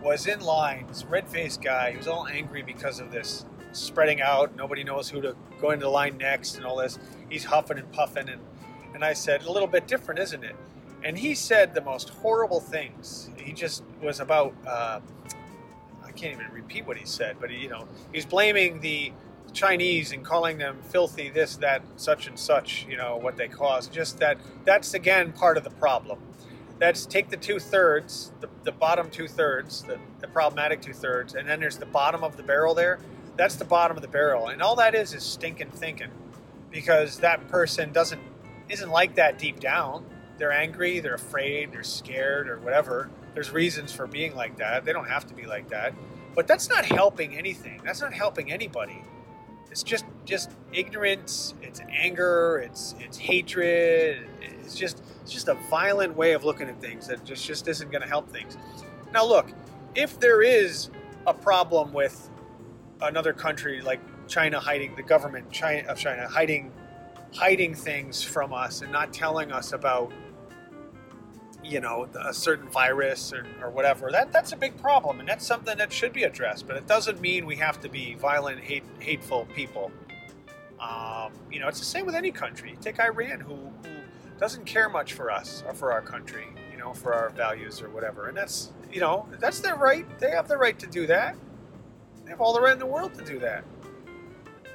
was 0.02 0.26
in 0.26 0.40
line, 0.40 0.86
this 0.88 1.04
red 1.04 1.28
faced 1.28 1.62
guy, 1.62 1.92
he 1.92 1.96
was 1.96 2.08
all 2.08 2.26
angry 2.26 2.62
because 2.62 3.00
of 3.00 3.10
this 3.10 3.44
spreading 3.72 4.20
out. 4.20 4.56
Nobody 4.56 4.84
knows 4.84 5.08
who 5.08 5.20
to 5.20 5.36
go 5.60 5.70
into 5.70 5.84
the 5.84 5.90
line 5.90 6.16
next 6.18 6.56
and 6.56 6.64
all 6.64 6.76
this. 6.76 6.98
He's 7.28 7.44
huffing 7.44 7.78
and 7.78 7.90
puffing. 7.92 8.28
And, 8.28 8.40
and 8.94 9.04
I 9.04 9.12
said, 9.12 9.44
a 9.44 9.52
little 9.52 9.68
bit 9.68 9.86
different, 9.86 10.20
isn't 10.20 10.44
it? 10.44 10.56
And 11.02 11.18
he 11.18 11.34
said 11.34 11.74
the 11.74 11.82
most 11.82 12.08
horrible 12.08 12.60
things. 12.60 13.28
He 13.36 13.52
just 13.52 13.82
was 14.00 14.20
about, 14.20 14.54
uh, 14.66 15.00
I 16.02 16.12
can't 16.12 16.32
even 16.32 16.50
repeat 16.52 16.86
what 16.86 16.96
he 16.96 17.04
said, 17.04 17.36
but 17.40 17.50
he, 17.50 17.58
you 17.58 17.68
know, 17.68 17.86
he's 18.12 18.24
blaming 18.24 18.80
the 18.80 19.12
Chinese 19.54 20.12
and 20.12 20.24
calling 20.24 20.58
them 20.58 20.78
filthy, 20.90 21.30
this, 21.30 21.56
that, 21.56 21.82
such 21.96 22.26
and 22.26 22.38
such, 22.38 22.86
you 22.88 22.96
know, 22.96 23.16
what 23.16 23.36
they 23.36 23.48
cause. 23.48 23.88
Just 23.88 24.18
that, 24.18 24.38
that's 24.64 24.92
again 24.94 25.32
part 25.32 25.56
of 25.56 25.64
the 25.64 25.70
problem. 25.70 26.18
That's 26.78 27.06
take 27.06 27.30
the 27.30 27.36
two 27.36 27.60
thirds, 27.60 28.32
the, 28.40 28.48
the 28.64 28.72
bottom 28.72 29.10
two 29.10 29.28
thirds, 29.28 29.82
the, 29.82 29.98
the 30.20 30.26
problematic 30.26 30.82
two 30.82 30.92
thirds, 30.92 31.34
and 31.34 31.48
then 31.48 31.60
there's 31.60 31.78
the 31.78 31.86
bottom 31.86 32.24
of 32.24 32.36
the 32.36 32.42
barrel 32.42 32.74
there. 32.74 32.98
That's 33.36 33.54
the 33.54 33.64
bottom 33.64 33.96
of 33.96 34.02
the 34.02 34.08
barrel. 34.08 34.48
And 34.48 34.60
all 34.60 34.76
that 34.76 34.94
is 34.94 35.14
is 35.14 35.22
stinking 35.22 35.70
thinking 35.70 36.10
because 36.70 37.20
that 37.20 37.48
person 37.48 37.92
doesn't, 37.92 38.20
isn't 38.68 38.90
like 38.90 39.14
that 39.14 39.38
deep 39.38 39.60
down. 39.60 40.04
They're 40.36 40.52
angry, 40.52 40.98
they're 40.98 41.14
afraid, 41.14 41.72
they're 41.72 41.84
scared, 41.84 42.48
or 42.48 42.58
whatever. 42.58 43.08
There's 43.34 43.52
reasons 43.52 43.92
for 43.92 44.08
being 44.08 44.34
like 44.34 44.56
that. 44.56 44.84
They 44.84 44.92
don't 44.92 45.08
have 45.08 45.26
to 45.28 45.34
be 45.34 45.46
like 45.46 45.68
that. 45.68 45.94
But 46.34 46.48
that's 46.48 46.68
not 46.68 46.84
helping 46.84 47.36
anything. 47.36 47.80
That's 47.84 48.00
not 48.00 48.12
helping 48.12 48.50
anybody 48.50 49.04
it's 49.74 49.82
just 49.82 50.04
just 50.24 50.52
ignorance 50.72 51.52
it's 51.60 51.80
anger 51.90 52.62
it's 52.64 52.94
it's 53.00 53.18
hatred 53.18 54.24
it's 54.40 54.76
just 54.76 55.02
it's 55.20 55.32
just 55.32 55.48
a 55.48 55.54
violent 55.68 56.16
way 56.16 56.30
of 56.32 56.44
looking 56.44 56.68
at 56.68 56.80
things 56.80 57.08
that 57.08 57.24
just 57.24 57.44
just 57.44 57.66
isn't 57.66 57.90
going 57.90 58.00
to 58.00 58.06
help 58.06 58.30
things. 58.30 58.56
Now 59.12 59.26
look 59.26 59.50
if 59.96 60.20
there 60.20 60.42
is 60.42 60.90
a 61.26 61.34
problem 61.34 61.92
with 61.92 62.30
another 63.00 63.32
country 63.32 63.80
like 63.80 63.98
china 64.28 64.60
hiding 64.60 64.94
the 64.94 65.02
government 65.02 65.50
china, 65.50 65.88
of 65.88 65.98
china 65.98 66.28
hiding 66.28 66.70
hiding 67.34 67.74
things 67.74 68.22
from 68.22 68.52
us 68.52 68.80
and 68.80 68.92
not 68.92 69.12
telling 69.12 69.50
us 69.50 69.72
about 69.72 70.12
you 71.64 71.80
know 71.80 72.06
a 72.26 72.34
certain 72.34 72.68
virus 72.68 73.32
or, 73.32 73.46
or 73.62 73.70
whatever 73.70 74.10
that 74.10 74.32
that's 74.32 74.52
a 74.52 74.56
big 74.56 74.76
problem 74.76 75.18
and 75.20 75.28
that's 75.28 75.46
something 75.46 75.78
that 75.78 75.92
should 75.92 76.12
be 76.12 76.24
addressed 76.24 76.66
but 76.66 76.76
it 76.76 76.86
doesn't 76.86 77.20
mean 77.20 77.46
we 77.46 77.56
have 77.56 77.80
to 77.80 77.88
be 77.88 78.14
violent 78.14 78.60
hate, 78.60 78.84
hateful 79.00 79.46
people. 79.54 79.90
Um, 80.78 81.32
you 81.50 81.60
know 81.60 81.68
it's 81.68 81.78
the 81.78 81.84
same 81.84 82.04
with 82.04 82.14
any 82.14 82.30
country. 82.30 82.76
Take 82.80 83.00
iran 83.00 83.40
who, 83.40 83.54
who 83.54 84.38
doesn't 84.38 84.66
care 84.66 84.88
much 84.88 85.14
for 85.14 85.30
us 85.30 85.64
or 85.66 85.72
for 85.72 85.92
our 85.92 86.02
country 86.02 86.46
you 86.70 86.76
know 86.76 86.92
for 86.92 87.14
our 87.14 87.30
values 87.30 87.80
or 87.80 87.88
whatever 87.88 88.28
and 88.28 88.36
that's 88.36 88.72
you 88.92 89.00
know 89.00 89.26
that's 89.40 89.60
their 89.60 89.76
right. 89.76 90.06
They 90.18 90.30
have 90.30 90.48
the 90.48 90.58
right 90.58 90.78
to 90.78 90.86
do 90.86 91.06
that. 91.06 91.36
They 92.24 92.30
have 92.30 92.40
all 92.40 92.52
the 92.52 92.60
right 92.60 92.74
in 92.74 92.78
the 92.78 92.86
world 92.86 93.14
to 93.14 93.24
do 93.24 93.38
that. 93.40 93.64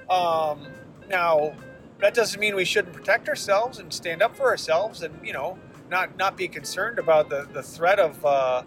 Um, 0.09 0.67
now 1.07 1.53
that 1.99 2.13
doesn't 2.15 2.39
mean 2.39 2.55
we 2.55 2.65
shouldn't 2.65 2.93
protect 2.93 3.29
ourselves 3.29 3.77
and 3.77 3.93
stand 3.93 4.23
up 4.23 4.35
for 4.35 4.47
ourselves 4.47 5.03
and 5.03 5.13
you 5.25 5.33
know 5.33 5.59
not 5.89 6.17
not 6.17 6.37
be 6.37 6.47
concerned 6.47 6.99
about 6.99 7.29
the, 7.29 7.47
the 7.53 7.63
threat 7.63 7.99
of 7.99 8.23
uh, 8.25 8.63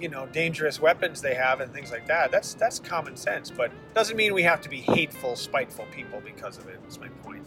you 0.00 0.08
know 0.08 0.26
dangerous 0.26 0.80
weapons 0.80 1.20
they 1.20 1.34
have 1.34 1.60
and 1.60 1.72
things 1.72 1.90
like 1.90 2.06
that. 2.06 2.30
That's 2.30 2.54
that's 2.54 2.78
common 2.78 3.16
sense, 3.16 3.50
but 3.50 3.72
doesn't 3.94 4.16
mean 4.16 4.34
we 4.34 4.42
have 4.42 4.60
to 4.62 4.68
be 4.68 4.80
hateful, 4.80 5.36
spiteful 5.36 5.86
people 5.92 6.20
because 6.24 6.58
of 6.58 6.68
it. 6.68 6.78
That's 6.82 6.98
my 6.98 7.08
point. 7.08 7.44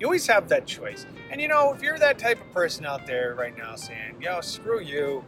You 0.00 0.06
always 0.06 0.26
have 0.26 0.48
that 0.48 0.66
choice, 0.66 1.06
and 1.30 1.40
you 1.40 1.48
know 1.48 1.72
if 1.72 1.82
you're 1.82 1.98
that 1.98 2.18
type 2.18 2.40
of 2.40 2.52
person 2.52 2.84
out 2.84 3.06
there 3.06 3.34
right 3.34 3.56
now 3.56 3.76
saying, 3.76 4.16
"Yo, 4.20 4.40
screw 4.40 4.80
you," 4.80 5.24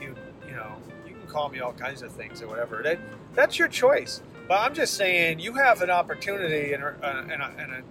you 0.00 0.14
you 0.46 0.54
know 0.54 0.76
you 1.06 1.14
can 1.14 1.26
call 1.26 1.48
me 1.48 1.60
all 1.60 1.72
kinds 1.72 2.02
of 2.02 2.12
things 2.12 2.42
or 2.42 2.48
whatever. 2.48 2.82
That 2.82 2.98
that's 3.34 3.58
your 3.58 3.68
choice. 3.68 4.22
But 4.46 4.60
I'm 4.60 4.74
just 4.74 4.94
saying 4.94 5.38
you 5.38 5.54
have 5.54 5.80
an 5.80 5.88
opportunity 5.88 6.74
and 6.74 6.82
a, 6.82 6.94
and 7.02 7.42
a, 7.42 7.54
and 7.58 7.72
a 7.72 7.82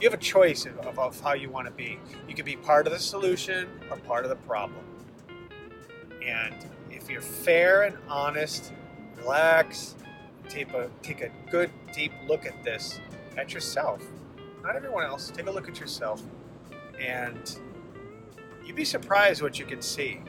you 0.00 0.08
have 0.08 0.14
a 0.18 0.22
choice 0.22 0.66
of, 0.66 0.78
of 0.98 1.20
how 1.20 1.32
you 1.32 1.48
want 1.48 1.66
to 1.66 1.72
be. 1.72 1.98
You 2.28 2.34
can 2.34 2.44
be 2.44 2.56
part 2.56 2.86
of 2.86 2.92
the 2.92 2.98
solution 2.98 3.68
or 3.90 3.96
part 3.98 4.24
of 4.24 4.30
the 4.30 4.36
problem. 4.36 4.84
And 6.24 6.54
if 6.90 7.08
you're 7.08 7.22
fair 7.22 7.82
and 7.82 7.96
honest, 8.08 8.72
relax, 9.16 9.94
take 10.48 10.72
a, 10.72 10.90
take 11.02 11.22
a 11.22 11.30
good, 11.50 11.70
deep 11.94 12.12
look 12.26 12.46
at 12.46 12.62
this, 12.62 13.00
at 13.36 13.54
yourself, 13.54 14.02
not 14.62 14.76
everyone 14.76 15.04
else, 15.04 15.30
take 15.30 15.46
a 15.46 15.50
look 15.50 15.68
at 15.68 15.80
yourself, 15.80 16.22
and 17.00 17.58
you'd 18.64 18.76
be 18.76 18.84
surprised 18.84 19.40
what 19.40 19.58
you 19.58 19.64
can 19.64 19.80
see. 19.80 20.20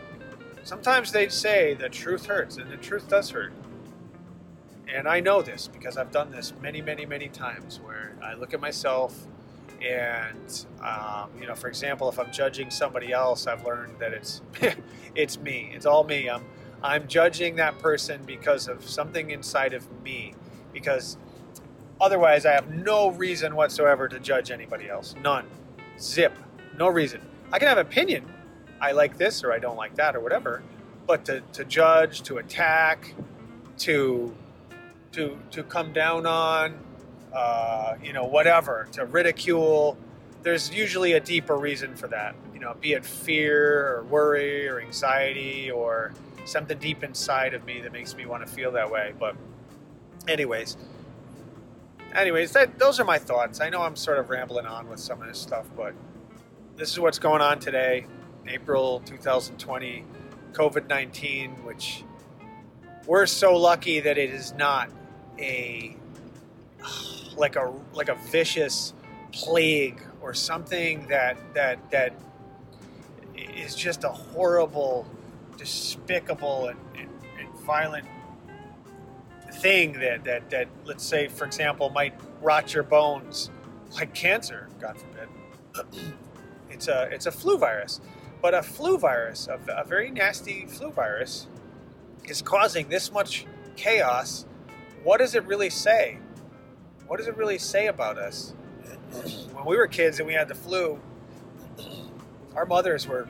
Sometimes 0.64 1.12
they 1.12 1.28
say 1.30 1.74
the 1.74 1.90
truth 1.90 2.26
hurts, 2.26 2.58
and 2.58 2.70
the 2.70 2.78
truth 2.78 3.10
does 3.10 3.30
hurt. 3.32 3.54
And 4.94 5.08
I 5.08 5.20
know 5.20 5.42
this 5.42 5.68
because 5.68 5.98
I've 5.98 6.12
done 6.12 6.32
this 6.32 6.54
many, 6.62 6.82
many, 6.82 7.06
many 7.06 7.28
times 7.28 7.80
where 7.84 8.16
I 8.22 8.36
look 8.36 8.54
at 8.54 8.62
myself 8.62 9.28
and 9.82 10.66
um, 10.82 11.30
you 11.40 11.48
know 11.48 11.56
for 11.56 11.68
example 11.68 12.10
if 12.10 12.20
i'm 12.20 12.32
judging 12.32 12.72
somebody 12.72 13.12
else 13.14 13.48
i've 13.48 13.64
learned 13.66 13.98
that 14.00 14.14
it's 14.14 14.42
it's 15.16 15.40
me. 15.40 15.72
It's 15.74 15.86
all 15.86 16.04
me. 16.04 16.30
I'm 16.30 16.46
i'm 16.84 17.08
judging 17.08 17.56
that 17.56 17.80
person 17.80 18.22
because 18.26 18.68
of 18.68 18.88
something 18.88 19.32
inside 19.32 19.74
of 19.74 19.86
me. 20.04 20.34
Because 20.72 21.18
otherwise 22.00 22.46
i 22.46 22.54
have 22.54 22.70
no 22.70 23.10
reason 23.12 23.56
whatsoever 23.56 24.08
to 24.08 24.20
judge 24.20 24.52
anybody 24.52 24.90
else. 24.90 25.16
None. 25.22 25.46
Zip. 26.00 26.38
No 26.78 26.88
reason. 26.88 27.22
I 27.52 27.60
can 27.60 27.68
have 27.68 27.80
opinion. 27.80 28.26
I 28.80 28.92
like 28.92 29.18
this 29.18 29.44
or 29.44 29.52
i 29.52 29.60
don't 29.60 29.78
like 29.78 29.96
that 29.96 30.16
or 30.16 30.20
whatever. 30.20 30.64
But 31.08 31.26
to, 31.26 31.42
to 31.54 31.66
judge 31.66 32.22
to 32.24 32.38
attack 32.38 33.14
to 33.80 34.34
to 35.14 35.38
to 35.52 35.64
come 35.64 35.94
down 35.94 36.26
on 36.26 36.80
uh, 37.34 37.96
you 38.04 38.14
know, 38.14 38.26
whatever, 38.26 38.88
to 38.94 39.06
ridicule. 39.06 39.98
There's 40.44 40.74
usually 40.74 41.14
a 41.14 41.20
deeper 41.20 41.58
reason 41.58 41.96
for 41.96 42.08
that, 42.08 42.36
you 42.54 42.60
know, 42.60 42.76
be 42.80 42.94
it 42.94 43.06
fear 43.06 43.98
or 43.98 44.04
worry 44.04 44.68
or 44.68 44.80
anxiety 44.80 45.70
or 45.72 46.14
something 46.46 46.78
deep 46.78 47.04
inside 47.04 47.54
of 47.54 47.66
me 47.66 47.82
that 47.82 47.92
makes 47.92 48.16
me 48.16 48.26
want 48.26 48.46
to 48.46 48.52
feel 48.52 48.72
that 48.72 48.90
way. 48.90 49.14
But, 49.20 49.36
anyways, 50.28 50.78
anyways, 52.14 52.54
that, 52.54 52.80
those 52.80 53.00
are 53.00 53.06
my 53.06 53.18
thoughts. 53.18 53.60
I 53.60 53.70
know 53.70 53.82
I'm 53.82 53.96
sort 53.96 54.20
of 54.20 54.30
rambling 54.30 54.66
on 54.66 54.90
with 54.90 55.00
some 55.00 55.22
of 55.22 55.28
this 55.28 55.40
stuff, 55.40 55.66
but 55.76 55.94
this 56.76 56.92
is 56.92 57.00
what's 57.00 57.20
going 57.20 57.42
on 57.42 57.60
today, 57.60 58.06
April 58.48 59.02
2020, 59.06 60.06
COVID 60.54 60.88
19, 60.88 61.64
which 61.64 62.04
we're 63.06 63.26
so 63.26 63.56
lucky 63.56 64.00
that 64.00 64.18
it 64.18 64.30
is 64.30 64.54
not 64.54 64.90
a 65.40 65.96
like 67.36 67.56
a 67.56 67.74
like 67.94 68.10
a 68.10 68.16
vicious 68.16 68.94
plague 69.32 70.02
or 70.22 70.34
something 70.34 71.08
that 71.08 71.38
that 71.54 71.92
that 71.92 72.14
is 73.58 73.76
just 73.76 74.04
a 74.04 74.10
horrible, 74.10 75.06
despicable, 75.58 76.68
and, 76.68 76.80
and, 76.98 77.10
and 77.40 77.60
violent 77.62 78.06
thing 79.54 79.94
that, 79.94 80.24
that 80.24 80.50
that 80.50 80.68
let's 80.86 81.04
say, 81.04 81.28
for 81.28 81.46
example, 81.46 81.90
might 81.90 82.14
rot 82.42 82.74
your 82.74 82.84
bones, 82.84 83.50
like 83.96 84.14
cancer, 84.14 84.68
God 84.80 84.98
forbid. 85.00 85.30
it's 86.70 86.88
a 86.88 87.10
it's 87.12 87.26
a 87.26 87.32
flu 87.32 87.58
virus, 87.58 88.02
but 88.42 88.54
a 88.54 88.64
flu 88.64 88.98
virus, 88.98 89.48
a, 89.48 89.60
a 89.72 89.84
very 89.84 90.12
nasty 90.12 90.66
flu 90.66 90.92
virus, 90.92 91.48
is 92.26 92.42
causing 92.42 92.90
this 92.90 93.12
much 93.12 93.46
chaos. 93.76 94.46
What 95.04 95.20
does 95.20 95.36
it 95.36 95.46
really 95.46 95.70
say? 95.70 96.20
What 97.08 97.18
does 97.18 97.28
it 97.28 97.38
really 97.38 97.58
say 97.58 97.88
about 97.88 98.18
us? 98.18 98.54
When 99.54 99.66
we 99.66 99.78
were 99.78 99.88
kids 99.88 100.20
and 100.20 100.28
we 100.28 100.34
had 100.34 100.48
the 100.48 100.56
flu, 100.56 101.00
our 102.56 102.66
mothers 102.66 103.08
were, 103.08 103.28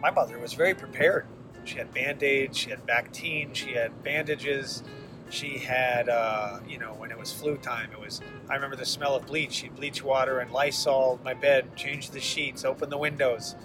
my 0.00 0.10
mother 0.10 0.38
was 0.38 0.54
very 0.54 0.74
prepared. 0.74 1.26
She 1.64 1.78
had 1.78 1.92
band 1.92 2.22
aids, 2.22 2.58
she 2.58 2.70
had 2.70 2.86
Bactine, 2.86 3.54
she 3.54 3.72
had 3.72 4.02
bandages, 4.02 4.82
she 5.30 5.58
had, 5.58 6.08
uh, 6.08 6.60
you 6.68 6.78
know, 6.78 6.94
when 6.94 7.10
it 7.10 7.18
was 7.18 7.32
flu 7.32 7.56
time, 7.56 7.90
it 7.92 8.00
was, 8.00 8.20
I 8.48 8.54
remember 8.54 8.76
the 8.76 8.84
smell 8.84 9.16
of 9.16 9.26
bleach. 9.26 9.52
She'd 9.52 9.74
bleach 9.74 10.02
water 10.02 10.40
and 10.40 10.50
Lysol 10.52 11.18
my 11.24 11.34
bed, 11.34 11.74
change 11.76 12.10
the 12.10 12.20
sheets, 12.20 12.64
open 12.64 12.90
the 12.90 12.98
windows. 12.98 13.56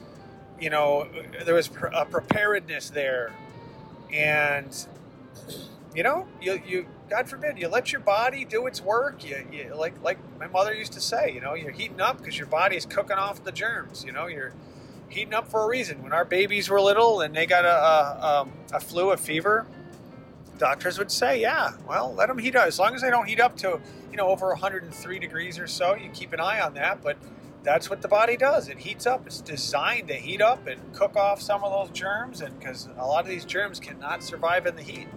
You 0.59 0.69
know, 0.69 1.07
there 1.45 1.55
was 1.55 1.69
a 1.93 2.05
preparedness 2.05 2.89
there. 2.89 3.33
And 4.11 4.75
you 5.95 6.03
know, 6.03 6.27
you, 6.41 6.61
you 6.65 6.85
God 7.09 7.27
forbid, 7.27 7.57
you 7.57 7.67
let 7.67 7.91
your 7.91 8.01
body 8.01 8.45
do 8.45 8.67
its 8.67 8.81
work. 8.81 9.25
You, 9.25 9.45
you 9.51 9.73
like 9.75 10.01
like 10.03 10.19
my 10.39 10.47
mother 10.47 10.73
used 10.73 10.93
to 10.93 11.01
say, 11.01 11.31
you 11.33 11.41
know, 11.41 11.55
you're 11.55 11.71
heating 11.71 12.01
up 12.01 12.17
because 12.19 12.37
your 12.37 12.47
body 12.47 12.75
is 12.75 12.85
cooking 12.85 13.17
off 13.17 13.43
the 13.43 13.51
germs. 13.51 14.03
You 14.05 14.11
know, 14.11 14.27
you're 14.27 14.53
heating 15.09 15.33
up 15.33 15.47
for 15.49 15.63
a 15.63 15.67
reason. 15.67 16.03
When 16.03 16.13
our 16.13 16.25
babies 16.25 16.69
were 16.69 16.79
little 16.79 17.21
and 17.21 17.35
they 17.35 17.45
got 17.45 17.65
a 17.65 17.69
a, 17.69 18.41
um, 18.41 18.51
a 18.71 18.79
flu, 18.79 19.09
a 19.11 19.17
fever, 19.17 19.65
doctors 20.59 20.99
would 20.99 21.11
say, 21.11 21.41
yeah, 21.41 21.71
well, 21.87 22.13
let 22.13 22.27
them 22.27 22.37
heat 22.37 22.55
up 22.55 22.67
as 22.67 22.77
long 22.77 22.93
as 22.93 23.01
they 23.01 23.09
don't 23.09 23.25
heat 23.27 23.39
up 23.39 23.57
to 23.57 23.81
you 24.11 24.17
know 24.17 24.27
over 24.27 24.49
103 24.49 25.19
degrees 25.19 25.57
or 25.57 25.67
so. 25.67 25.95
You 25.95 26.09
keep 26.09 26.33
an 26.33 26.39
eye 26.39 26.59
on 26.59 26.75
that, 26.75 27.01
but 27.01 27.17
that's 27.63 27.89
what 27.89 28.01
the 28.01 28.07
body 28.07 28.37
does. 28.37 28.69
It 28.69 28.77
heats 28.79 29.07
up. 29.07 29.25
It's 29.25 29.41
designed 29.41 30.07
to 30.09 30.13
heat 30.13 30.41
up 30.41 30.67
and 30.67 30.93
cook 30.93 31.15
off 31.15 31.41
some 31.41 31.63
of 31.63 31.71
those 31.71 31.97
germs, 31.97 32.41
and 32.41 32.57
because 32.59 32.87
a 32.97 33.05
lot 33.05 33.23
of 33.23 33.29
these 33.29 33.45
germs 33.45 33.79
cannot 33.79 34.23
survive 34.23 34.67
in 34.67 34.75
the 34.75 34.83
heat. 34.83 35.07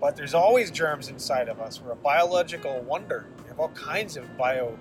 But 0.00 0.16
there's 0.16 0.34
always 0.34 0.70
germs 0.70 1.08
inside 1.08 1.48
of 1.48 1.60
us. 1.60 1.80
We're 1.80 1.92
a 1.92 1.96
biological 1.96 2.80
wonder. 2.82 3.26
We 3.42 3.48
have 3.48 3.58
all 3.58 3.70
kinds 3.70 4.16
of 4.16 4.36
bio 4.36 4.76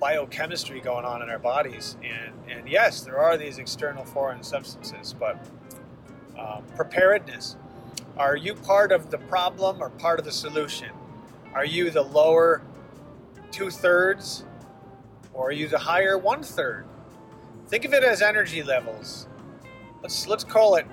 biochemistry 0.00 0.80
going 0.80 1.04
on 1.04 1.22
in 1.22 1.30
our 1.30 1.38
bodies, 1.38 1.96
and 2.02 2.34
and 2.50 2.68
yes, 2.68 3.00
there 3.02 3.18
are 3.18 3.36
these 3.36 3.58
external 3.58 4.04
foreign 4.04 4.42
substances, 4.42 5.14
but 5.18 5.44
um, 6.38 6.64
preparedness. 6.76 7.56
Are 8.16 8.36
you 8.36 8.54
part 8.54 8.92
of 8.92 9.10
the 9.10 9.18
problem 9.18 9.82
or 9.82 9.90
part 9.90 10.18
of 10.18 10.24
the 10.24 10.32
solution? 10.32 10.90
Are 11.52 11.64
you 11.64 11.90
the 11.90 12.02
lower 12.02 12.62
two 13.50 13.70
thirds 13.70 14.44
or 15.32 15.48
are 15.48 15.52
you 15.52 15.68
the 15.68 15.78
higher 15.78 16.16
one 16.16 16.42
third? 16.42 16.86
Think 17.68 17.84
of 17.84 17.92
it 17.92 18.04
as 18.04 18.22
energy 18.22 18.62
levels. 18.62 19.26
Let's 20.02 20.28
let's 20.28 20.44
call 20.44 20.76
it 20.76 20.86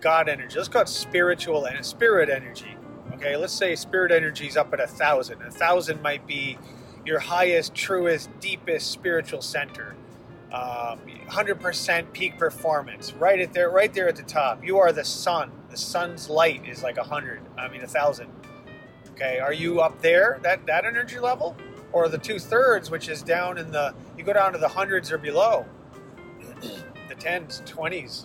God 0.00 0.28
energy. 0.28 0.56
Let's 0.56 0.68
call 0.68 0.82
it 0.82 0.88
spiritual 0.88 1.66
and 1.66 1.84
spirit 1.84 2.28
energy. 2.28 2.76
Okay, 3.14 3.36
let's 3.36 3.52
say 3.52 3.76
spirit 3.76 4.12
energy 4.12 4.46
is 4.46 4.56
up 4.56 4.72
at 4.72 4.80
a 4.80 4.86
thousand. 4.86 5.42
A 5.42 5.50
thousand 5.50 6.00
might 6.02 6.26
be 6.26 6.58
your 7.04 7.18
highest, 7.18 7.74
truest, 7.74 8.30
deepest 8.40 8.90
spiritual 8.90 9.42
center. 9.42 9.96
Um, 10.52 11.00
100% 11.28 12.12
peak 12.12 12.38
performance, 12.38 13.12
right 13.12 13.40
at 13.40 13.52
there, 13.52 13.70
right 13.70 13.92
there 13.92 14.08
at 14.08 14.16
the 14.16 14.22
top. 14.22 14.64
You 14.64 14.78
are 14.78 14.92
the 14.92 15.04
sun. 15.04 15.52
The 15.70 15.76
sun's 15.76 16.28
light 16.28 16.66
is 16.66 16.82
like 16.82 16.96
a 16.96 17.04
hundred. 17.04 17.42
I 17.56 17.68
mean, 17.68 17.82
a 17.82 17.86
thousand. 17.86 18.30
Okay, 19.10 19.38
are 19.38 19.52
you 19.52 19.80
up 19.80 20.00
there? 20.02 20.40
That 20.42 20.66
that 20.66 20.84
energy 20.84 21.20
level? 21.20 21.56
or 21.92 22.08
the 22.08 22.18
two 22.18 22.38
thirds, 22.38 22.90
which 22.90 23.08
is 23.08 23.22
down 23.22 23.58
in 23.58 23.70
the, 23.70 23.94
you 24.16 24.24
go 24.24 24.32
down 24.32 24.52
to 24.52 24.58
the 24.58 24.68
hundreds 24.68 25.10
or 25.10 25.18
below, 25.18 25.66
the 27.08 27.14
tens, 27.18 27.62
twenties, 27.66 28.24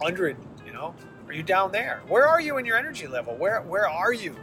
hundred. 0.00 0.36
Know, 0.78 0.94
are 1.26 1.32
you 1.32 1.42
down 1.42 1.72
there? 1.72 2.02
Where 2.06 2.28
are 2.28 2.40
you 2.40 2.56
in 2.58 2.64
your 2.64 2.76
energy 2.76 3.08
level? 3.08 3.36
Where 3.36 3.60
where 3.62 3.88
are 3.88 4.12
you? 4.12 4.36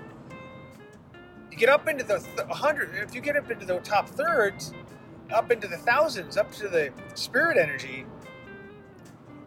You 1.50 1.58
get 1.58 1.70
up 1.70 1.88
into 1.88 2.04
the 2.04 2.20
th- 2.20 2.50
hundred. 2.50 2.94
If 2.94 3.16
you 3.16 3.22
get 3.22 3.38
up 3.38 3.50
into 3.50 3.66
the 3.66 3.80
top 3.80 4.10
thirds, 4.10 4.74
up 5.34 5.50
into 5.50 5.70
the 5.70 5.78
thousands, 5.78 6.36
up 6.36 6.52
to 6.56 6.68
the 6.68 6.92
spirit 7.14 7.58
energy, 7.58 8.06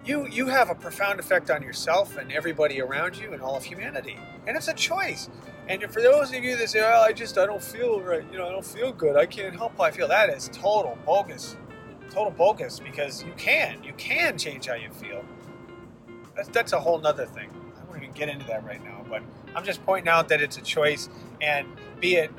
you 0.03 0.27
you 0.29 0.47
have 0.47 0.71
a 0.71 0.75
profound 0.75 1.21
effect 1.21 1.51
on 1.51 1.63
yourself 1.63 2.17
and 2.17 2.33
everybody 2.33 2.81
around 2.81 3.19
you 3.19 3.35
and 3.35 3.43
all 3.43 3.55
of 3.55 3.65
humanity. 3.65 4.17
And 4.47 4.57
it's 4.57 4.69
a 4.69 4.75
choice. 4.75 5.29
And 5.69 5.83
for 5.93 6.01
those 6.01 6.33
of 6.33 6.43
you 6.43 6.57
that 6.57 6.71
say, 6.71 6.81
"Oh, 6.81 7.03
I 7.03 7.13
just 7.13 7.37
I 7.37 7.45
don't 7.45 7.63
feel 7.63 8.01
right," 8.01 8.25
you 8.33 8.39
know, 8.39 8.49
I 8.49 8.51
don't 8.51 8.65
feel 8.65 8.93
good. 8.93 9.15
I 9.15 9.27
can't 9.27 9.55
help 9.55 9.77
how 9.77 9.85
I 9.85 9.91
feel. 9.91 10.09
That 10.09 10.31
is 10.31 10.49
total 10.55 10.97
bogus, 11.05 11.55
total 12.09 12.31
bogus. 12.31 12.81
Because 12.81 13.23
you 13.23 13.35
can, 13.37 13.85
you 13.85 13.93
can 13.99 14.39
change 14.39 14.69
how 14.69 14.75
you 14.75 14.89
feel. 14.91 15.23
That's 16.39 16.49
that's 16.51 16.73
a 16.73 16.79
whole 16.79 16.99
nother 17.01 17.27
thing. 17.27 17.51
I 17.77 17.91
won't 17.91 18.01
even 18.01 18.15
get 18.15 18.29
into 18.29 18.47
that 18.47 18.65
right 18.65 18.83
now. 18.83 19.05
But 19.11 19.23
I'm 19.57 19.65
just 19.65 19.85
pointing 19.85 20.09
out 20.09 20.29
that 20.29 20.41
it's 20.41 20.57
a 20.57 20.63
choice, 20.63 21.09
and 21.41 21.67
be 22.01 22.15
it, 22.15 22.31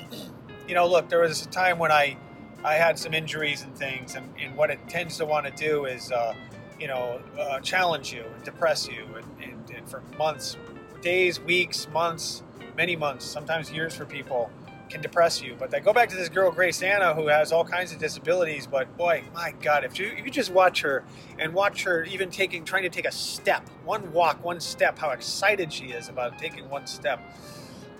you 0.66 0.74
know, 0.74 0.86
look, 0.88 1.10
there 1.10 1.20
was 1.20 1.44
a 1.44 1.48
time 1.48 1.78
when 1.78 1.92
I 1.92 2.16
I 2.64 2.74
had 2.74 2.98
some 2.98 3.12
injuries 3.12 3.62
and 3.62 3.76
things, 3.76 4.14
and, 4.14 4.32
and 4.40 4.56
what 4.56 4.70
it 4.70 4.78
tends 4.88 5.18
to 5.18 5.26
want 5.26 5.44
to 5.44 5.52
do 5.52 5.84
is, 5.84 6.10
uh, 6.10 6.34
you 6.80 6.88
know, 6.88 7.20
uh, 7.38 7.60
challenge 7.60 8.10
you 8.10 8.24
and 8.34 8.42
depress 8.42 8.88
you, 8.88 9.04
and, 9.16 9.26
and, 9.42 9.70
and 9.70 9.86
for 9.86 10.00
months, 10.16 10.56
days, 11.02 11.38
weeks, 11.40 11.86
months 11.92 12.42
many 12.76 12.96
months, 12.96 13.24
sometimes 13.26 13.70
years 13.70 13.94
for 13.94 14.06
people, 14.06 14.50
can 14.92 15.00
depress 15.00 15.42
you. 15.42 15.56
But 15.58 15.74
I 15.74 15.80
go 15.80 15.92
back 15.92 16.10
to 16.10 16.16
this 16.16 16.28
girl, 16.28 16.50
Grace 16.52 16.82
Anna, 16.82 17.14
who 17.14 17.26
has 17.28 17.50
all 17.50 17.64
kinds 17.64 17.92
of 17.92 17.98
disabilities. 17.98 18.66
But 18.66 18.96
boy, 18.96 19.24
my 19.34 19.54
God, 19.62 19.84
if 19.84 19.98
you, 19.98 20.06
if 20.06 20.24
you 20.24 20.30
just 20.30 20.52
watch 20.52 20.82
her 20.82 21.02
and 21.38 21.54
watch 21.54 21.84
her 21.84 22.04
even 22.04 22.30
taking, 22.30 22.64
trying 22.64 22.82
to 22.82 22.90
take 22.90 23.06
a 23.06 23.12
step, 23.12 23.68
one 23.84 24.12
walk, 24.12 24.44
one 24.44 24.60
step, 24.60 24.98
how 24.98 25.10
excited 25.10 25.72
she 25.72 25.86
is 25.86 26.08
about 26.08 26.38
taking 26.38 26.68
one 26.68 26.86
step. 26.86 27.20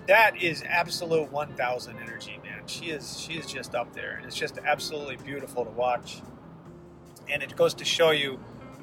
That 0.07 0.41
is 0.41 0.63
absolute 0.67 1.31
1000 1.31 1.97
energy, 1.97 2.39
man. 2.43 2.61
She 2.67 2.85
is 2.87 3.19
she 3.19 3.33
is 3.33 3.45
just 3.45 3.73
up 3.73 3.93
there, 3.93 4.15
and 4.15 4.25
it's 4.25 4.35
just 4.35 4.57
absolutely 4.65 5.15
beautiful 5.15 5.65
to 5.65 5.71
watch. 5.71 6.21
And 7.29 7.41
it 7.41 7.55
goes 7.55 7.73
to 7.75 7.85
show 7.85 8.11
you 8.11 8.37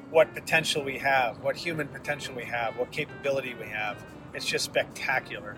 what 0.09 0.33
potential 0.33 0.83
we 0.83 0.97
have, 0.97 1.41
what 1.43 1.55
human 1.55 1.87
potential 1.87 2.35
we 2.35 2.43
have, 2.43 2.77
what 2.77 2.91
capability 2.91 3.53
we 3.53 3.67
have. 3.67 4.03
It's 4.33 4.45
just 4.45 4.65
spectacular. 4.65 5.55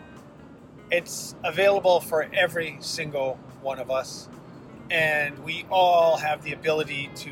It's 0.93 1.33
available 1.43 2.01
for 2.01 2.29
every 2.35 2.77
single 2.79 3.39
one 3.63 3.79
of 3.79 3.89
us, 3.89 4.29
and 4.91 5.39
we 5.39 5.65
all 5.71 6.17
have 6.17 6.43
the 6.43 6.53
ability 6.53 7.09
to. 7.15 7.31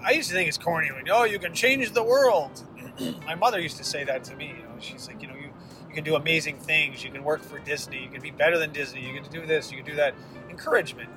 I 0.00 0.12
used 0.12 0.28
to 0.28 0.36
think 0.36 0.46
it's 0.46 0.56
corny, 0.56 0.92
like, 0.92 1.08
oh, 1.10 1.24
you 1.24 1.40
can 1.40 1.54
change 1.54 1.90
the 1.90 2.04
world. 2.04 2.62
My 3.26 3.34
mother 3.34 3.58
used 3.58 3.78
to 3.78 3.84
say 3.84 4.04
that 4.04 4.22
to 4.24 4.36
me. 4.36 4.54
You 4.56 4.62
know, 4.62 4.76
she's 4.78 5.08
like, 5.08 5.20
you 5.20 5.26
know, 5.26 5.34
you 5.34 5.50
you 5.88 5.92
can 5.92 6.04
do 6.04 6.14
amazing 6.14 6.60
things. 6.60 7.02
You 7.02 7.10
can 7.10 7.24
work 7.24 7.42
for 7.42 7.58
Disney. 7.58 8.00
You 8.04 8.08
can 8.08 8.22
be 8.22 8.30
better 8.30 8.58
than 8.58 8.70
Disney. 8.72 9.04
You 9.04 9.20
can 9.20 9.28
do 9.32 9.44
this. 9.44 9.72
You 9.72 9.78
can 9.78 9.86
do 9.86 9.96
that. 9.96 10.14
Encouragement, 10.48 11.10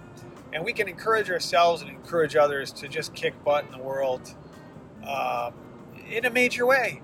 and 0.52 0.66
we 0.66 0.74
can 0.74 0.88
encourage 0.88 1.30
ourselves 1.30 1.84
and 1.84 1.92
encourage 1.92 2.36
others 2.36 2.72
to 2.72 2.88
just 2.88 3.14
kick 3.14 3.36
butt 3.44 3.66
in 3.66 3.72
the 3.72 3.84
world 3.84 4.34
um, 5.08 5.54
in 6.10 6.26
a 6.26 6.32
major 6.32 6.66
way. 6.66 7.02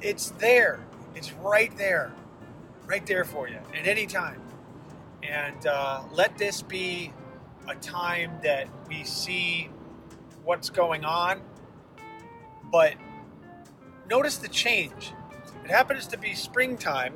It's 0.00 0.30
there. 0.38 0.78
It's 1.16 1.32
right 1.32 1.76
there 1.76 2.12
right 2.88 3.04
there 3.06 3.24
for 3.24 3.48
you 3.48 3.58
at 3.74 3.86
any 3.86 4.06
time. 4.06 4.40
And 5.22 5.66
uh, 5.66 6.02
let 6.12 6.38
this 6.38 6.62
be 6.62 7.12
a 7.68 7.74
time 7.74 8.32
that 8.42 8.66
we 8.88 9.04
see 9.04 9.68
what's 10.42 10.70
going 10.70 11.04
on, 11.04 11.42
but 12.72 12.94
notice 14.08 14.38
the 14.38 14.48
change. 14.48 15.12
It 15.64 15.70
happens 15.70 16.06
to 16.08 16.16
be 16.18 16.34
springtime, 16.34 17.12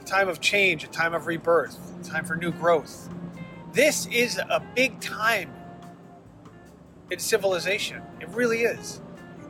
a 0.00 0.04
time 0.04 0.28
of 0.28 0.40
change, 0.40 0.82
a 0.82 0.88
time 0.88 1.14
of 1.14 1.28
rebirth, 1.28 1.78
a 2.00 2.04
time 2.04 2.24
for 2.24 2.34
new 2.34 2.50
growth. 2.50 3.08
This 3.72 4.06
is 4.06 4.38
a 4.38 4.60
big 4.74 5.00
time 5.00 5.52
in 7.12 7.20
civilization. 7.20 8.02
It 8.20 8.28
really 8.30 8.62
is. 8.62 9.00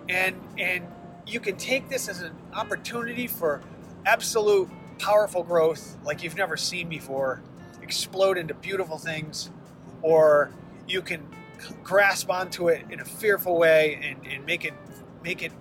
And 0.09 0.36
and 0.59 0.86
you 1.26 1.40
can 1.40 1.57
take 1.57 1.88
this 1.88 2.09
as 2.09 2.20
an 2.20 2.32
opportunity 2.52 3.26
for 3.26 3.62
absolute 4.04 4.68
powerful 4.99 5.42
growth 5.42 5.97
like 6.05 6.22
you've 6.22 6.36
never 6.36 6.57
seen 6.57 6.88
before, 6.88 7.42
explode 7.82 8.38
into 8.38 8.55
beautiful 8.55 8.99
things, 8.99 9.51
or 10.03 10.51
you 10.86 11.03
can 11.03 11.26
grasp 11.82 12.30
onto 12.30 12.68
it 12.68 12.84
in 12.90 13.01
a 13.01 13.05
fearful 13.05 13.59
way 13.59 13.99
and, 14.03 14.26
and 14.26 14.44
make 14.44 14.64
it 14.64 14.74
make 15.22 15.42
it 15.42 15.53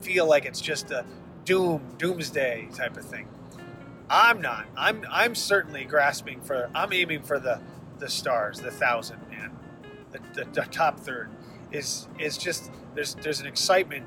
feel 0.00 0.26
like 0.26 0.44
it's 0.44 0.60
just 0.60 0.90
a 0.90 1.04
doom 1.44 1.82
doomsday 1.98 2.68
type 2.74 2.96
of 2.96 3.04
thing. 3.04 3.28
I'm 4.08 4.40
not. 4.40 4.66
I'm 4.76 5.04
I'm 5.10 5.34
certainly 5.34 5.84
grasping 5.84 6.40
for. 6.40 6.70
I'm 6.74 6.92
aiming 6.92 7.22
for 7.22 7.38
the 7.38 7.60
the 7.98 8.08
stars, 8.08 8.60
the 8.60 8.70
thousand, 8.70 9.28
man. 9.30 9.56
The, 10.12 10.20
the, 10.34 10.50
the 10.50 10.62
top 10.62 11.00
third 11.00 11.30
is 11.72 12.08
is 12.18 12.38
just 12.38 12.70
there's 12.94 13.14
there's 13.16 13.40
an 13.40 13.46
excitement. 13.46 14.06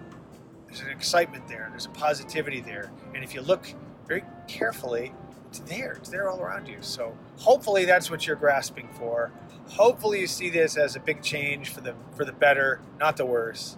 There's 0.68 0.82
an 0.82 0.90
excitement 0.90 1.48
there. 1.48 1.68
There's 1.72 1.88
a 1.88 1.90
positivity 1.90 2.62
there. 2.62 2.92
And 3.16 3.24
if 3.24 3.34
you 3.34 3.42
look 3.42 3.74
very 4.08 4.24
carefully, 4.50 5.14
it's 5.48 5.60
there. 5.60 5.94
It's 5.94 6.10
there 6.10 6.30
all 6.30 6.42
around 6.42 6.68
you. 6.68 6.78
So 6.82 7.18
hopefully 7.38 7.86
that's 7.86 8.12
what 8.12 8.28
you're 8.28 8.36
grasping 8.36 8.90
for. 8.94 9.32
Hopefully 9.70 10.20
you 10.20 10.28
see 10.28 10.50
this 10.50 10.78
as 10.78 10.96
a 10.96 11.00
big 11.00 11.22
change 11.22 11.70
for 11.70 11.82
the 11.82 11.96
for 12.16 12.26
the 12.26 12.34
better, 12.34 12.82
not 13.00 13.18
the 13.18 13.26
worse. 13.26 13.78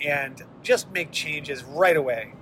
And 0.00 0.42
just 0.62 0.90
make 0.90 1.10
changes 1.12 1.62
right 1.64 1.96
away, 1.96 2.32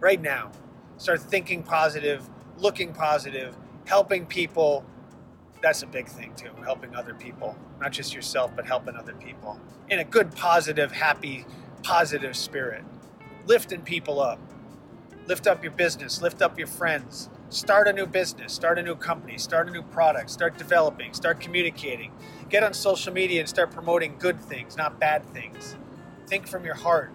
right 0.00 0.20
now. 0.20 0.50
Start 0.96 1.20
thinking 1.20 1.62
positive, 1.62 2.28
looking 2.58 2.92
positive, 2.92 3.56
helping 3.86 4.26
people. 4.26 4.84
That's 5.62 5.82
a 5.82 5.86
big 5.86 6.08
thing 6.08 6.34
too, 6.36 6.50
helping 6.64 6.94
other 6.94 7.14
people, 7.14 7.56
not 7.80 7.92
just 7.92 8.14
yourself, 8.14 8.52
but 8.54 8.66
helping 8.66 8.96
other 8.96 9.14
people 9.14 9.58
in 9.88 9.98
a 9.98 10.04
good, 10.04 10.34
positive, 10.34 10.92
happy, 10.92 11.44
positive 11.82 12.36
spirit, 12.36 12.84
lifting 13.46 13.82
people 13.82 14.20
up 14.20 14.38
lift 15.26 15.46
up 15.46 15.62
your 15.62 15.72
business, 15.72 16.22
lift 16.22 16.42
up 16.42 16.58
your 16.58 16.68
friends, 16.68 17.30
start 17.50 17.88
a 17.88 17.92
new 17.92 18.06
business, 18.06 18.52
start 18.52 18.78
a 18.78 18.82
new 18.82 18.94
company, 18.96 19.38
start 19.38 19.68
a 19.68 19.72
new 19.72 19.82
product, 19.82 20.30
start 20.30 20.58
developing, 20.58 21.14
start 21.14 21.40
communicating. 21.40 22.12
Get 22.50 22.62
on 22.62 22.74
social 22.74 23.12
media 23.12 23.40
and 23.40 23.48
start 23.48 23.70
promoting 23.72 24.16
good 24.18 24.40
things, 24.40 24.76
not 24.76 25.00
bad 25.00 25.24
things. 25.32 25.76
Think 26.26 26.46
from 26.48 26.64
your 26.64 26.74
heart, 26.74 27.12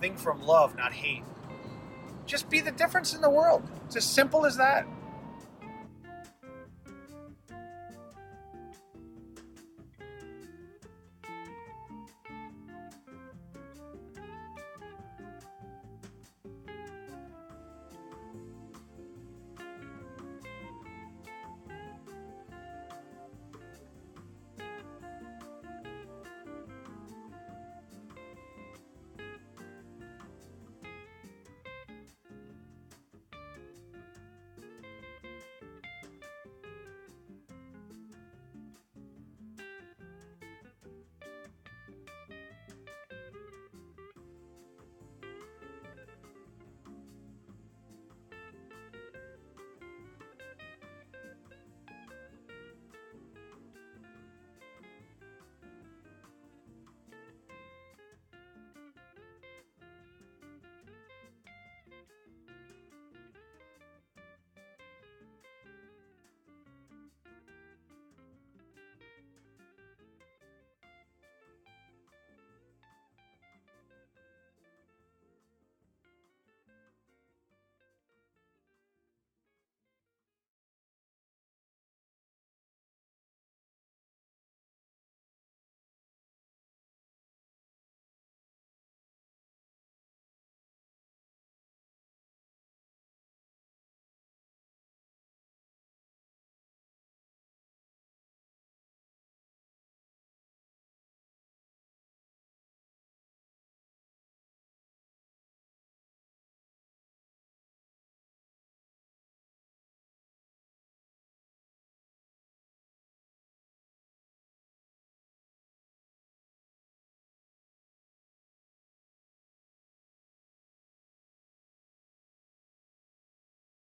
think 0.00 0.18
from 0.18 0.42
love, 0.42 0.76
not 0.76 0.92
hate. 0.92 1.24
just 2.26 2.50
be 2.50 2.60
the 2.60 2.72
difference 2.72 3.14
in 3.14 3.20
the 3.20 3.30
world. 3.30 3.62
It's 3.86 3.96
as 3.96 4.04
simple 4.04 4.46
as 4.46 4.56
that. 4.56 4.86